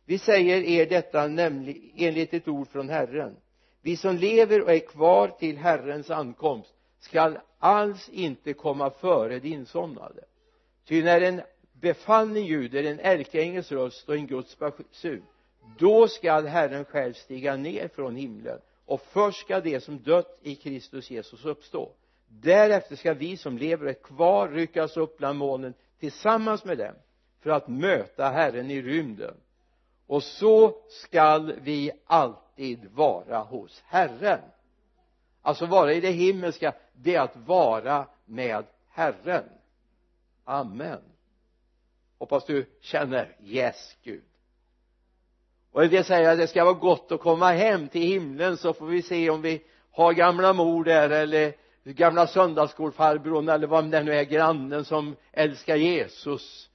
Vi 0.04 0.18
säger 0.18 0.62
er 0.62 0.86
detta 0.86 1.26
nämligen 1.26 1.90
enligt 1.96 2.34
ett 2.34 2.48
ord 2.48 2.68
från 2.68 2.88
Herren. 2.88 3.36
Vi 3.82 3.96
som 3.96 4.16
lever 4.16 4.62
och 4.62 4.72
är 4.72 4.78
kvar 4.78 5.28
till 5.28 5.56
Herrens 5.58 6.10
ankomst 6.10 6.74
skall 7.00 7.38
alls 7.58 8.08
inte 8.08 8.52
komma 8.52 8.90
före 8.90 9.38
de 9.38 9.48
insomnade 9.48 10.24
ty 10.88 11.02
när 11.02 11.20
en 11.20 11.42
befallning 11.72 12.46
ljuder 12.46 12.84
en 12.84 13.00
ärkeängels 13.00 13.72
röst 13.72 14.08
och 14.08 14.14
en 14.14 14.26
Guds 14.26 14.58
basun 14.58 15.22
då 15.78 16.08
skall 16.08 16.46
Herren 16.46 16.84
själv 16.84 17.12
stiga 17.12 17.56
ner 17.56 17.88
från 17.88 18.16
himlen 18.16 18.58
och 18.84 19.00
först 19.00 19.40
ska 19.40 19.60
det 19.60 19.80
som 19.80 20.02
dött 20.02 20.38
i 20.42 20.54
Kristus 20.54 21.10
Jesus 21.10 21.44
uppstå. 21.44 21.92
Därefter 22.28 22.96
ska 22.96 23.14
vi 23.14 23.36
som 23.36 23.58
lever 23.58 23.84
och 23.84 23.90
är 23.90 23.94
kvar 23.94 24.48
ryckas 24.48 24.96
upp 24.96 25.18
bland 25.18 25.38
molnen 25.38 25.74
tillsammans 26.00 26.64
med 26.64 26.78
dem 26.78 26.94
för 27.40 27.50
att 27.50 27.68
möta 27.68 28.30
Herren 28.30 28.70
i 28.70 28.82
rymden. 28.82 29.34
Och 30.06 30.22
så 30.22 30.82
skall 30.88 31.52
vi 31.60 31.90
alltid 32.06 32.90
vara 32.94 33.38
hos 33.38 33.82
Herren 33.86 34.40
alltså 35.42 35.66
vara 35.66 35.92
i 35.92 36.00
det 36.00 36.10
himmelska 36.10 36.74
det 36.92 37.14
är 37.14 37.20
att 37.20 37.36
vara 37.36 38.06
med 38.24 38.64
Herren. 38.88 39.44
Amen. 40.44 41.00
Hoppas 42.18 42.46
du 42.46 42.66
känner 42.80 43.36
yes 43.40 43.96
Gud. 44.02 44.24
Och 45.72 45.84
en 45.84 45.90
del 45.90 46.04
säger 46.04 46.32
att 46.32 46.38
det 46.38 46.46
ska 46.46 46.64
vara 46.64 46.74
gott 46.74 47.12
att 47.12 47.20
komma 47.20 47.52
hem 47.52 47.88
till 47.88 48.02
himlen 48.02 48.56
så 48.56 48.72
får 48.72 48.86
vi 48.86 49.02
se 49.02 49.30
om 49.30 49.42
vi 49.42 49.64
har 49.90 50.12
gamla 50.12 50.52
mor 50.52 50.84
där 50.84 51.10
eller 51.10 51.54
gamla 51.84 52.26
söndagsskolfarbrorn 52.26 53.48
eller 53.48 53.66
vad 53.66 53.90
det 53.90 54.02
nu 54.02 54.14
är 54.14 54.24
grannen 54.24 54.84
som 54.84 55.16
älskar 55.32 55.76
Jesus. 55.76 56.70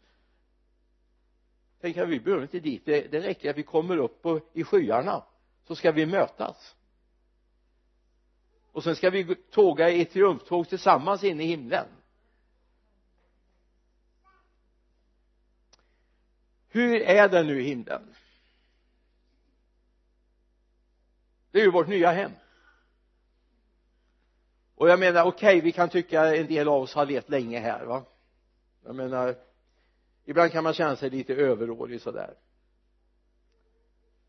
Tänk 1.82 1.98
att 1.98 2.10
vi 2.10 2.20
behöver 2.20 2.44
inte 2.44 2.60
dit. 2.60 2.86
Det, 2.86 3.12
det 3.12 3.20
räcker 3.20 3.50
att 3.50 3.58
vi 3.58 3.64
kommer 3.64 3.98
upp 3.98 4.22
på, 4.22 4.40
i 4.54 4.64
skyarna 4.64 5.24
så 5.68 5.76
ska 5.76 5.92
vi 5.92 6.06
mötas 6.06 6.76
och 8.74 8.84
sen 8.84 8.96
ska 8.96 9.10
vi 9.10 9.36
tåga 9.36 9.90
i 9.90 10.06
triumftåg 10.06 10.70
tillsammans 10.70 11.24
in 11.24 11.42
i 11.42 11.46
himlen. 11.46 11.88
Hur 16.68 17.02
är 17.02 17.30
det 17.30 17.44
nu 17.44 17.62
i 17.62 17.64
himlen? 17.64 18.16
Det 21.52 21.60
är 21.60 21.64
ju 21.64 21.72
vårt 21.72 21.88
nya 21.88 22.12
hem. 22.12 22.32
Och 24.76 24.90
jag 24.90 25.00
menar 25.00 25.26
okej 25.26 25.58
okay, 25.58 25.62
vi 25.62 25.72
kan 25.72 25.90
tycka 25.90 26.36
en 26.36 26.48
del 26.48 26.68
av 26.68 26.82
oss 26.82 26.94
har 26.94 27.06
levt 27.06 27.30
länge 27.30 27.60
här 27.60 27.86
va? 27.86 28.04
Jag 28.84 28.96
menar 28.96 29.36
ibland 30.26 30.52
kan 30.52 30.64
man 30.64 30.74
känna 30.74 30.96
sig 30.96 31.10
lite 31.10 31.36
överårig 31.36 32.02
sådär. 32.02 32.38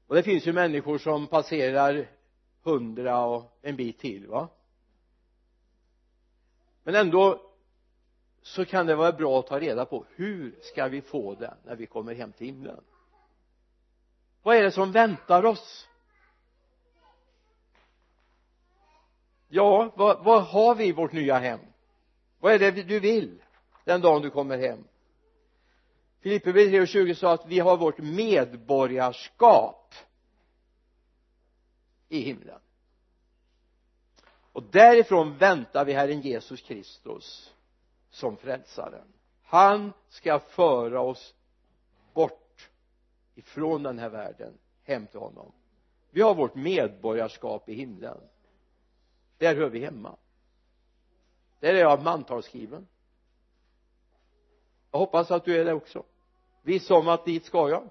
Och 0.07 0.15
det 0.15 0.23
finns 0.23 0.47
ju 0.47 0.53
människor 0.53 0.99
som 0.99 1.27
passerar 1.27 2.09
hundra 2.65 3.25
och 3.25 3.59
en 3.63 3.77
bit 3.77 3.99
till 3.99 4.27
va? 4.27 4.49
Men 6.83 6.95
ändå 6.95 7.41
så 8.43 8.65
kan 8.65 8.87
det 8.87 8.97
vara 8.97 9.13
bra 9.13 9.39
att 9.39 9.47
ta 9.47 9.61
reda 9.61 9.85
på 9.85 10.05
hur 10.15 10.59
ska 10.63 10.89
vi 10.89 11.01
få 11.01 11.35
det 11.35 11.55
när 11.65 11.77
vi 11.77 11.87
kommer 11.87 12.15
hem 12.15 12.33
till 12.33 12.47
himlen? 12.47 12.85
Vad 14.43 14.57
är 14.57 14.63
det 14.63 14.71
som 14.71 14.93
väntar 14.93 15.45
oss? 15.45 15.89
Ja 19.49 19.93
vad, 19.97 20.25
vad 20.25 20.43
har 20.43 20.75
vi 20.75 20.87
i 20.87 20.93
vårt 20.93 21.13
nya 21.13 21.39
hem? 21.39 21.61
Vad 22.39 22.53
är 22.53 22.59
det 22.59 22.71
du 22.71 23.01
vill 23.01 23.43
den 23.85 24.01
dagen 24.01 24.23
du 24.23 24.31
kommer 24.31 24.59
hem? 24.59 24.85
Filipperbrevet 26.21 26.89
3.20 26.89 27.15
sa 27.15 27.33
att 27.33 27.47
vi 27.47 27.59
har 27.59 27.77
vårt 27.77 27.99
medborgarskap 27.99 29.84
i 32.15 32.21
himlen. 32.21 32.61
Och 34.53 34.63
därifrån 34.63 35.39
väntar 35.39 35.85
vi 35.85 35.93
Herren 35.93 36.21
Jesus 36.21 36.61
Kristus 36.61 37.55
som 38.11 38.37
frälsaren. 38.37 39.07
Han 39.43 39.93
ska 40.09 40.39
föra 40.39 41.01
oss 41.01 41.35
bort 42.15 42.71
ifrån 43.35 43.83
den 43.83 43.99
här 43.99 44.09
världen 44.09 44.59
hem 44.83 45.07
till 45.07 45.21
honom. 45.21 45.53
Vi 46.11 46.21
har 46.21 46.35
vårt 46.35 46.55
medborgarskap 46.55 47.69
i 47.69 47.75
himlen. 47.75 48.21
Där 49.39 49.57
hör 49.57 49.69
vi 49.69 49.85
hemma. 49.85 50.17
Där 51.61 51.75
är 51.75 51.79
jag 51.79 52.03
mantalsskriven. 52.03 52.87
Jag 54.91 54.99
hoppas 54.99 55.31
att 55.31 55.45
du 55.45 55.61
är 55.61 55.65
det 55.65 55.73
också. 55.73 56.05
Viss 56.63 56.91
om 56.91 57.09
att 57.09 57.25
dit 57.25 57.45
ska 57.45 57.69
jag. 57.69 57.89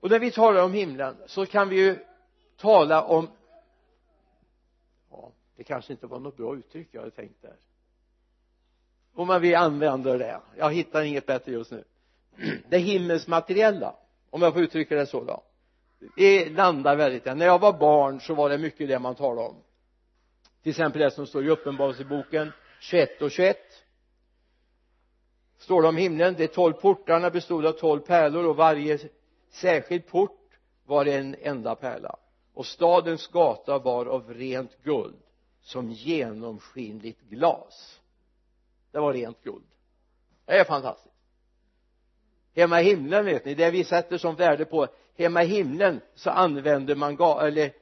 Och 0.00 0.10
när 0.10 0.18
vi 0.18 0.30
talar 0.30 0.64
om 0.64 0.72
himlen 0.72 1.16
så 1.26 1.46
kan 1.46 1.68
vi 1.68 1.76
ju 1.76 2.04
tala 2.56 3.02
om 3.02 3.28
ja 5.10 5.32
det 5.56 5.64
kanske 5.64 5.92
inte 5.92 6.06
var 6.06 6.20
något 6.20 6.36
bra 6.36 6.56
uttryck 6.56 6.88
jag 6.90 7.00
hade 7.00 7.10
tänkt 7.10 7.42
där. 7.42 7.56
Om 9.14 9.26
man 9.26 9.40
vi 9.40 9.54
använder 9.54 10.18
det. 10.18 10.40
Jag 10.56 10.72
hittar 10.72 11.02
inget 11.02 11.26
bättre 11.26 11.52
just 11.52 11.70
nu. 11.70 11.84
Det 12.68 12.78
himmelsmateriella 12.78 13.96
om 14.30 14.42
jag 14.42 14.52
får 14.52 14.62
uttrycka 14.62 14.96
det 14.96 15.06
så 15.06 15.24
då. 15.24 15.42
Det 16.16 16.50
landar 16.50 16.96
väldigt 16.96 17.24
där 17.24 17.34
när 17.34 17.46
jag 17.46 17.58
var 17.58 17.72
barn 17.72 18.20
så 18.20 18.34
var 18.34 18.50
det 18.50 18.58
mycket 18.58 18.88
det 18.88 18.98
man 18.98 19.14
talade 19.14 19.48
om. 19.48 19.56
Till 20.62 20.70
exempel 20.70 21.00
det 21.00 21.10
som 21.10 21.26
står 21.26 21.44
i 21.44 21.48
uppenbarelseboken 21.48 22.52
21 22.80 23.22
och 23.22 23.30
21 23.30 23.58
står 25.58 25.82
det 25.82 25.88
om 25.88 25.96
himlen? 25.96 26.34
De 26.34 26.48
tolv 26.48 26.72
portarna 26.72 27.30
bestod 27.30 27.66
av 27.66 27.72
tolv 27.72 28.00
pärlor 28.00 28.46
och 28.46 28.56
varje 28.56 28.98
särskild 29.50 30.06
port 30.06 30.40
var 30.86 31.06
en 31.06 31.36
enda 31.42 31.74
pärla 31.74 32.16
och 32.54 32.66
stadens 32.66 33.26
gata 33.26 33.78
var 33.78 34.06
av 34.06 34.34
rent 34.34 34.82
guld 34.82 35.22
som 35.60 35.90
genomskinligt 35.90 37.20
glas. 37.20 38.00
Det 38.90 38.98
var 38.98 39.12
rent 39.12 39.42
guld. 39.42 39.66
Det 40.44 40.52
är 40.52 40.64
fantastiskt. 40.64 41.14
Hemma 42.54 42.80
i 42.80 42.84
himlen 42.84 43.24
vet 43.24 43.44
ni 43.44 43.54
det 43.54 43.70
vi 43.70 43.84
sätter 43.84 44.18
som 44.18 44.36
värde 44.36 44.64
på 44.64 44.88
hemma 45.16 45.42
i 45.42 45.46
himlen 45.46 46.00
så 46.14 46.30
använder 46.30 46.94
man 46.94 47.16
ga 47.16 47.46
eller 47.46 47.72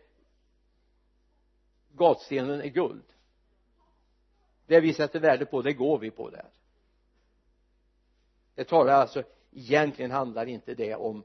gatstenen 1.93 2.61
är 2.61 2.69
guld. 2.69 3.05
Det 4.67 4.81
vi 4.81 4.95
sätter 4.95 5.21
värde 5.21 5.47
på 5.47 5.63
det 5.63 5.73
går 5.73 5.99
vi 5.99 6.11
på 6.11 6.31
där. 6.31 6.51
Det 8.55 8.65
talar 8.65 8.93
alltså 8.93 9.23
egentligen 9.53 10.11
handlar 10.11 10.47
inte 10.47 10.75
det 10.75 10.95
om 10.95 11.25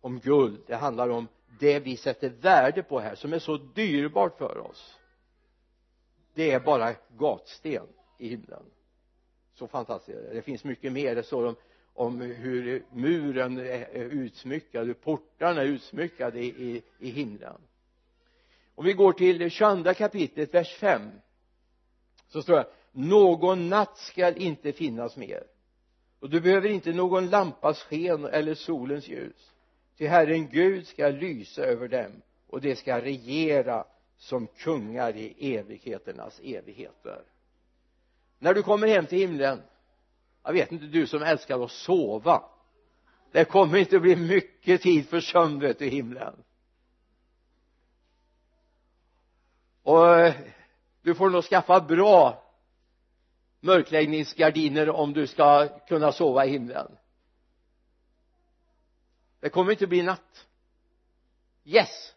om 0.00 0.20
guld 0.20 0.60
det 0.66 0.76
handlar 0.76 1.08
om 1.08 1.28
det 1.60 1.78
vi 1.78 1.96
sätter 1.96 2.28
värde 2.28 2.82
på 2.82 3.00
här 3.00 3.14
som 3.14 3.32
är 3.32 3.38
så 3.38 3.56
dyrbart 3.56 4.38
för 4.38 4.58
oss 4.58 4.98
det 6.38 6.50
är 6.50 6.60
bara 6.60 6.94
gatsten 7.16 7.86
i 8.18 8.28
himlen. 8.28 8.62
Så 9.54 9.66
fantastiskt 9.66 10.18
det. 10.32 10.42
Finns 10.42 10.64
mycket 10.64 10.92
mer. 10.92 11.14
Det 11.14 11.22
står 11.22 11.46
om 11.46 11.56
om 11.98 12.20
hur 12.20 12.84
muren 12.92 13.58
är 13.58 13.94
utsmyckad 13.94 14.86
hur 14.86 14.94
portarna 14.94 15.60
är 15.60 15.66
utsmyckade 15.66 16.40
i, 16.40 16.46
i, 16.46 16.82
i 16.98 17.10
himlen. 17.10 17.60
Om 18.74 18.84
vi 18.84 18.92
går 18.92 19.12
till 19.12 19.50
22 19.50 19.94
kapitlet 19.94 20.54
vers 20.54 20.74
5 20.74 21.10
så 22.28 22.42
står 22.42 22.56
det 22.56 22.68
någon 22.92 23.68
natt 23.68 23.98
skall 23.98 24.36
inte 24.36 24.72
finnas 24.72 25.16
mer. 25.16 25.44
Och 26.20 26.30
du 26.30 26.40
behöver 26.40 26.68
inte 26.68 26.92
någon 26.92 27.30
lampas 27.30 27.82
sken 27.82 28.24
eller 28.24 28.54
solens 28.54 29.08
ljus 29.08 29.52
till 29.98 30.08
Herren 30.08 30.48
Gud 30.48 30.86
ska 30.86 31.08
lysa 31.08 31.62
över 31.62 31.88
dem 31.88 32.22
och 32.46 32.60
de 32.60 32.76
ska 32.76 33.00
regera 33.00 33.84
som 34.16 34.46
kungar 34.46 35.16
i 35.16 35.56
evigheternas 35.56 36.40
evigheter. 36.40 37.22
När 38.38 38.54
du 38.54 38.62
kommer 38.62 38.86
hem 38.86 39.06
till 39.06 39.18
himlen 39.18 39.62
jag 40.42 40.52
vet 40.52 40.72
inte 40.72 40.86
du 40.86 41.06
som 41.06 41.22
älskar 41.22 41.64
att 41.64 41.70
sova 41.70 42.42
det 43.32 43.44
kommer 43.44 43.78
inte 43.78 43.98
bli 43.98 44.16
mycket 44.16 44.82
tid 44.82 45.08
för 45.08 45.20
sömn 45.20 45.60
vet 45.60 45.78
du 45.78 45.86
i 45.86 45.90
himlen. 45.90 46.34
Och 49.82 50.18
eh, 50.20 50.34
du 51.02 51.14
får 51.14 51.30
nog 51.30 51.44
skaffa 51.44 51.80
bra 51.80 52.42
mörkläggningsgardiner 53.60 54.90
om 54.90 55.12
du 55.12 55.26
ska 55.26 55.68
kunna 55.68 56.12
sova 56.12 56.46
i 56.46 56.50
himlen 56.50 56.96
det 59.40 59.48
kommer 59.48 59.72
inte 59.72 59.86
bli 59.86 60.02
natt. 60.02 60.46
Yes! 61.64 62.14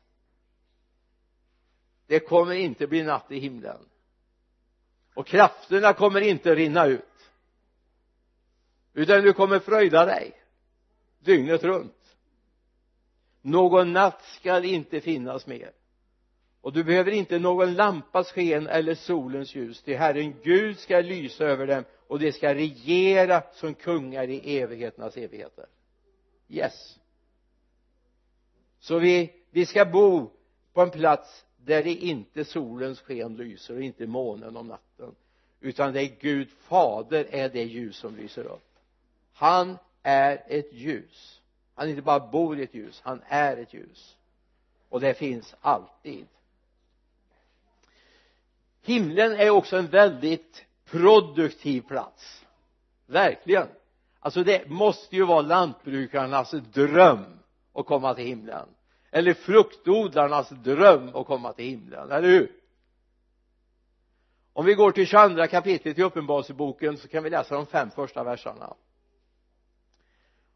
Det 2.08 2.20
kommer 2.20 2.56
inte 2.56 2.88
bli 2.88 3.04
natt 3.04 3.32
i 3.32 3.40
himlen. 3.40 3.86
Och 5.14 5.28
krafterna 5.28 5.94
kommer 5.94 6.22
inte 6.22 6.56
rinna 6.56 6.86
ut. 6.86 7.06
Utan 8.94 9.22
du 9.22 9.34
kommer 9.34 9.60
fröjda 9.60 10.06
dig 10.06 10.34
dygnet 11.20 11.64
runt. 11.64 12.16
Någon 13.42 13.94
natt 13.94 14.24
skall 14.24 14.66
inte 14.66 15.02
finnas 15.02 15.48
mer. 15.48 15.72
Och 16.62 16.74
du 16.74 16.84
behöver 16.84 17.12
inte 17.12 17.40
någon 17.40 17.74
lampas 17.74 18.32
sken 18.32 18.68
eller 18.68 18.96
solens 18.96 19.56
ljus. 19.56 19.84
Till 19.84 19.98
Herren 19.98 20.36
Gud 20.44 20.80
ska 20.80 21.02
lysa 21.02 21.44
över 21.44 21.68
dem 21.68 21.84
och 22.08 22.20
de 22.20 22.32
ska 22.32 22.56
regera 22.56 23.44
som 23.54 23.74
kungar 23.74 24.30
i 24.30 24.58
evigheternas 24.58 25.18
evigheter. 25.18 25.66
Yes 26.48 27.00
så 28.82 29.00
vi, 29.00 29.34
vi 29.50 29.66
ska 29.66 29.86
bo 29.86 30.32
på 30.74 30.82
en 30.82 30.90
plats 30.90 31.46
där 31.58 31.84
det 31.84 31.94
inte 31.94 32.46
solens 32.46 33.02
sken 33.02 33.36
lyser 33.36 33.76
och 33.76 33.84
inte 33.84 34.08
månen 34.08 34.58
om 34.58 34.68
natten 34.68 35.16
utan 35.62 35.94
det 35.94 36.02
är 36.02 36.16
Gud 36.20 36.50
fader 36.52 37.28
är 37.30 37.50
det 37.50 37.64
ljus 37.64 37.98
som 37.98 38.16
lyser 38.16 38.44
upp. 38.44 38.76
Han 39.34 39.78
är 40.04 40.44
ett 40.48 40.74
ljus. 40.74 41.42
Han 41.76 41.90
inte 41.90 42.02
bara 42.02 42.20
bor 42.20 42.60
i 42.60 42.64
ett 42.64 42.74
ljus 42.74 43.02
han 43.04 43.22
är 43.28 43.58
ett 43.58 43.74
ljus. 43.74 44.18
Och 44.90 45.00
det 45.00 45.14
finns 45.14 45.56
alltid. 45.62 46.28
Himlen 48.82 49.32
är 49.32 49.50
också 49.50 49.78
en 49.78 49.88
väldigt 49.88 50.66
produktiv 50.86 51.82
plats. 51.82 52.46
Verkligen. 53.06 53.68
Alltså 54.20 54.44
det 54.44 54.70
måste 54.70 55.16
ju 55.16 55.26
vara 55.26 55.42
lantbrukarnas 55.42 56.52
dröm 56.52 57.40
och 57.74 57.86
komma 57.86 58.14
till 58.14 58.26
himlen. 58.26 58.70
Eller 59.12 59.34
fruktodlarnas 59.34 60.50
dröm 60.50 61.16
att 61.16 61.28
komma 61.28 61.54
till 61.54 61.66
himlen, 61.66 62.12
eller 62.12 62.28
hur? 62.28 62.52
Om 64.54 64.66
vi 64.66 64.74
går 64.74 64.92
till 64.92 65.08
22 65.08 65.48
kapitlet 65.48 66.00
i 66.00 66.04
uppenbarelseboken 66.04 66.98
så 66.98 67.08
kan 67.08 67.24
vi 67.24 67.30
läsa 67.30 67.56
de 67.56 67.66
fem 67.66 67.92
första 67.92 68.24
verserna. 68.24 68.74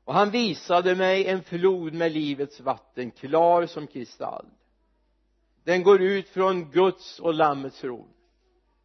Och 0.03 0.13
han 0.13 0.31
visade 0.31 0.95
mig 0.95 1.25
en 1.25 1.43
flod 1.43 1.93
med 1.93 2.11
livets 2.11 2.59
vatten 2.59 3.11
klar 3.11 3.65
som 3.65 3.87
kristall. 3.87 4.45
Den 5.63 5.83
går 5.83 6.01
ut 6.01 6.29
från 6.29 6.71
Guds 6.71 7.19
och 7.19 7.33
Lammets 7.33 7.81
tron 7.81 8.15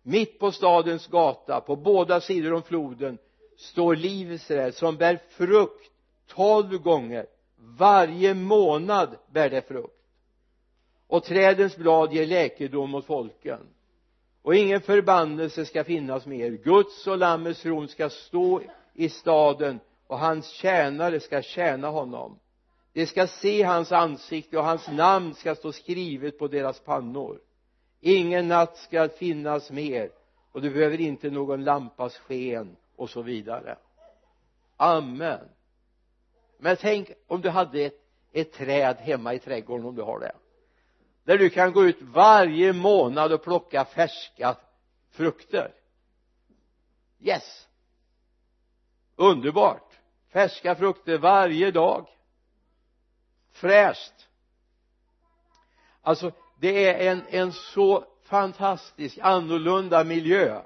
mitt 0.02 0.38
på 0.38 0.52
stadens 0.52 1.06
gata 1.06 1.60
på 1.60 1.76
båda 1.76 2.20
sidor 2.20 2.52
om 2.52 2.62
floden 2.62 3.18
står 3.56 3.96
livets 3.96 4.46
träd 4.46 4.74
som 4.74 4.96
bär 4.96 5.20
frukt 5.28 5.90
tolv 6.26 6.78
gånger 6.78 7.26
varje 7.60 8.34
månad 8.34 9.16
bär 9.32 9.50
det 9.50 9.68
frukt. 9.68 9.96
Och 11.06 11.24
trädens 11.24 11.76
blad 11.76 12.12
ger 12.12 12.26
läkedom 12.26 12.94
åt 12.94 13.06
folken. 13.06 13.60
Och 14.42 14.54
ingen 14.54 14.80
förbannelse 14.80 15.64
ska 15.64 15.84
finnas 15.84 16.26
mer 16.26 16.50
Guds 16.50 17.06
och 17.06 17.18
Lammets 17.18 17.62
tron 17.62 17.88
ska 17.88 18.10
stå 18.10 18.62
i 18.94 19.08
staden 19.08 19.80
och 20.06 20.18
hans 20.18 20.48
tjänare 20.48 21.20
ska 21.20 21.42
tjäna 21.42 21.88
honom. 21.88 22.38
De 22.92 23.06
ska 23.06 23.26
se 23.26 23.62
hans 23.62 23.92
ansikte 23.92 24.58
och 24.58 24.64
hans 24.64 24.88
namn 24.88 25.34
ska 25.34 25.54
stå 25.54 25.72
skrivet 25.72 26.38
på 26.38 26.48
deras 26.48 26.80
pannor. 26.80 27.40
Ingen 28.00 28.48
natt 28.48 28.76
ska 28.76 29.08
finnas 29.08 29.70
mer 29.70 30.10
och 30.52 30.62
du 30.62 30.70
behöver 30.70 31.00
inte 31.00 31.30
någon 31.30 31.64
lampas 31.64 32.16
sken 32.16 32.76
och 32.96 33.10
så 33.10 33.22
vidare. 33.22 33.76
Amen 34.76 35.48
men 36.60 36.76
tänk 36.76 37.10
om 37.26 37.40
du 37.40 37.48
hade 37.48 37.80
ett, 37.80 38.00
ett 38.32 38.52
träd 38.52 38.96
hemma 38.96 39.34
i 39.34 39.38
trädgården 39.38 39.86
om 39.86 39.94
du 39.94 40.02
har 40.02 40.20
det. 40.20 40.32
Där 41.24 41.38
du 41.38 41.50
kan 41.50 41.72
gå 41.72 41.84
ut 41.84 42.02
varje 42.02 42.72
månad 42.72 43.32
och 43.32 43.42
plocka 43.42 43.84
färska 43.84 44.56
frukter. 45.10 45.74
Yes. 47.20 47.68
Underbart. 49.16 49.98
Färska 50.32 50.74
frukter 50.74 51.18
varje 51.18 51.70
dag. 51.70 52.08
Fräscht. 53.52 54.28
Alltså 56.02 56.32
det 56.58 56.84
är 56.84 57.12
en, 57.12 57.22
en 57.28 57.52
så 57.52 58.04
fantastisk 58.22 59.18
annorlunda 59.22 60.04
miljö 60.04 60.62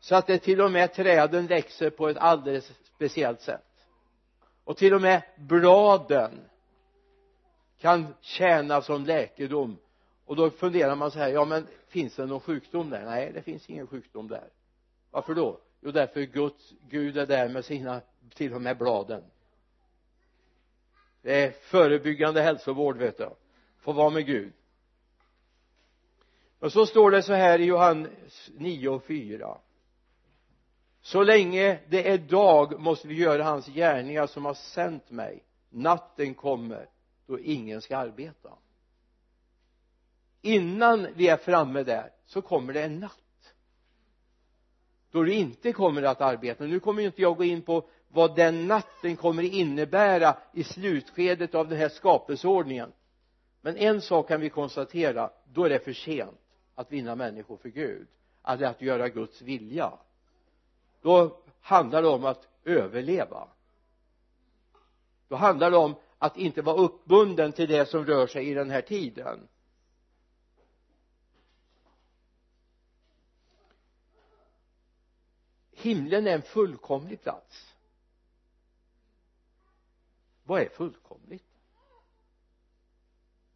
så 0.00 0.14
att 0.14 0.26
det 0.26 0.38
till 0.38 0.60
och 0.60 0.70
med 0.70 0.94
träden 0.94 1.46
växer 1.46 1.90
på 1.90 2.08
ett 2.08 2.16
alldeles 2.16 2.72
speciellt 2.94 3.40
sätt 3.40 3.67
och 4.68 4.76
till 4.76 4.94
och 4.94 5.00
med 5.00 5.22
bladen 5.36 6.40
kan 7.78 8.14
tjäna 8.20 8.82
som 8.82 9.04
läkedom. 9.04 9.76
Och 10.24 10.36
då 10.36 10.50
funderar 10.50 10.96
man 10.96 11.10
så 11.10 11.18
här 11.18 11.28
ja 11.28 11.44
men 11.44 11.66
finns 11.88 12.16
det 12.16 12.26
någon 12.26 12.40
sjukdom 12.40 12.90
där? 12.90 13.04
Nej 13.04 13.32
det 13.34 13.42
finns 13.42 13.70
ingen 13.70 13.86
sjukdom 13.86 14.28
där. 14.28 14.48
Varför 15.10 15.34
då? 15.34 15.60
Jo 15.80 15.90
därför 15.90 16.20
Guds 16.20 16.72
Gud 16.88 17.18
är 17.18 17.26
där 17.26 17.48
med 17.48 17.64
sina 17.64 18.00
till 18.34 18.54
och 18.54 18.62
med 18.62 18.78
bladen. 18.78 19.22
Det 21.22 21.44
är 21.44 21.50
förebyggande 21.50 22.42
hälsovård 22.42 22.96
vet 22.96 23.18
du. 23.18 23.30
Få 23.78 23.92
vara 23.92 24.10
med 24.10 24.26
Gud. 24.26 24.52
Och 26.58 26.72
så 26.72 26.86
står 26.86 27.10
det 27.10 27.22
så 27.22 27.32
här 27.32 27.58
i 27.58 27.64
Johannes 27.64 28.50
9 28.54 28.88
och 28.88 29.04
4 29.04 29.58
så 31.00 31.22
länge 31.22 31.80
det 31.88 32.10
är 32.10 32.18
dag 32.18 32.80
måste 32.80 33.08
vi 33.08 33.14
göra 33.14 33.42
hans 33.42 33.66
gärningar 33.66 34.26
som 34.26 34.44
har 34.44 34.54
sänt 34.54 35.10
mig. 35.10 35.44
Natten 35.70 36.34
kommer 36.34 36.88
då 37.26 37.40
ingen 37.40 37.80
ska 37.80 37.96
arbeta. 37.96 38.52
Innan 40.42 41.06
vi 41.14 41.28
är 41.28 41.36
framme 41.36 41.82
där 41.82 42.10
så 42.26 42.42
kommer 42.42 42.72
det 42.72 42.82
en 42.82 43.00
natt. 43.00 43.54
Då 45.10 45.22
du 45.22 45.32
inte 45.32 45.72
kommer 45.72 46.02
att 46.02 46.20
arbeta. 46.20 46.64
Nu 46.64 46.80
kommer 46.80 47.02
inte 47.02 47.22
jag 47.22 47.36
gå 47.36 47.44
in 47.44 47.62
på 47.62 47.88
vad 48.08 48.36
den 48.36 48.66
natten 48.66 49.16
kommer 49.16 49.42
innebära 49.42 50.36
i 50.52 50.64
slutskedet 50.64 51.54
av 51.54 51.68
den 51.68 51.78
här 51.78 51.88
skapelseordningen. 51.88 52.92
Men 53.60 53.76
en 53.76 54.00
sak 54.00 54.28
kan 54.28 54.40
vi 54.40 54.50
konstatera. 54.50 55.30
Då 55.52 55.64
är 55.64 55.68
det 55.68 55.84
för 55.84 55.92
sent 55.92 56.40
att 56.74 56.92
vinna 56.92 57.14
människor 57.14 57.56
för 57.56 57.68
Gud. 57.68 58.06
Eller 58.46 58.66
att 58.66 58.82
göra 58.82 59.08
Guds 59.08 59.42
vilja 59.42 59.92
då 61.00 61.40
handlar 61.60 62.02
det 62.02 62.08
om 62.08 62.24
att 62.24 62.48
överleva. 62.64 63.48
Då 65.28 65.36
handlar 65.36 65.70
det 65.70 65.76
om 65.76 65.94
att 66.18 66.36
inte 66.36 66.62
vara 66.62 66.76
uppbunden 66.76 67.52
till 67.52 67.68
det 67.68 67.86
som 67.86 68.06
rör 68.06 68.26
sig 68.26 68.48
i 68.48 68.54
den 68.54 68.70
här 68.70 68.82
tiden. 68.82 69.48
Himlen 75.72 76.26
är 76.26 76.34
en 76.34 76.42
fullkomlig 76.42 77.22
plats. 77.22 77.74
Vad 80.44 80.60
är 80.62 80.68
fullkomligt? 80.68 81.44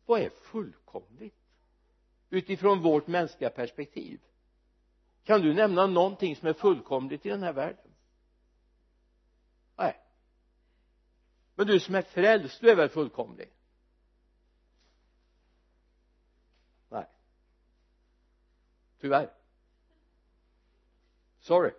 Vad 0.07 0.21
är 0.21 0.31
fullkomligt? 0.31 1.35
Utifrån 2.31 2.83
vårt 2.83 3.07
mänskliga 3.07 3.51
perspektiv 3.51 4.21
kan 5.25 5.41
du 5.41 5.55
nämna 5.55 5.87
någonting 5.87 6.37
som 6.37 6.49
är 6.49 6.53
fullkomligt 6.53 7.27
i 7.27 7.29
den 7.29 7.43
här 7.43 7.53
världen? 7.53 7.91
Nej. 9.77 10.01
Men 11.55 11.67
du 11.67 11.81
som 11.81 11.95
är 11.95 12.03
frälst 12.03 12.61
du 12.61 12.71
är 12.71 12.77
väl 12.77 12.89
fullkomlig? 12.89 13.53
Nej. 16.89 17.07
Tyvärr. 19.01 19.31
Sorry. 21.41 21.73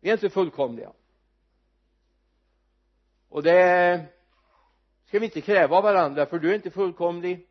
Vi 0.00 0.08
är 0.08 0.12
inte 0.12 0.30
fullkomliga. 0.30 0.92
Och 3.28 3.42
det 3.42 4.06
ska 5.04 5.18
vi 5.18 5.24
inte 5.24 5.40
kräva 5.40 5.76
av 5.76 5.82
varandra 5.82 6.26
för 6.26 6.38
du 6.38 6.50
är 6.50 6.54
inte 6.54 6.70
fullkomlig. 6.70 7.48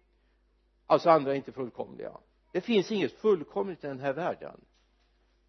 Alltså 0.86 1.10
andra 1.10 1.32
är 1.32 1.36
inte 1.36 1.52
fullkomliga 1.52 2.18
det 2.52 2.62
finns 2.62 2.92
inget 2.92 3.20
fullkomligt 3.20 3.84
i 3.84 3.88
den 3.88 4.00
här 4.00 4.14
världen. 4.14 4.62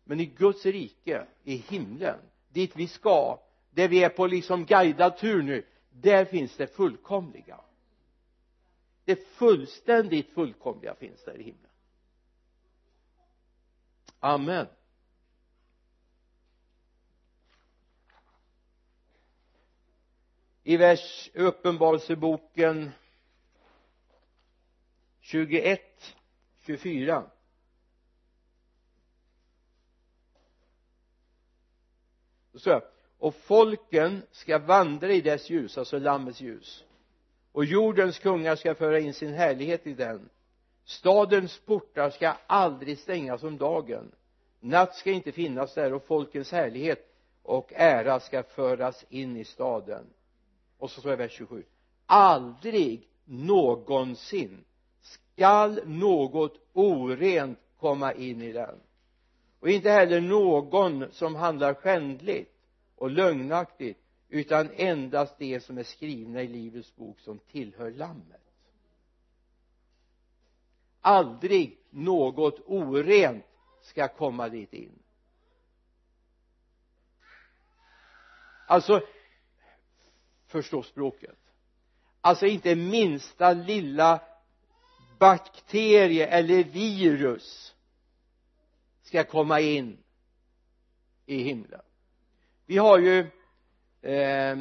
Men 0.04 0.20
i 0.20 0.26
Guds 0.26 0.66
rike 0.66 1.26
i 1.44 1.56
himlen 1.56 2.18
dit 2.48 2.76
vi 2.76 2.88
ska 2.88 3.40
där 3.70 3.88
vi 3.88 4.04
är 4.04 4.08
på 4.08 4.26
liksom 4.26 4.64
guidad 4.64 5.18
tur 5.18 5.42
nu 5.42 5.66
där 5.90 6.24
finns 6.24 6.56
det 6.56 6.66
fullkomliga. 6.66 7.60
Det 9.04 9.16
fullständigt 9.16 10.34
fullkomliga 10.34 10.94
finns 10.94 11.24
där 11.24 11.40
i 11.40 11.42
himlen. 11.42 11.70
Amen. 14.20 14.66
I 20.64 20.76
vers 20.76 21.30
uppenbarelseboken 21.34 22.90
21 25.20 26.16
24 26.62 27.30
så 32.52 32.58
står 32.58 32.72
det 32.72 32.86
och 33.18 33.34
folken 33.34 34.22
ska 34.30 34.58
vandra 34.58 35.12
i 35.12 35.20
dess 35.20 35.50
ljus 35.50 35.78
alltså 35.78 35.98
lammets 35.98 36.40
ljus. 36.40 36.84
Och 37.52 37.64
jordens 37.64 38.18
kungar 38.18 38.56
ska 38.56 38.74
föra 38.74 38.98
in 38.98 39.14
sin 39.14 39.34
härlighet 39.34 39.86
i 39.86 39.94
den. 39.94 40.28
Stadens 40.84 41.58
portar 41.58 42.10
ska 42.10 42.36
aldrig 42.46 42.98
stängas 42.98 43.42
om 43.42 43.58
dagen. 43.58 44.12
Natt 44.60 44.94
ska 44.94 45.10
inte 45.10 45.32
finnas 45.32 45.74
där 45.74 45.92
och 45.92 46.04
folkens 46.06 46.52
härlighet 46.52 47.14
och 47.42 47.72
ära 47.74 48.20
ska 48.20 48.42
föras 48.42 49.04
in 49.08 49.36
i 49.36 49.44
staden. 49.44 50.06
Och 50.78 50.90
så 50.90 51.00
står 51.00 51.10
det 51.10 51.14
i 51.14 51.16
vers 51.16 51.32
27 51.32 51.64
aldrig 52.06 53.08
någonsin 53.24 54.64
skall 55.32 55.80
något 55.86 56.60
orent 56.72 57.58
komma 57.76 58.12
in 58.12 58.42
i 58.42 58.52
den. 58.52 58.80
Och 59.60 59.68
inte 59.70 59.90
heller 59.90 60.20
någon 60.20 61.12
som 61.12 61.34
handlar 61.34 61.74
skändligt 61.74 62.54
och 62.96 63.10
lögnaktigt 63.10 63.98
utan 64.28 64.70
endast 64.76 65.34
det 65.38 65.60
som 65.60 65.78
är 65.78 65.82
skrivna 65.82 66.42
i 66.42 66.48
livets 66.48 66.96
bok 66.96 67.20
som 67.20 67.38
tillhör 67.38 67.90
lammet. 67.90 68.42
Aldrig 71.00 71.78
något 71.90 72.60
orent 72.66 73.44
ska 73.82 74.08
komma 74.08 74.48
dit 74.48 74.72
in. 74.72 74.98
Alltså 78.66 79.00
förstå 80.46 80.82
språket. 80.82 81.38
Alltså 82.20 82.46
inte 82.46 82.74
minsta 82.74 83.52
lilla 83.52 84.20
bakterie 85.22 86.26
eller 86.26 86.64
virus 86.64 87.74
ska 89.02 89.24
komma 89.24 89.60
in 89.60 89.98
i 91.26 91.42
himlen. 91.42 91.80
Vi 92.66 92.78
har 92.78 92.98
ju 92.98 93.18
eh, 94.02 94.56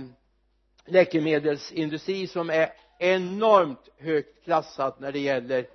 läkemedelsindustri 0.85 2.27
som 2.27 2.49
är 2.49 2.73
enormt 2.99 3.89
högt 3.97 4.43
klassat 4.43 4.99
när 4.99 5.11
det 5.11 5.19
gäller 5.19 5.67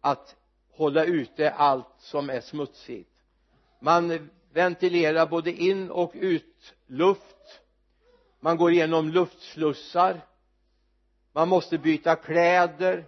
att 0.00 0.36
hålla 0.70 1.04
ute 1.04 1.50
allt 1.50 1.94
som 1.98 2.30
är 2.30 2.40
smutsigt. 2.40 3.10
Man 3.80 4.30
ventilerar 4.52 5.26
både 5.26 5.52
in 5.52 5.90
och 5.90 6.12
ut 6.14 6.74
luft 6.86 7.60
man 8.40 8.56
går 8.56 8.72
igenom 8.72 9.08
luftslussar. 9.08 10.20
Man 11.32 11.48
måste 11.48 11.78
byta 11.78 12.16
kläder 12.16 13.06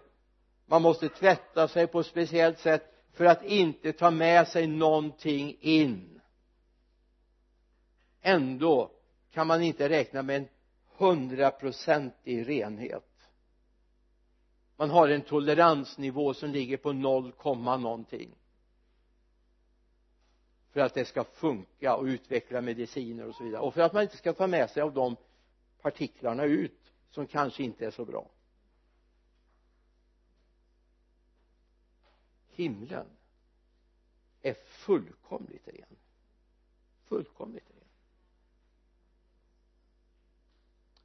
man 0.67 0.83
måste 0.83 1.09
tvätta 1.09 1.69
sig 1.69 1.87
på 1.87 2.01
ett 2.01 2.07
speciellt 2.07 2.59
sätt 2.59 2.93
för 3.13 3.25
att 3.25 3.45
inte 3.45 3.93
ta 3.93 4.11
med 4.11 4.49
sig 4.49 4.67
någonting 4.67 5.57
in. 5.61 6.21
Ändå 8.21 8.91
kan 9.31 9.47
man 9.47 9.63
inte 9.63 9.89
räkna 9.89 10.23
med 10.23 10.37
en 10.37 10.49
hundraprocentig 10.97 12.49
renhet. 12.49 13.31
Man 14.77 14.91
har 14.91 15.09
en 15.09 15.23
toleransnivå 15.23 16.35
som 16.35 16.51
ligger 16.51 16.77
på 16.77 16.93
noll 16.93 17.33
komma 17.33 17.77
någonting. 17.77 18.35
För 20.73 20.81
att 20.81 20.95
det 20.95 21.05
ska 21.05 21.25
funka 21.25 21.97
och 21.97 22.05
utveckla 22.05 22.61
mediciner 22.61 23.29
och 23.29 23.35
så 23.35 23.45
vidare. 23.45 23.63
Och 23.63 23.75
för 23.75 23.81
att 23.81 23.93
man 23.93 24.03
inte 24.03 24.17
ska 24.17 24.33
ta 24.33 24.47
med 24.47 24.71
sig 24.71 24.83
av 24.83 24.93
de 24.93 25.17
partiklarna 25.83 26.45
ut 26.45 26.93
som 27.11 27.27
kanske 27.27 27.63
inte 27.63 27.87
är 27.87 27.91
så 27.91 28.05
bra. 28.05 28.31
Himlen 32.57 33.07
är 34.43 34.55
fullkomligt 34.55 35.69
ren. 35.69 35.97
Fullkomligt 37.05 37.71
ren. 37.71 37.89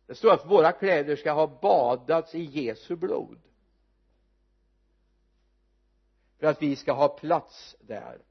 Det 0.05 0.15
står 0.15 0.33
att 0.33 0.45
våra 0.45 0.71
kläder 0.71 1.15
ska 1.15 1.31
ha 1.31 1.59
badats 1.61 2.35
i 2.35 2.43
Jesu 2.43 2.95
blod. 2.95 3.39
För 6.37 6.47
att 6.47 6.61
vi 6.61 6.75
ska 6.75 6.93
ha 6.93 7.07
plats 7.07 7.75
där. 7.79 8.21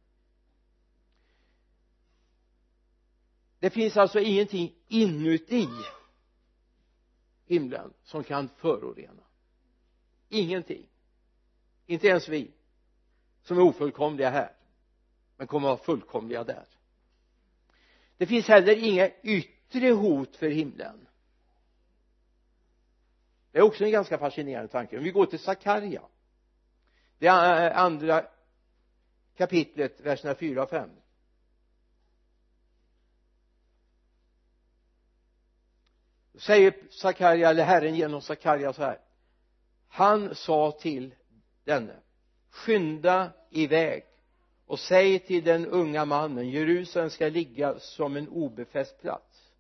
Det 3.59 3.71
finns 3.71 3.97
alltså 3.97 4.19
ingenting 4.19 4.75
inuti 4.89 5.69
himlen 7.51 7.93
som 8.03 8.25
kan 8.25 8.49
förorena. 8.49 9.23
Ingenting. 10.29 10.89
Inte 11.87 12.07
ens 12.07 12.29
vi 12.29 12.51
som 13.43 13.59
är 13.59 13.63
ofullkomliga 13.63 14.31
här 14.31 14.53
men 15.37 15.47
kommer 15.47 15.69
att 15.69 15.79
vara 15.79 15.85
fullkomliga 15.85 16.45
där. 16.45 16.67
Det 18.17 18.27
finns 18.27 18.49
heller 18.49 18.77
inga 18.77 19.11
yttre 19.23 19.91
hot 19.91 20.37
för 20.37 20.49
himlen. 20.49 21.07
Det 23.53 23.59
är 23.59 23.63
också 23.63 23.85
en 23.85 23.91
ganska 23.91 24.19
fascinerande 24.19 24.69
tanke. 24.69 24.99
Om 24.99 25.05
vi 25.05 25.11
går 25.11 25.27
till 25.27 25.39
Sakarja 25.39 26.03
det 27.21 27.27
eh, 27.27 27.79
andra 27.79 28.27
kapitlet 29.37 30.01
verserna 30.01 30.35
4 30.35 30.63
och 30.63 30.71
5 30.71 30.91
säger 36.35 36.75
Sakarja 36.91 37.51
eller 37.51 37.65
Herren 37.65 37.95
genom 37.95 38.23
Sakarja 38.23 38.73
så 38.73 38.83
här. 38.83 39.01
Han 39.89 40.35
sa 40.35 40.73
till 40.73 41.15
denne 41.65 41.97
skynda 42.51 43.31
iväg 43.51 44.05
och 44.67 44.79
säg 44.79 45.19
till 45.19 45.45
den 45.45 45.67
unga 45.67 46.05
mannen 46.05 46.51
Jerusalem 46.51 47.11
ska 47.11 47.29
ligga 47.29 47.79
som 47.79 48.17
en 48.17 48.29
obefäst 48.29 49.01
plats 49.01 49.51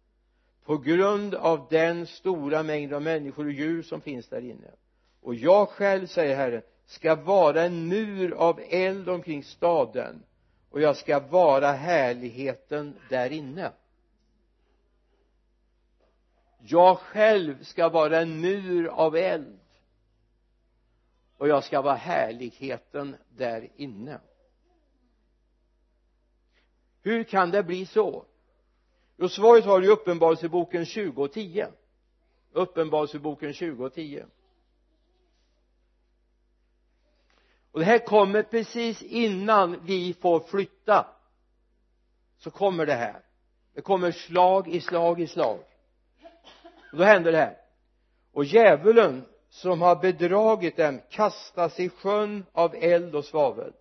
på 0.65 0.79
grund 0.79 1.35
av 1.35 1.67
den 1.71 2.07
stora 2.07 2.63
mängd 2.63 2.93
av 2.93 3.03
människor 3.03 3.47
och 3.47 3.53
djur 3.53 3.83
som 3.83 4.01
finns 4.01 4.29
där 4.29 4.41
inne. 4.41 4.71
Och 5.21 5.35
jag 5.35 5.69
själv 5.69 6.07
säger 6.07 6.37
Herren 6.37 6.63
ska 6.87 7.15
vara 7.15 7.63
en 7.63 7.89
mur 7.89 8.33
av 8.33 8.61
eld 8.69 9.09
omkring 9.09 9.45
staden 9.45 10.23
och 10.71 10.81
jag 10.81 10.97
ska 10.97 11.21
vara 11.21 11.73
härligheten 11.73 12.95
där 13.09 13.33
inne. 13.33 13.73
Jag 16.63 16.99
själv 16.99 17.63
ska 17.63 17.89
vara 17.89 18.21
en 18.21 18.41
mur 18.41 18.87
av 18.87 19.17
eld 19.17 19.60
och 21.41 21.49
jag 21.49 21.65
ska 21.65 21.81
vara 21.83 21.95
härligheten 21.95 23.17
där 23.29 23.69
inne. 23.77 24.21
Hur 27.03 27.25
kan 27.25 27.51
det 27.51 27.63
bli 27.63 27.87
så? 27.87 28.25
Jo 29.17 29.29
svaret 29.29 29.65
har 29.65 29.81
du 29.81 29.87
i 29.87 29.91
uppenbarelseboken 29.91 30.87
20 30.87 31.23
och 31.23 31.33
10 31.33 31.69
uppenbarelseboken 32.53 33.53
20 33.53 33.85
och 33.85 33.95
10 33.95 34.27
och 37.71 37.81
det 37.81 37.87
här 37.87 37.99
kommer 37.99 38.43
precis 38.43 39.03
innan 39.03 39.85
vi 39.85 40.15
får 40.15 40.41
flytta. 40.41 41.07
Så 42.39 42.51
kommer 42.51 42.87
det 42.87 42.95
här. 42.95 43.21
Det 43.75 43.81
kommer 43.81 44.13
slag 44.13 44.69
i 44.69 44.81
slag 44.81 45.21
i 45.21 45.27
slag. 45.27 45.59
Och 46.93 46.99
då 46.99 47.05
händer 47.05 47.33
det 47.33 47.39
här. 47.39 47.57
Och 48.33 48.45
djävulen 48.45 49.25
som 49.51 49.83
har 49.83 49.97
bedragit 49.97 50.77
dem 50.77 51.01
kastas 51.11 51.81
i 51.81 51.89
sjön 51.89 52.45
av 52.53 52.75
eld 52.75 53.15
och 53.15 53.25
svavel. 53.25 53.73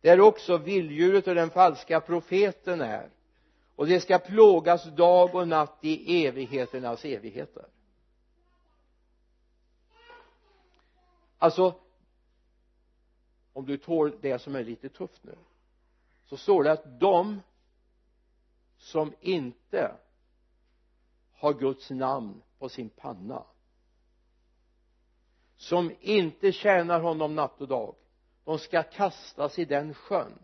Där 0.00 0.20
också 0.20 0.58
vilddjuret 0.58 1.26
och 1.26 1.34
den 1.34 1.50
falska 1.50 2.00
profeten 2.00 2.80
är 2.80 3.10
och 3.76 3.86
det 3.86 4.00
ska 4.00 4.18
plågas 4.18 4.84
dag 4.84 5.34
och 5.34 5.48
natt 5.48 5.78
i 5.80 6.26
evigheternas 6.26 7.04
evigheter. 7.04 7.66
Alltså 11.38 11.74
om 13.52 13.66
du 13.66 13.76
tål 13.76 14.12
det 14.20 14.38
som 14.38 14.56
är 14.56 14.64
lite 14.64 14.88
tufft 14.88 15.24
nu 15.24 15.36
så 16.26 16.36
står 16.36 16.64
det 16.64 16.72
att 16.72 17.00
de 17.00 17.40
som 18.76 19.14
inte 19.20 19.94
har 21.32 21.52
Guds 21.52 21.90
namn 21.90 22.42
på 22.58 22.68
sin 22.68 22.88
panna 22.88 23.44
som 25.60 25.92
inte 26.00 26.52
tjänar 26.52 27.00
honom 27.00 27.34
natt 27.34 27.60
och 27.60 27.68
dag 27.68 27.94
de 28.44 28.58
ska 28.58 28.82
kastas 28.82 29.58
i 29.58 29.64
den 29.64 29.94
sjön 29.94 30.38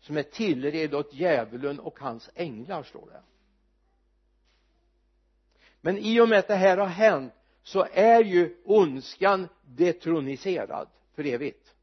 som 0.00 0.16
är 0.16 0.22
tillredd 0.22 0.94
åt 0.94 1.14
djävulen 1.14 1.80
och 1.80 1.98
hans 1.98 2.30
änglar 2.34 2.82
står 2.82 3.06
det. 3.06 3.22
Men 5.80 5.98
i 5.98 6.20
och 6.20 6.28
med 6.28 6.38
att 6.38 6.48
det 6.48 6.54
här 6.54 6.76
har 6.76 6.86
hänt 6.86 7.32
så 7.62 7.86
är 7.92 8.24
ju 8.24 8.56
ondskan 8.64 9.48
detroniserad 9.64 10.88
för 11.14 11.26
evigt. 11.26 11.74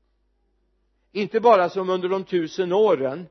Inte 1.11 1.39
bara 1.39 1.69
som 1.69 1.89
under 1.89 2.09
de 2.09 2.23
tusen 2.23 2.73
åren 2.73 3.27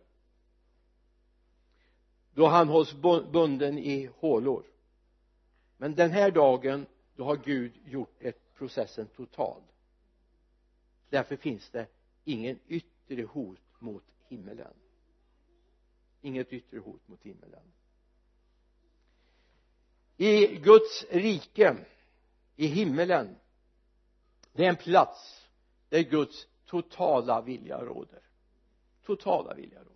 då 2.34 2.46
han 2.46 2.68
hålls 2.68 2.94
bunden 3.32 3.78
i 3.78 4.10
hålor. 4.18 4.62
Men 5.76 5.94
den 5.94 6.10
här 6.10 6.30
dagen 6.30 6.86
då 7.16 7.24
har 7.24 7.36
Gud 7.36 7.72
gjort 7.84 8.16
ett 8.20 8.47
processen 8.58 9.06
total 9.06 9.62
därför 11.10 11.36
finns 11.36 11.70
det 11.70 11.86
ingen 12.24 12.58
yttre 12.68 13.22
hot 13.22 13.60
mot 13.78 14.04
himmelen. 14.28 14.74
Inget 16.20 16.52
yttre 16.52 16.78
hot 16.78 17.08
mot 17.08 17.22
himmelen. 17.22 17.72
I 20.16 20.56
Guds 20.56 21.04
rike 21.10 21.76
i 22.56 22.66
himmelen 22.66 23.36
det 24.52 24.64
är 24.64 24.68
en 24.68 24.76
plats 24.76 25.48
där 25.88 26.02
Guds 26.02 26.46
totala 26.66 27.40
vilja 27.40 27.84
råder. 27.84 28.22
Totala 29.04 29.54
vilja 29.54 29.78
råder. 29.78 29.94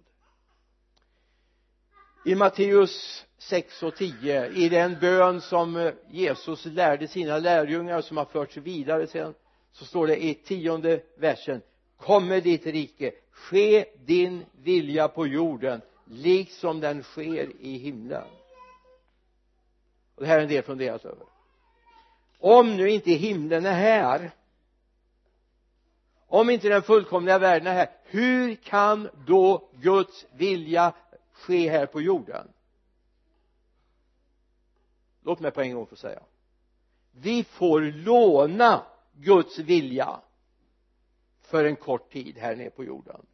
I 2.24 2.34
Matteus 2.34 3.26
6 3.49 3.82
och 3.82 3.97
10 3.97 4.47
i 4.47 4.68
den 4.68 4.99
bön 5.01 5.40
som 5.40 5.76
eh, 5.76 5.93
Jesus 6.11 6.64
lärde 6.64 7.09
sina 7.09 7.38
lärjungar 7.38 8.01
som 8.01 8.16
har 8.16 8.24
förts 8.24 8.57
vidare 8.57 9.07
sedan 9.07 9.34
så 9.72 9.84
står 9.84 10.07
det 10.07 10.24
i 10.24 10.34
tionde 10.34 11.01
versen 11.16 11.62
kommer 11.97 12.40
ditt 12.40 12.66
rike 12.66 13.12
ske 13.30 13.84
din 14.05 14.45
vilja 14.53 15.09
på 15.09 15.26
jorden 15.26 15.80
liksom 16.05 16.80
den 16.80 17.03
sker 17.03 17.53
i 17.61 17.78
himlen. 17.78 18.24
Och 20.14 20.22
det 20.22 20.26
här 20.26 20.38
är 20.38 20.43
en 20.43 20.49
del 20.49 20.62
funderas 20.62 21.05
över. 21.05 21.26
Om 22.38 22.76
nu 22.76 22.90
inte 22.90 23.11
himlen 23.11 23.66
är 23.66 23.74
här 23.74 24.30
om 26.26 26.51
inte 26.51 26.68
den 26.68 26.82
fullkomliga 26.82 27.38
världen 27.38 27.66
är 27.66 27.74
här 27.74 27.90
hur 28.05 28.55
kan 28.55 29.09
då 29.26 29.68
Guds 29.80 30.26
vilja 30.32 30.93
ske 31.32 31.70
här 31.70 31.86
på 31.86 32.01
jorden? 32.01 32.49
Låt 35.23 35.41
mig 35.41 35.51
på 35.51 35.62
en 35.62 35.75
gång 35.75 35.87
få 35.87 35.97
säga. 35.97 36.23
Vi 37.12 37.45
får 37.45 37.81
låna 37.81 38.87
Guds 39.12 39.59
vilja 39.59 40.20
för 41.43 41.64
en 41.64 41.77
kort 41.77 42.12
tid 42.12 42.39
här 42.39 42.57
nere 42.57 42.70
på 42.70 42.85
jorden. 42.85 43.27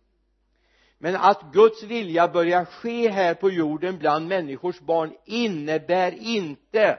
Men 0.98 1.16
att 1.16 1.52
Guds 1.52 1.82
vilja 1.82 2.28
börjar 2.28 2.64
ske 2.64 3.08
här 3.08 3.34
på 3.34 3.50
jorden 3.50 3.98
bland 3.98 4.28
människors 4.28 4.80
barn 4.80 5.16
innebär 5.24 6.12
inte 6.12 6.98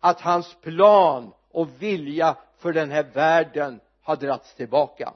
att 0.00 0.20
hans 0.20 0.54
plan 0.54 1.32
och 1.50 1.82
vilja 1.82 2.36
för 2.58 2.72
den 2.72 2.90
här 2.90 3.02
världen 3.02 3.80
har 4.02 4.16
dragits 4.16 4.54
tillbaka. 4.54 5.14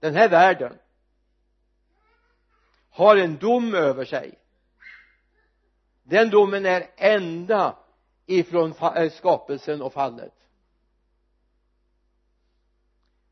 Den 0.00 0.14
här 0.14 0.28
världen 0.28 0.78
har 2.90 3.16
en 3.16 3.36
dom 3.36 3.74
över 3.74 4.04
sig 4.04 4.38
den 6.02 6.30
domen 6.30 6.66
är 6.66 6.90
ända 6.96 7.76
ifrån 8.26 8.74
eh, 8.96 9.12
skapelsen 9.12 9.82
och 9.82 9.92
fallet. 9.92 10.34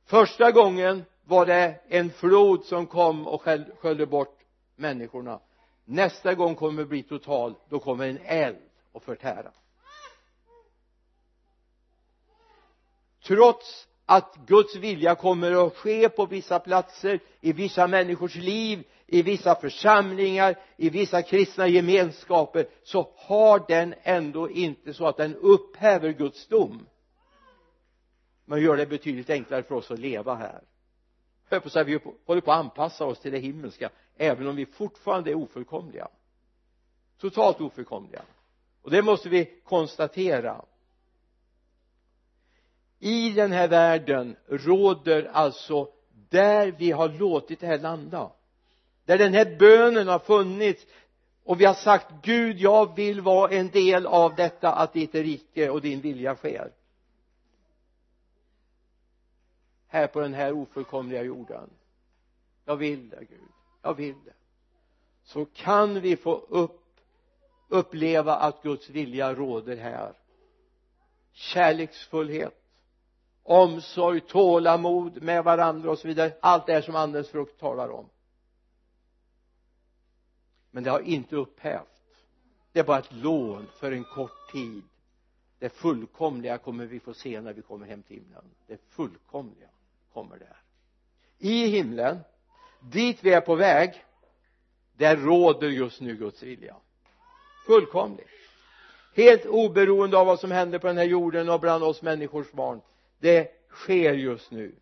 Första 0.05 0.53
gången 0.53 1.05
var 1.25 1.47
det 1.47 1.81
en 1.89 2.11
flod 2.11 2.65
som 2.65 2.87
kom 2.87 3.27
och 3.27 3.43
sköljde 3.79 4.07
bort 4.07 4.39
människorna. 4.77 5.41
Nästa 5.85 6.35
gång 6.35 6.55
kommer 6.55 6.83
det 6.83 6.89
bli 6.89 7.03
total. 7.03 7.55
Då 7.69 7.79
kommer 7.79 8.09
en 8.09 8.19
eld 8.25 8.57
och 8.93 9.03
förtära. 9.03 9.53
Trots 13.23 13.89
att 14.11 14.37
Guds 14.47 14.77
vilja 14.77 15.15
kommer 15.15 15.67
att 15.67 15.77
ske 15.77 16.09
på 16.09 16.27
vissa 16.27 16.59
platser 16.59 17.21
i 17.41 17.53
vissa 17.53 17.87
människors 17.87 18.35
liv 18.35 18.85
i 19.07 19.23
vissa 19.23 19.55
församlingar 19.55 20.59
i 20.77 20.91
vissa 20.91 21.23
kristna 21.23 21.69
gemenskaper 21.69 22.67
så 22.83 23.13
har 23.17 23.65
den 23.69 23.95
ändå 24.03 24.51
inte 24.51 24.95
så 24.95 25.07
att 25.07 25.17
den 25.17 25.37
upphäver 25.37 26.13
Guds 26.13 26.47
dom. 26.47 26.87
Men 28.45 28.63
gör 28.63 28.77
det 28.77 28.87
betydligt 28.87 29.31
enklare 29.31 29.63
för 29.63 29.75
oss 29.75 29.91
att 29.91 29.99
leva 29.99 30.35
här. 30.35 30.63
Jag 31.49 31.63
på 31.63 31.67
att 31.67 31.73
säga, 31.73 31.85
vi 31.85 32.01
håller 32.27 32.41
på 32.41 32.53
att 32.53 32.59
anpassa 32.59 33.05
oss 33.05 33.21
till 33.21 33.33
det 33.33 33.39
himmelska 33.39 33.91
även 34.17 34.47
om 34.47 34.57
vi 34.57 34.67
fortfarande 34.67 35.31
är 35.31 35.35
ofullkomliga. 35.35 36.09
Totalt 37.19 37.61
ofullkomliga. 37.61 38.23
Och 38.83 38.91
det 38.91 39.03
måste 39.03 39.29
vi 39.29 39.61
konstatera 39.65 40.65
i 43.01 43.31
den 43.31 43.53
här 43.53 43.69
världen 43.69 44.37
råder 44.49 45.31
alltså 45.33 45.89
där 46.29 46.75
vi 46.79 46.91
har 46.91 47.09
låtit 47.09 47.61
det 47.61 47.67
här 47.67 47.79
landa. 47.79 48.33
Där 49.05 49.19
den 49.19 49.35
här 49.35 49.57
bönen 49.59 50.09
har 50.09 50.19
funnits 50.19 50.87
och 51.45 51.61
vi 51.61 51.65
har 51.65 51.75
sagt 51.75 52.13
Gud 52.23 52.59
jag 52.59 52.97
vill 52.97 53.21
vara 53.21 53.51
en 53.51 53.71
del 53.71 54.07
av 54.07 54.35
detta 54.35 54.73
att 54.73 54.93
ditt 54.93 55.15
rike 55.15 55.71
och 55.71 55.81
din 55.81 56.01
vilja 56.01 56.35
sker. 56.35 56.73
Här 59.87 60.07
på 60.07 60.21
den 60.21 60.35
här 60.35 60.53
ofullkomliga 60.53 61.23
jorden. 61.23 61.71
Jag 62.65 62.77
vill 62.77 63.09
det 63.09 63.25
Gud. 63.29 63.49
Jag 63.83 63.95
vill 63.95 64.25
det. 64.25 64.35
Så 65.25 65.45
kan 65.45 66.01
vi 66.01 66.17
få 66.17 66.35
upp 66.35 66.81
uppleva 67.69 68.37
att 68.37 68.63
Guds 68.63 68.91
vilja 68.91 69.35
råder 69.35 69.77
här. 69.77 70.13
Kärleksfullhet 71.33 72.60
omsorg, 73.43 74.21
tålamod 74.21 75.23
med 75.23 75.45
varandra 75.45 75.91
och 75.91 75.99
så 75.99 76.09
vidare. 76.09 76.33
Allt 76.41 76.67
det 76.67 76.73
här 76.73 76.83
som 76.83 76.97
andens 76.97 77.29
frukt 77.29 77.61
talar 77.61 77.89
om. 77.89 78.09
Men 80.71 80.85
det 80.85 80.91
har 80.91 81.01
inte 81.01 81.37
upphävt. 81.37 81.87
Det 82.73 82.81
är 82.81 82.85
bara 82.85 82.99
ett 82.99 83.13
lån 83.13 83.67
för 83.79 83.93
en 83.93 84.05
kort 84.05 84.53
tid. 84.53 84.83
Det 85.59 85.69
fullkomliga 85.69 86.59
kommer 86.59 86.87
vi 86.87 87.01
få 87.01 87.15
se 87.15 87.41
när 87.41 87.53
vi 87.53 87.63
kommer 87.63 87.87
hem 87.87 88.03
till 88.03 88.17
himlen. 88.17 88.45
Det 88.67 88.81
fullkomliga 88.91 89.69
kommer 90.13 90.39
där. 90.39 90.57
I 91.39 91.67
himlen 91.67 92.19
dit 92.81 93.19
vi 93.25 93.33
är 93.33 93.41
på 93.41 93.55
väg 93.55 94.05
där 94.97 95.17
råder 95.17 95.69
just 95.69 96.01
nu 96.01 96.17
Guds 96.17 96.43
vilja. 96.43 96.77
Fullkomligt. 97.67 98.29
Helt 99.15 99.47
oberoende 99.47 100.19
av 100.19 100.27
vad 100.27 100.41
som 100.41 100.51
händer 100.51 100.79
på 100.79 100.87
den 100.87 100.97
här 100.97 101.05
jorden 101.05 101.49
och 101.49 101.61
bland 101.61 101.85
oss 101.85 102.03
människors 102.03 102.53
barn 102.53 102.81
det 103.21 103.51
sker 103.71 104.13
just 104.13 104.51
nu. 104.51 104.75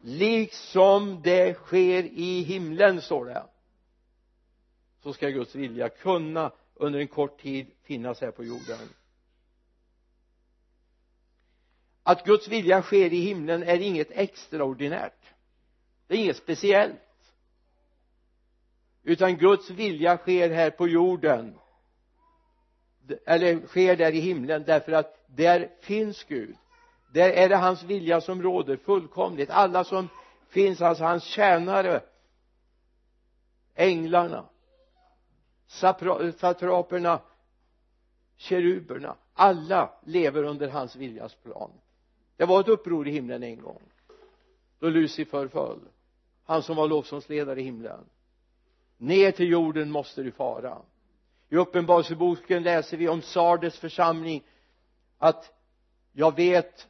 Liksom 0.00 1.22
det 1.22 1.54
sker 1.54 2.04
i 2.04 2.42
himlen 2.42 3.02
står 3.02 3.24
det. 3.24 3.46
Så 5.02 5.12
ska 5.12 5.28
Guds 5.28 5.54
vilja 5.54 5.88
kunna 5.88 6.52
under 6.74 7.00
en 7.00 7.08
kort 7.08 7.40
tid 7.40 7.66
finnas 7.82 8.20
här 8.20 8.30
på 8.30 8.44
jorden. 8.44 8.88
Att 12.02 12.24
Guds 12.24 12.48
vilja 12.48 12.82
sker 12.82 13.12
i 13.12 13.20
himlen 13.20 13.62
är 13.62 13.80
inget 13.80 14.10
extraordinärt. 14.10 15.34
Det 16.06 16.14
är 16.14 16.18
inget 16.18 16.36
speciellt. 16.36 16.94
Utan 19.02 19.36
Guds 19.36 19.70
vilja 19.70 20.16
sker 20.16 20.50
här 20.50 20.70
på 20.70 20.88
jorden. 20.88 21.58
Eller 23.26 23.66
sker 23.66 23.96
där 23.96 24.12
i 24.12 24.20
himlen 24.20 24.64
därför 24.66 24.92
att 24.92 25.24
där 25.26 25.70
finns 25.80 26.24
Gud 26.24 26.56
där 27.12 27.30
är 27.30 27.48
det 27.48 27.56
hans 27.56 27.82
vilja 27.82 28.20
som 28.20 28.42
råder 28.42 28.76
fullkomligt. 28.76 29.50
Alla 29.50 29.84
som 29.84 30.08
finns 30.48 30.82
alltså 30.82 31.04
hans 31.04 31.24
tjänare 31.24 32.00
änglarna 33.74 34.44
satraperna 36.36 37.20
keruberna 38.36 39.16
alla 39.34 39.90
lever 40.04 40.44
under 40.44 40.68
hans 40.68 40.96
viljas 40.96 41.34
plan. 41.34 41.70
Det 42.36 42.44
var 42.44 42.60
ett 42.60 42.68
uppror 42.68 43.08
i 43.08 43.10
himlen 43.10 43.42
en 43.42 43.60
gång 43.60 43.82
då 44.78 44.88
Lucifer 44.88 45.48
föll. 45.48 45.80
Han 46.44 46.62
som 46.62 46.76
var 46.76 46.88
lovsångsledare 46.88 47.60
i 47.60 47.64
himlen. 47.64 48.04
Ner 48.96 49.30
till 49.30 49.48
jorden 49.48 49.90
måste 49.90 50.22
du 50.22 50.30
fara. 50.30 50.78
I 51.48 51.56
uppenbarelseboken 51.56 52.62
läser 52.62 52.96
vi 52.96 53.08
om 53.08 53.22
Sardes 53.22 53.78
församling 53.78 54.42
att 55.18 55.52
jag 56.12 56.36
vet 56.36 56.88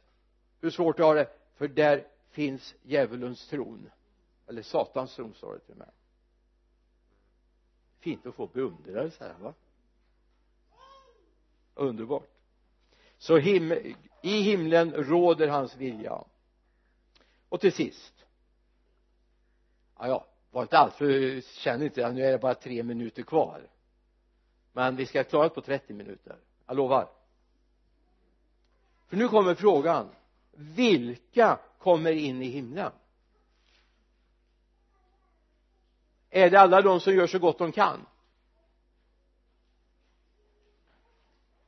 hur 0.63 0.71
svårt 0.71 0.97
du 0.97 1.03
har 1.03 1.15
det 1.15 1.29
för 1.55 1.67
där 1.67 2.07
finns 2.29 2.75
djävulens 2.81 3.47
tron. 3.47 3.89
Eller 4.47 4.61
satans 4.61 5.15
tron 5.15 5.33
står 5.33 5.53
det 5.53 5.59
till 5.59 5.75
mig 5.75 5.89
fint 8.03 8.25
att 8.25 8.35
få 8.35 8.47
beundrare 8.47 9.11
så 9.11 9.23
här 9.23 9.33
va? 9.33 9.53
Underbart. 11.73 12.29
Så 13.17 13.37
him 13.37 13.71
i 14.21 14.41
himlen 14.41 14.91
råder 14.93 15.47
hans 15.47 15.75
vilja. 15.75 16.23
Och 17.49 17.61
till 17.61 17.73
sist. 17.73 18.25
Ja, 19.97 20.07
ja 20.07 20.27
var 20.51 20.61
inte 20.61 20.77
alltför 20.77 21.41
känn 21.41 21.81
inte 21.81 22.11
nu 22.11 22.23
är 22.23 22.31
det 22.31 22.37
bara 22.37 22.55
tre 22.55 22.83
minuter 22.83 23.23
kvar. 23.23 23.67
Men 24.71 24.95
vi 24.95 25.05
ska 25.05 25.23
klara 25.23 25.43
det 25.43 25.49
på 25.49 25.61
30 25.61 25.93
minuter. 25.93 26.35
Jag 26.65 26.77
lovar. 26.77 27.09
För 29.07 29.17
nu 29.17 29.27
kommer 29.27 29.55
frågan 29.55 30.09
vilka 30.53 31.59
kommer 31.79 32.11
in 32.11 32.41
i 32.41 32.47
himlen? 32.47 32.91
Är 36.29 36.49
det 36.49 36.59
alla 36.59 36.81
de 36.81 36.99
som 36.99 37.15
gör 37.15 37.27
så 37.27 37.39
gott 37.39 37.57
de 37.57 37.71
kan? 37.71 38.05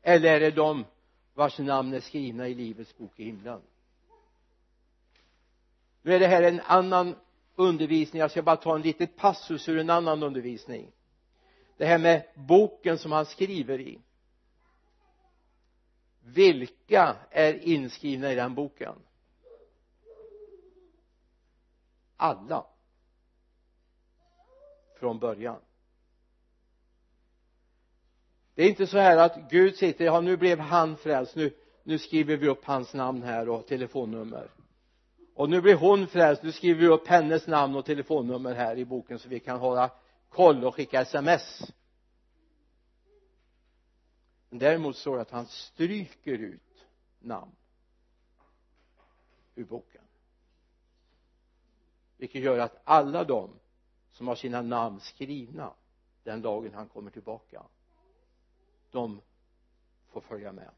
Eller 0.02 0.36
är 0.36 0.40
det 0.40 0.52
de 0.52 0.86
vars 1.34 1.60
namn 1.60 1.94
är 1.94 2.00
skrivna 2.00 2.48
i 2.48 2.54
livets 2.54 2.98
bok 2.98 3.20
i 3.20 3.24
himlen? 3.24 3.62
Nu 6.02 6.14
är 6.14 6.20
det 6.20 6.28
här 6.28 6.44
en 6.44 6.62
annan 6.62 7.16
undervisning. 7.56 8.20
Jag 8.20 8.32
ska 8.32 8.42
bara 8.42 8.56
ta 8.56 8.76
en 8.76 8.82
liten 8.82 9.08
passus 9.08 9.70
ur 9.70 9.78
en 9.78 9.90
annan 9.90 10.24
undervisning. 10.24 10.92
Det 11.78 11.86
här 11.86 11.98
med 11.98 12.24
boken 12.36 12.98
som 12.98 13.12
han 13.12 13.26
skriver 13.26 13.80
i 13.80 14.00
vilka 16.26 17.16
är 17.32 17.54
inskrivna 17.54 18.32
i 18.32 18.36
den 18.36 18.56
boken? 18.56 18.96
Alla. 22.18 22.66
Från 25.00 25.20
början. 25.20 25.60
Det 28.56 28.64
är 28.64 28.70
inte 28.70 28.88
så 28.88 28.98
här 28.98 29.18
att 29.18 29.50
Gud 29.50 29.76
sitter, 29.76 30.06
ja 30.06 30.22
nu 30.22 30.38
blev 30.38 30.60
han 30.60 30.98
frälst 30.98 31.36
nu, 31.36 31.54
nu 31.84 32.00
skriver 32.00 32.38
vi 32.38 32.48
upp 32.48 32.66
hans 32.66 32.94
namn 32.94 33.24
här 33.24 33.50
och 33.50 33.68
telefonnummer. 33.68 34.52
Och 35.36 35.50
nu 35.50 35.62
blir 35.62 35.76
hon 35.76 36.08
frälst, 36.08 36.44
nu 36.44 36.52
skriver 36.52 36.82
vi 36.82 36.88
upp 36.88 37.08
hennes 37.08 37.48
namn 37.48 37.76
och 37.76 37.86
telefonnummer 37.86 38.54
här 38.54 38.78
i 38.78 38.86
boken 38.86 39.20
så 39.20 39.30
vi 39.30 39.40
kan 39.40 39.60
hålla 39.60 39.92
koll 40.30 40.66
och 40.66 40.76
skicka 40.76 41.02
sms 41.02 41.72
däremot 44.60 44.98
står 44.98 45.16
det 45.16 45.22
att 45.22 45.32
han 45.32 45.46
stryker 45.46 46.38
ut 46.38 46.86
namn 47.20 47.52
ur 49.56 49.66
boken. 49.66 50.02
Vilket 52.18 52.42
gör 52.42 52.60
att 52.60 52.82
alla 52.84 53.24
de 53.24 53.50
som 54.12 54.28
har 54.28 54.36
sina 54.36 54.62
namn 54.62 55.00
skrivna 55.00 55.74
den 56.24 56.42
dagen 56.42 56.74
han 56.74 56.88
kommer 56.88 57.12
tillbaka 57.12 57.64
de 58.92 59.22
får 60.12 60.22
följa 60.22 60.52
med. 60.52 60.70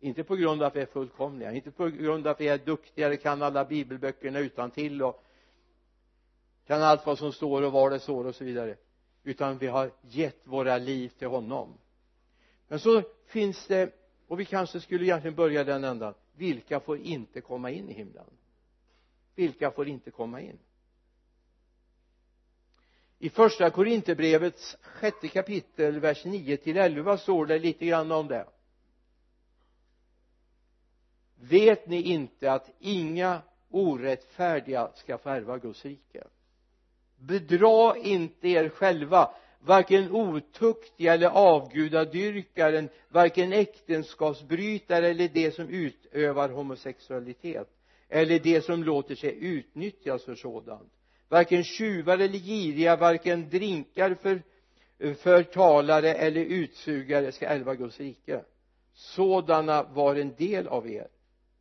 Inte 0.00 0.24
på 0.24 0.36
grund 0.36 0.62
av 0.62 0.68
att 0.68 0.76
vi 0.76 0.80
är 0.80 0.86
fullkomliga 0.86 1.52
inte 1.52 1.70
på 1.70 1.88
grund 1.88 2.26
av 2.26 2.30
att 2.30 2.40
vi 2.40 2.48
är 2.48 2.58
duktiga 2.58 3.06
eller 3.06 3.16
kan 3.16 3.42
alla 3.42 3.64
bibelböckerna 3.64 4.38
utan 4.38 4.70
till 4.70 5.02
och 5.02 5.24
kan 6.66 6.82
allt 6.82 7.06
vad 7.06 7.18
som 7.18 7.32
står 7.32 7.62
och 7.62 7.72
var 7.72 7.90
det 7.90 8.00
står 8.00 8.26
och 8.26 8.34
så 8.34 8.44
vidare. 8.44 8.76
Utan 9.22 9.58
vi 9.58 9.66
har 9.66 9.90
gett 10.02 10.46
våra 10.46 10.78
liv 10.78 11.08
till 11.08 11.28
honom 11.28 11.78
men 12.70 12.78
så 12.78 13.02
finns 13.26 13.66
det 13.66 13.94
och 14.26 14.40
vi 14.40 14.44
kanske 14.44 14.80
skulle 14.80 15.04
egentligen 15.04 15.34
börja 15.34 15.64
den 15.64 15.84
ändan 15.84 16.14
vilka 16.36 16.80
får 16.80 16.98
inte 16.98 17.40
komma 17.40 17.70
in 17.70 17.88
i 17.88 17.92
himlen? 17.92 18.24
Vilka 19.34 19.70
får 19.70 19.88
inte 19.88 20.10
komma 20.10 20.40
in? 20.40 20.58
I 23.18 23.30
första 23.30 23.70
korinterbrevets 23.70 24.76
sjätte 24.82 25.28
kapitel 25.28 26.00
vers 26.00 26.24
9 26.24 26.56
till 26.56 26.76
11 26.76 27.18
står 27.18 27.46
det 27.46 27.58
lite 27.58 27.86
grann 27.86 28.12
om 28.12 28.28
det. 28.28 28.46
Vet 31.34 31.86
ni 31.86 32.02
inte 32.02 32.52
att 32.52 32.70
inga 32.78 33.42
orättfärdiga 33.70 34.90
ska 34.94 35.18
få 35.18 35.28
ärva 35.30 35.58
Guds 35.58 35.84
rike? 35.84 36.24
Bedra 37.16 37.96
inte 37.96 38.48
er 38.48 38.68
själva 38.68 39.34
varken 39.60 40.10
otuktiga 40.12 41.14
eller 41.14 41.28
avgudadyrkaren 41.28 42.88
varken 43.08 43.52
äktenskapsbrytare 43.52 45.08
eller 45.08 45.28
de 45.28 45.50
som 45.50 45.68
utövar 45.68 46.48
homosexualitet 46.48 47.68
eller 48.08 48.38
de 48.38 48.60
som 48.60 48.84
låter 48.84 49.14
sig 49.14 49.36
utnyttjas 49.40 50.24
för 50.24 50.34
sådant. 50.34 50.92
Varken 51.28 51.64
tjuvar 51.64 52.18
eller 52.18 52.38
giriga 52.38 52.96
varken 52.96 53.48
drinkar 53.50 54.14
för 54.14 54.42
förtalare 55.14 56.14
eller 56.14 56.40
utsugare 56.40 57.32
ska 57.32 57.46
ärva 57.46 57.74
Guds 57.74 58.00
rike. 58.00 58.44
Sådana 58.92 59.82
var 59.82 60.16
en 60.16 60.34
del 60.34 60.68
av 60.68 60.90
er. 60.90 61.08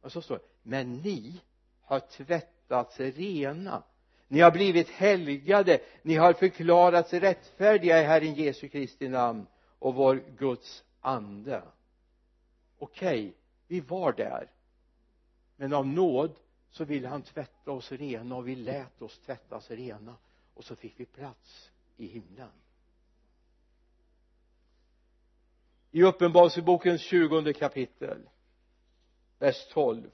Och 0.02 0.12
så 0.12 0.22
står 0.22 0.36
det 0.36 0.44
men 0.64 0.94
ni 0.94 1.42
har 1.82 2.00
tvättats 2.00 3.00
rena 3.00 3.84
ni 4.30 4.40
har 4.40 4.52
blivit 4.52 4.90
helgade. 4.90 5.80
Ni 6.02 6.16
har 6.16 6.34
förklarats 6.34 7.14
rättfärdiga 7.14 8.02
i 8.02 8.06
Herren 8.06 8.34
Jesu 8.34 8.68
Kristi 8.68 9.10
namn 9.10 9.48
och 9.80 9.96
vår 9.96 10.24
Guds 10.38 10.84
ande. 11.02 11.64
Okej 12.78 13.20
okay, 13.20 13.34
vi 13.68 13.80
var 13.80 14.14
där. 14.14 14.52
Men 15.56 15.74
av 15.74 15.88
nåd 15.88 16.36
så 16.70 16.86
ville 16.86 17.08
han 17.08 17.22
tvätta 17.22 17.72
oss 17.72 17.92
rena 17.92 18.36
och 18.36 18.48
vi 18.48 18.56
lät 18.56 19.02
oss 19.02 19.20
tvättas 19.20 19.72
rena 19.72 20.16
och 20.54 20.66
så 20.66 20.76
fick 20.76 21.00
vi 21.00 21.06
plats 21.06 21.72
i 21.98 22.08
himlen. 22.08 22.52
I 25.92 26.04
uppenbarelsebokens 26.04 27.02
tjugonde 27.02 27.54
kapitel 27.54 28.30
vers 29.40 29.68
12 29.72 30.12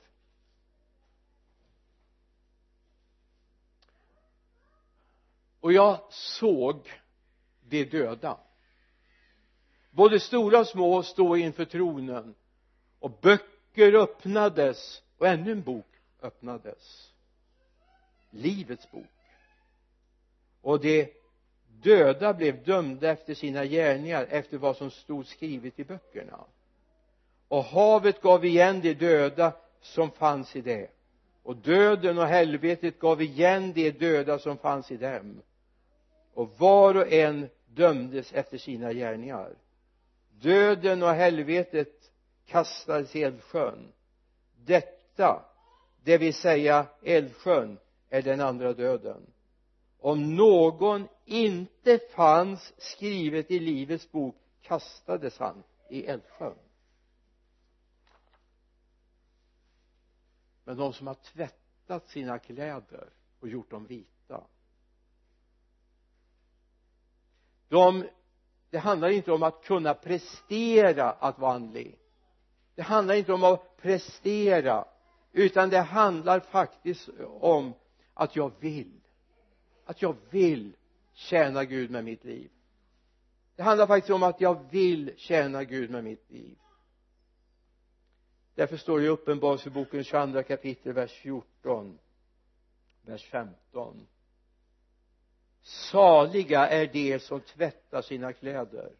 och 5.65 5.73
jag 5.73 5.99
såg 6.09 6.91
de 7.69 7.83
döda. 7.85 8.37
Både 9.91 10.19
stora 10.19 10.59
och 10.59 10.67
små 10.67 11.03
stå 11.03 11.35
inför 11.35 11.65
tronen. 11.65 12.35
Och 12.99 13.11
böcker 13.21 13.93
öppnades 13.93 15.03
och 15.17 15.27
ännu 15.27 15.51
en 15.51 15.61
bok 15.61 15.87
öppnades. 16.21 17.11
Livets 18.29 18.91
bok. 18.91 19.05
Och 20.61 20.79
de 20.79 21.13
döda 21.67 22.33
blev 22.33 22.63
dömda 22.63 23.09
efter 23.09 23.33
sina 23.33 23.65
gärningar 23.65 24.27
efter 24.29 24.57
vad 24.57 24.77
som 24.77 24.91
stod 24.91 25.27
skrivet 25.27 25.79
i 25.79 25.83
böckerna. 25.83 26.45
Och 27.47 27.63
havet 27.63 28.21
gav 28.21 28.45
igen 28.45 28.81
de 28.81 28.93
döda 28.93 29.53
som 29.81 30.11
fanns 30.11 30.55
i 30.55 30.61
det. 30.61 30.91
Och 31.43 31.55
döden 31.55 32.17
och 32.17 32.27
helvetet 32.27 32.99
gav 32.99 33.21
igen 33.21 33.73
de 33.73 33.91
döda 33.91 34.39
som 34.39 34.57
fanns 34.57 34.91
i 34.91 34.97
dem 34.97 35.41
och 36.35 36.59
var 36.59 36.95
och 36.95 37.11
en 37.11 37.49
dömdes 37.65 38.33
efter 38.33 38.57
sina 38.57 38.93
gärningar. 38.93 39.55
Döden 40.29 41.03
och 41.03 41.09
helvetet 41.09 42.11
kastades 42.45 43.15
i 43.15 43.23
eldsjön. 43.23 43.91
Detta 44.65 45.45
det 46.03 46.17
vill 46.17 46.33
säga 46.33 46.87
eldsjön 47.01 47.79
är 48.09 48.21
den 48.21 48.41
andra 48.41 48.73
döden. 48.73 49.33
Om 49.99 50.35
någon 50.35 51.07
inte 51.25 51.99
fanns 52.15 52.73
skrivet 52.77 53.51
i 53.51 53.59
livets 53.59 54.11
bok 54.11 54.35
kastades 54.61 55.39
han 55.39 55.63
i 55.89 56.05
eldsjön. 56.05 56.57
Men 60.63 60.77
de 60.77 60.93
som 60.93 61.07
har 61.07 61.15
tvättat 61.15 62.07
sina 62.07 62.39
kläder 62.39 63.09
och 63.39 63.49
gjort 63.49 63.71
dem 63.71 63.85
vita 63.85 64.14
de 67.75 68.03
det 68.69 68.79
handlar 68.79 69.09
inte 69.09 69.31
om 69.31 69.43
att 69.43 69.63
kunna 69.63 69.93
prestera 69.93 71.11
att 71.11 71.39
vara 71.39 71.53
andlig. 71.53 71.97
Det 72.75 72.81
handlar 72.81 73.15
inte 73.15 73.33
om 73.33 73.43
att 73.43 73.77
prestera 73.77 74.85
utan 75.31 75.69
det 75.69 75.79
handlar 75.79 76.39
faktiskt 76.39 77.09
om 77.39 77.73
att 78.13 78.35
jag 78.35 78.51
vill. 78.59 79.01
Att 79.85 80.01
jag 80.01 80.15
vill 80.29 80.73
tjäna 81.13 81.65
Gud 81.65 81.91
med 81.91 82.03
mitt 82.03 82.23
liv. 82.23 82.51
Det 83.55 83.63
handlar 83.63 83.87
faktiskt 83.87 84.13
om 84.13 84.23
att 84.23 84.41
jag 84.41 84.71
vill 84.71 85.13
tjäna 85.17 85.63
Gud 85.63 85.89
med 85.89 86.03
mitt 86.03 86.31
liv. 86.31 86.57
Därför 88.55 88.77
står 88.77 88.99
det 88.99 89.05
i 89.05 89.09
uppenbarelseboken 89.09 90.03
22 90.03 90.43
kapitel 90.43 90.93
vers 90.93 91.11
14 91.11 91.99
vers 93.01 93.25
15 93.25 94.07
saliga 95.65 96.67
är 96.67 96.87
de 96.87 97.19
som 97.19 97.41
tvättar 97.41 98.01
sina 98.01 98.33
kläder. 98.33 98.91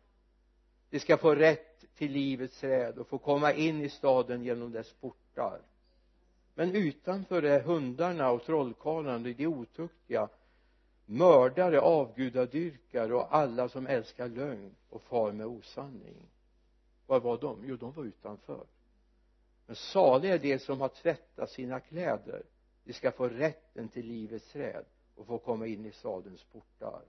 De 0.89 0.99
ska 0.99 1.17
få 1.17 1.35
rätt 1.35 1.95
till 1.95 2.11
livets 2.11 2.59
träd 2.59 2.97
och 2.97 3.07
få 3.07 3.17
komma 3.17 3.53
in 3.53 3.81
i 3.81 3.89
staden 3.89 4.43
genom 4.43 4.71
dess 4.71 4.93
portar. 4.93 5.61
Men 6.55 6.75
utanför 6.75 7.43
är 7.43 7.59
hundarna 7.59 8.31
och 8.31 8.43
trollkarlarna 8.43 9.19
de 9.19 9.47
otuktiga 9.47 10.29
mördare, 11.05 11.79
avgudadyrkare 11.79 13.13
och 13.13 13.35
alla 13.35 13.69
som 13.69 13.87
älskar 13.87 14.27
lögn 14.27 14.75
och 14.89 15.01
far 15.01 15.31
med 15.31 15.45
osanning. 15.45 16.15
Var 17.05 17.19
var 17.19 17.37
de? 17.37 17.63
jo 17.65 17.75
de 17.75 17.91
var 17.91 18.03
utanför. 18.03 18.65
Men 19.65 19.75
saliga 19.75 20.33
är 20.33 20.39
de 20.39 20.59
som 20.59 20.81
har 20.81 20.89
tvättat 20.89 21.49
sina 21.49 21.79
kläder. 21.79 22.43
De 22.83 22.93
ska 22.93 23.11
få 23.11 23.27
rätten 23.27 23.87
till 23.87 24.05
livets 24.05 24.51
träd 24.51 24.85
och 25.15 25.27
få 25.27 25.37
komma 25.37 25.67
in 25.67 25.85
i 25.85 25.91
stadens 25.91 26.43
portar. 26.43 27.01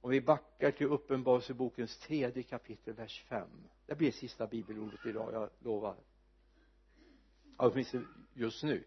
Om 0.00 0.10
vi 0.10 0.20
backar 0.20 0.70
till 0.70 0.86
uppenbarelsebokens 0.86 1.98
tredje 1.98 2.42
kapitel 2.42 2.94
vers 2.94 3.24
5 3.28 3.48
det 3.90 3.96
blir 3.96 4.12
sista 4.12 4.46
bibelordet 4.46 5.06
idag, 5.06 5.32
jag 5.32 5.50
lovar. 5.58 5.96
Åtminstone 7.56 8.06
just 8.34 8.62
nu. 8.62 8.84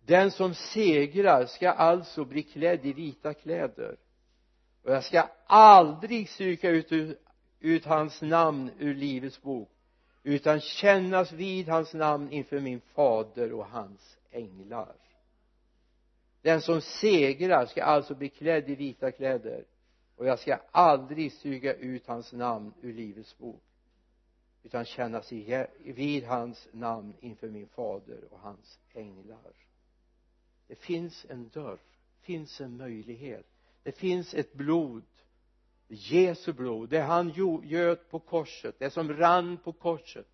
Den 0.00 0.30
som 0.30 0.54
segrar 0.54 1.46
ska 1.46 1.70
alltså 1.70 2.24
bli 2.24 2.42
klädd 2.42 2.86
i 2.86 2.92
vita 2.92 3.34
kläder. 3.34 3.96
Och 4.82 4.92
jag 4.92 5.04
ska 5.04 5.28
aldrig 5.46 6.28
stryka 6.28 6.70
ut, 6.70 7.18
ut 7.60 7.84
hans 7.84 8.22
namn 8.22 8.70
ur 8.78 8.94
livets 8.94 9.42
bok 9.42 9.70
utan 10.22 10.60
kännas 10.60 11.32
vid 11.32 11.68
hans 11.68 11.94
namn 11.94 12.32
inför 12.32 12.60
min 12.60 12.80
fader 12.80 13.52
och 13.52 13.66
hans 13.66 14.18
änglar. 14.30 14.96
Den 16.42 16.60
som 16.60 16.80
segrar 16.80 17.66
ska 17.66 17.84
alltså 17.84 18.14
bli 18.14 18.28
klädd 18.28 18.70
i 18.70 18.74
vita 18.74 19.12
kläder 19.12 19.64
och 20.16 20.26
jag 20.26 20.38
ska 20.38 20.60
aldrig 20.70 21.32
suga 21.32 21.74
ut 21.74 22.06
hans 22.06 22.32
namn 22.32 22.72
ur 22.80 22.92
livets 22.92 23.38
bok 23.38 23.62
utan 24.62 24.84
kännas 24.84 25.32
vid 25.78 26.24
hans 26.24 26.68
namn 26.72 27.14
inför 27.20 27.48
min 27.48 27.68
fader 27.68 28.24
och 28.30 28.38
hans 28.40 28.80
änglar. 28.92 29.52
Det 30.66 30.74
finns 30.74 31.26
en 31.28 31.48
dörr 31.48 31.78
finns 32.20 32.60
en 32.60 32.76
möjlighet 32.76 33.46
det 33.82 33.92
finns 33.92 34.34
ett 34.34 34.54
blod 34.54 35.02
Jesu 35.88 36.52
blod 36.52 36.88
det 36.88 37.00
han 37.00 37.32
göt 37.64 38.10
på 38.10 38.18
korset 38.18 38.78
det 38.78 38.90
som 38.90 39.12
rann 39.12 39.56
på 39.56 39.72
korset 39.72 40.26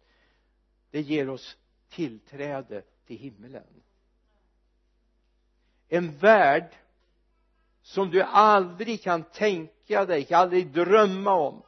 det 0.91 1.01
ger 1.01 1.29
oss 1.29 1.57
tillträde 1.91 2.83
till 3.07 3.17
himmelen. 3.17 3.83
En 5.89 6.19
värld 6.19 6.75
som 7.83 8.11
du 8.11 8.23
aldrig 8.23 9.03
kan 9.03 9.23
tänka 9.23 10.05
dig, 10.05 10.25
kan 10.25 10.41
aldrig 10.41 10.73
drömma 10.73 11.33
om 11.33 11.63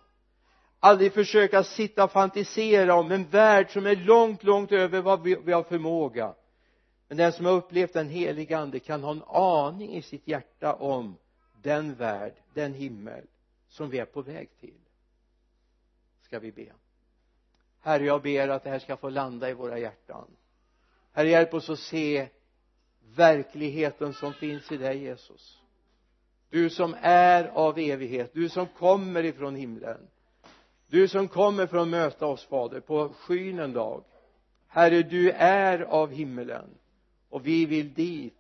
aldrig 0.81 1.13
försöka 1.13 1.65
sitta 1.65 2.05
och 2.05 2.13
fantisera 2.13 2.95
om. 2.95 3.11
En 3.11 3.25
värld 3.25 3.73
som 3.73 3.87
är 3.87 3.97
långt, 3.97 4.45
långt 4.45 4.73
över 4.73 5.03
vad 5.03 5.23
vi, 5.23 5.37
vi 5.45 5.53
har 5.53 5.63
förmåga. 5.63 6.35
Men 7.09 7.17
den 7.17 7.33
som 7.33 7.47
har 7.47 7.53
upplevt 7.53 7.93
den 7.93 8.09
helige 8.09 8.59
ande 8.59 8.79
kan 8.79 9.03
ha 9.03 9.11
en 9.11 9.23
aning 9.27 9.97
i 9.97 10.03
sitt 10.03 10.29
hjärta 10.29 10.75
om 10.75 11.17
den 11.63 11.95
värld, 11.95 12.35
den 12.55 12.75
himmel 12.75 13.27
som 13.77 13.91
vi 13.91 13.99
är 13.99 14.05
på 14.05 14.23
väg 14.23 14.49
till 14.61 14.81
ska 16.21 16.39
vi 16.39 16.53
be. 16.53 16.73
Herre 17.81 18.05
jag 18.05 18.23
ber 18.23 18.49
att 18.49 18.65
det 18.65 18.71
här 18.71 18.79
ska 18.79 18.97
få 18.97 19.09
landa 19.09 19.51
i 19.51 19.55
våra 19.55 19.79
hjärtan. 19.79 20.27
Herre 21.13 21.29
hjälp 21.29 21.55
oss 21.55 21.71
att 21.71 21.79
se 21.79 22.29
verkligheten 23.15 24.15
som 24.15 24.33
finns 24.33 24.73
i 24.73 24.77
dig 24.77 24.99
Jesus. 24.99 25.61
Du 26.51 26.71
som 26.71 26.97
är 27.01 27.45
av 27.45 27.79
evighet 27.79 28.35
du 28.35 28.49
som 28.49 28.67
kommer 28.67 29.25
ifrån 29.25 29.55
himlen 29.55 30.09
du 30.87 31.09
som 31.09 31.29
kommer 31.29 31.67
för 31.67 31.77
att 31.77 31.89
möta 31.89 32.27
oss 32.27 32.45
fader 32.45 32.81
på 32.81 33.09
skyn 33.09 33.59
en 33.59 33.73
dag. 33.73 34.05
Herre 34.67 35.03
du 35.03 35.31
är 35.31 35.81
av 35.81 36.11
himmelen 36.11 36.71
och 37.29 37.47
vi 37.47 37.67
vill 37.67 37.95
dit. 37.95 38.35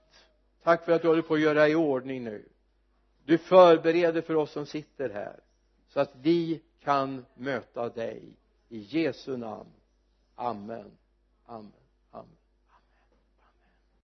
Tack 0.62 0.84
för 0.84 0.92
att 0.92 1.02
du 1.02 1.08
håller 1.08 1.22
på 1.22 1.34
att 1.34 1.40
göra 1.40 1.68
i 1.68 1.74
ordning 1.74 2.24
nu 2.24 2.48
du 3.26 3.38
förbereder 3.38 4.22
för 4.22 4.34
oss 4.34 4.52
som 4.52 4.66
sitter 4.66 5.10
här 5.10 5.40
så 5.88 6.00
att 6.00 6.12
vi 6.20 6.62
kan 6.80 7.26
möta 7.34 7.88
dig. 7.88 8.22
I 8.68 8.78
Jesu 8.78 9.36
namn. 9.36 9.70
Amen. 10.34 10.90
Amen. 11.46 11.72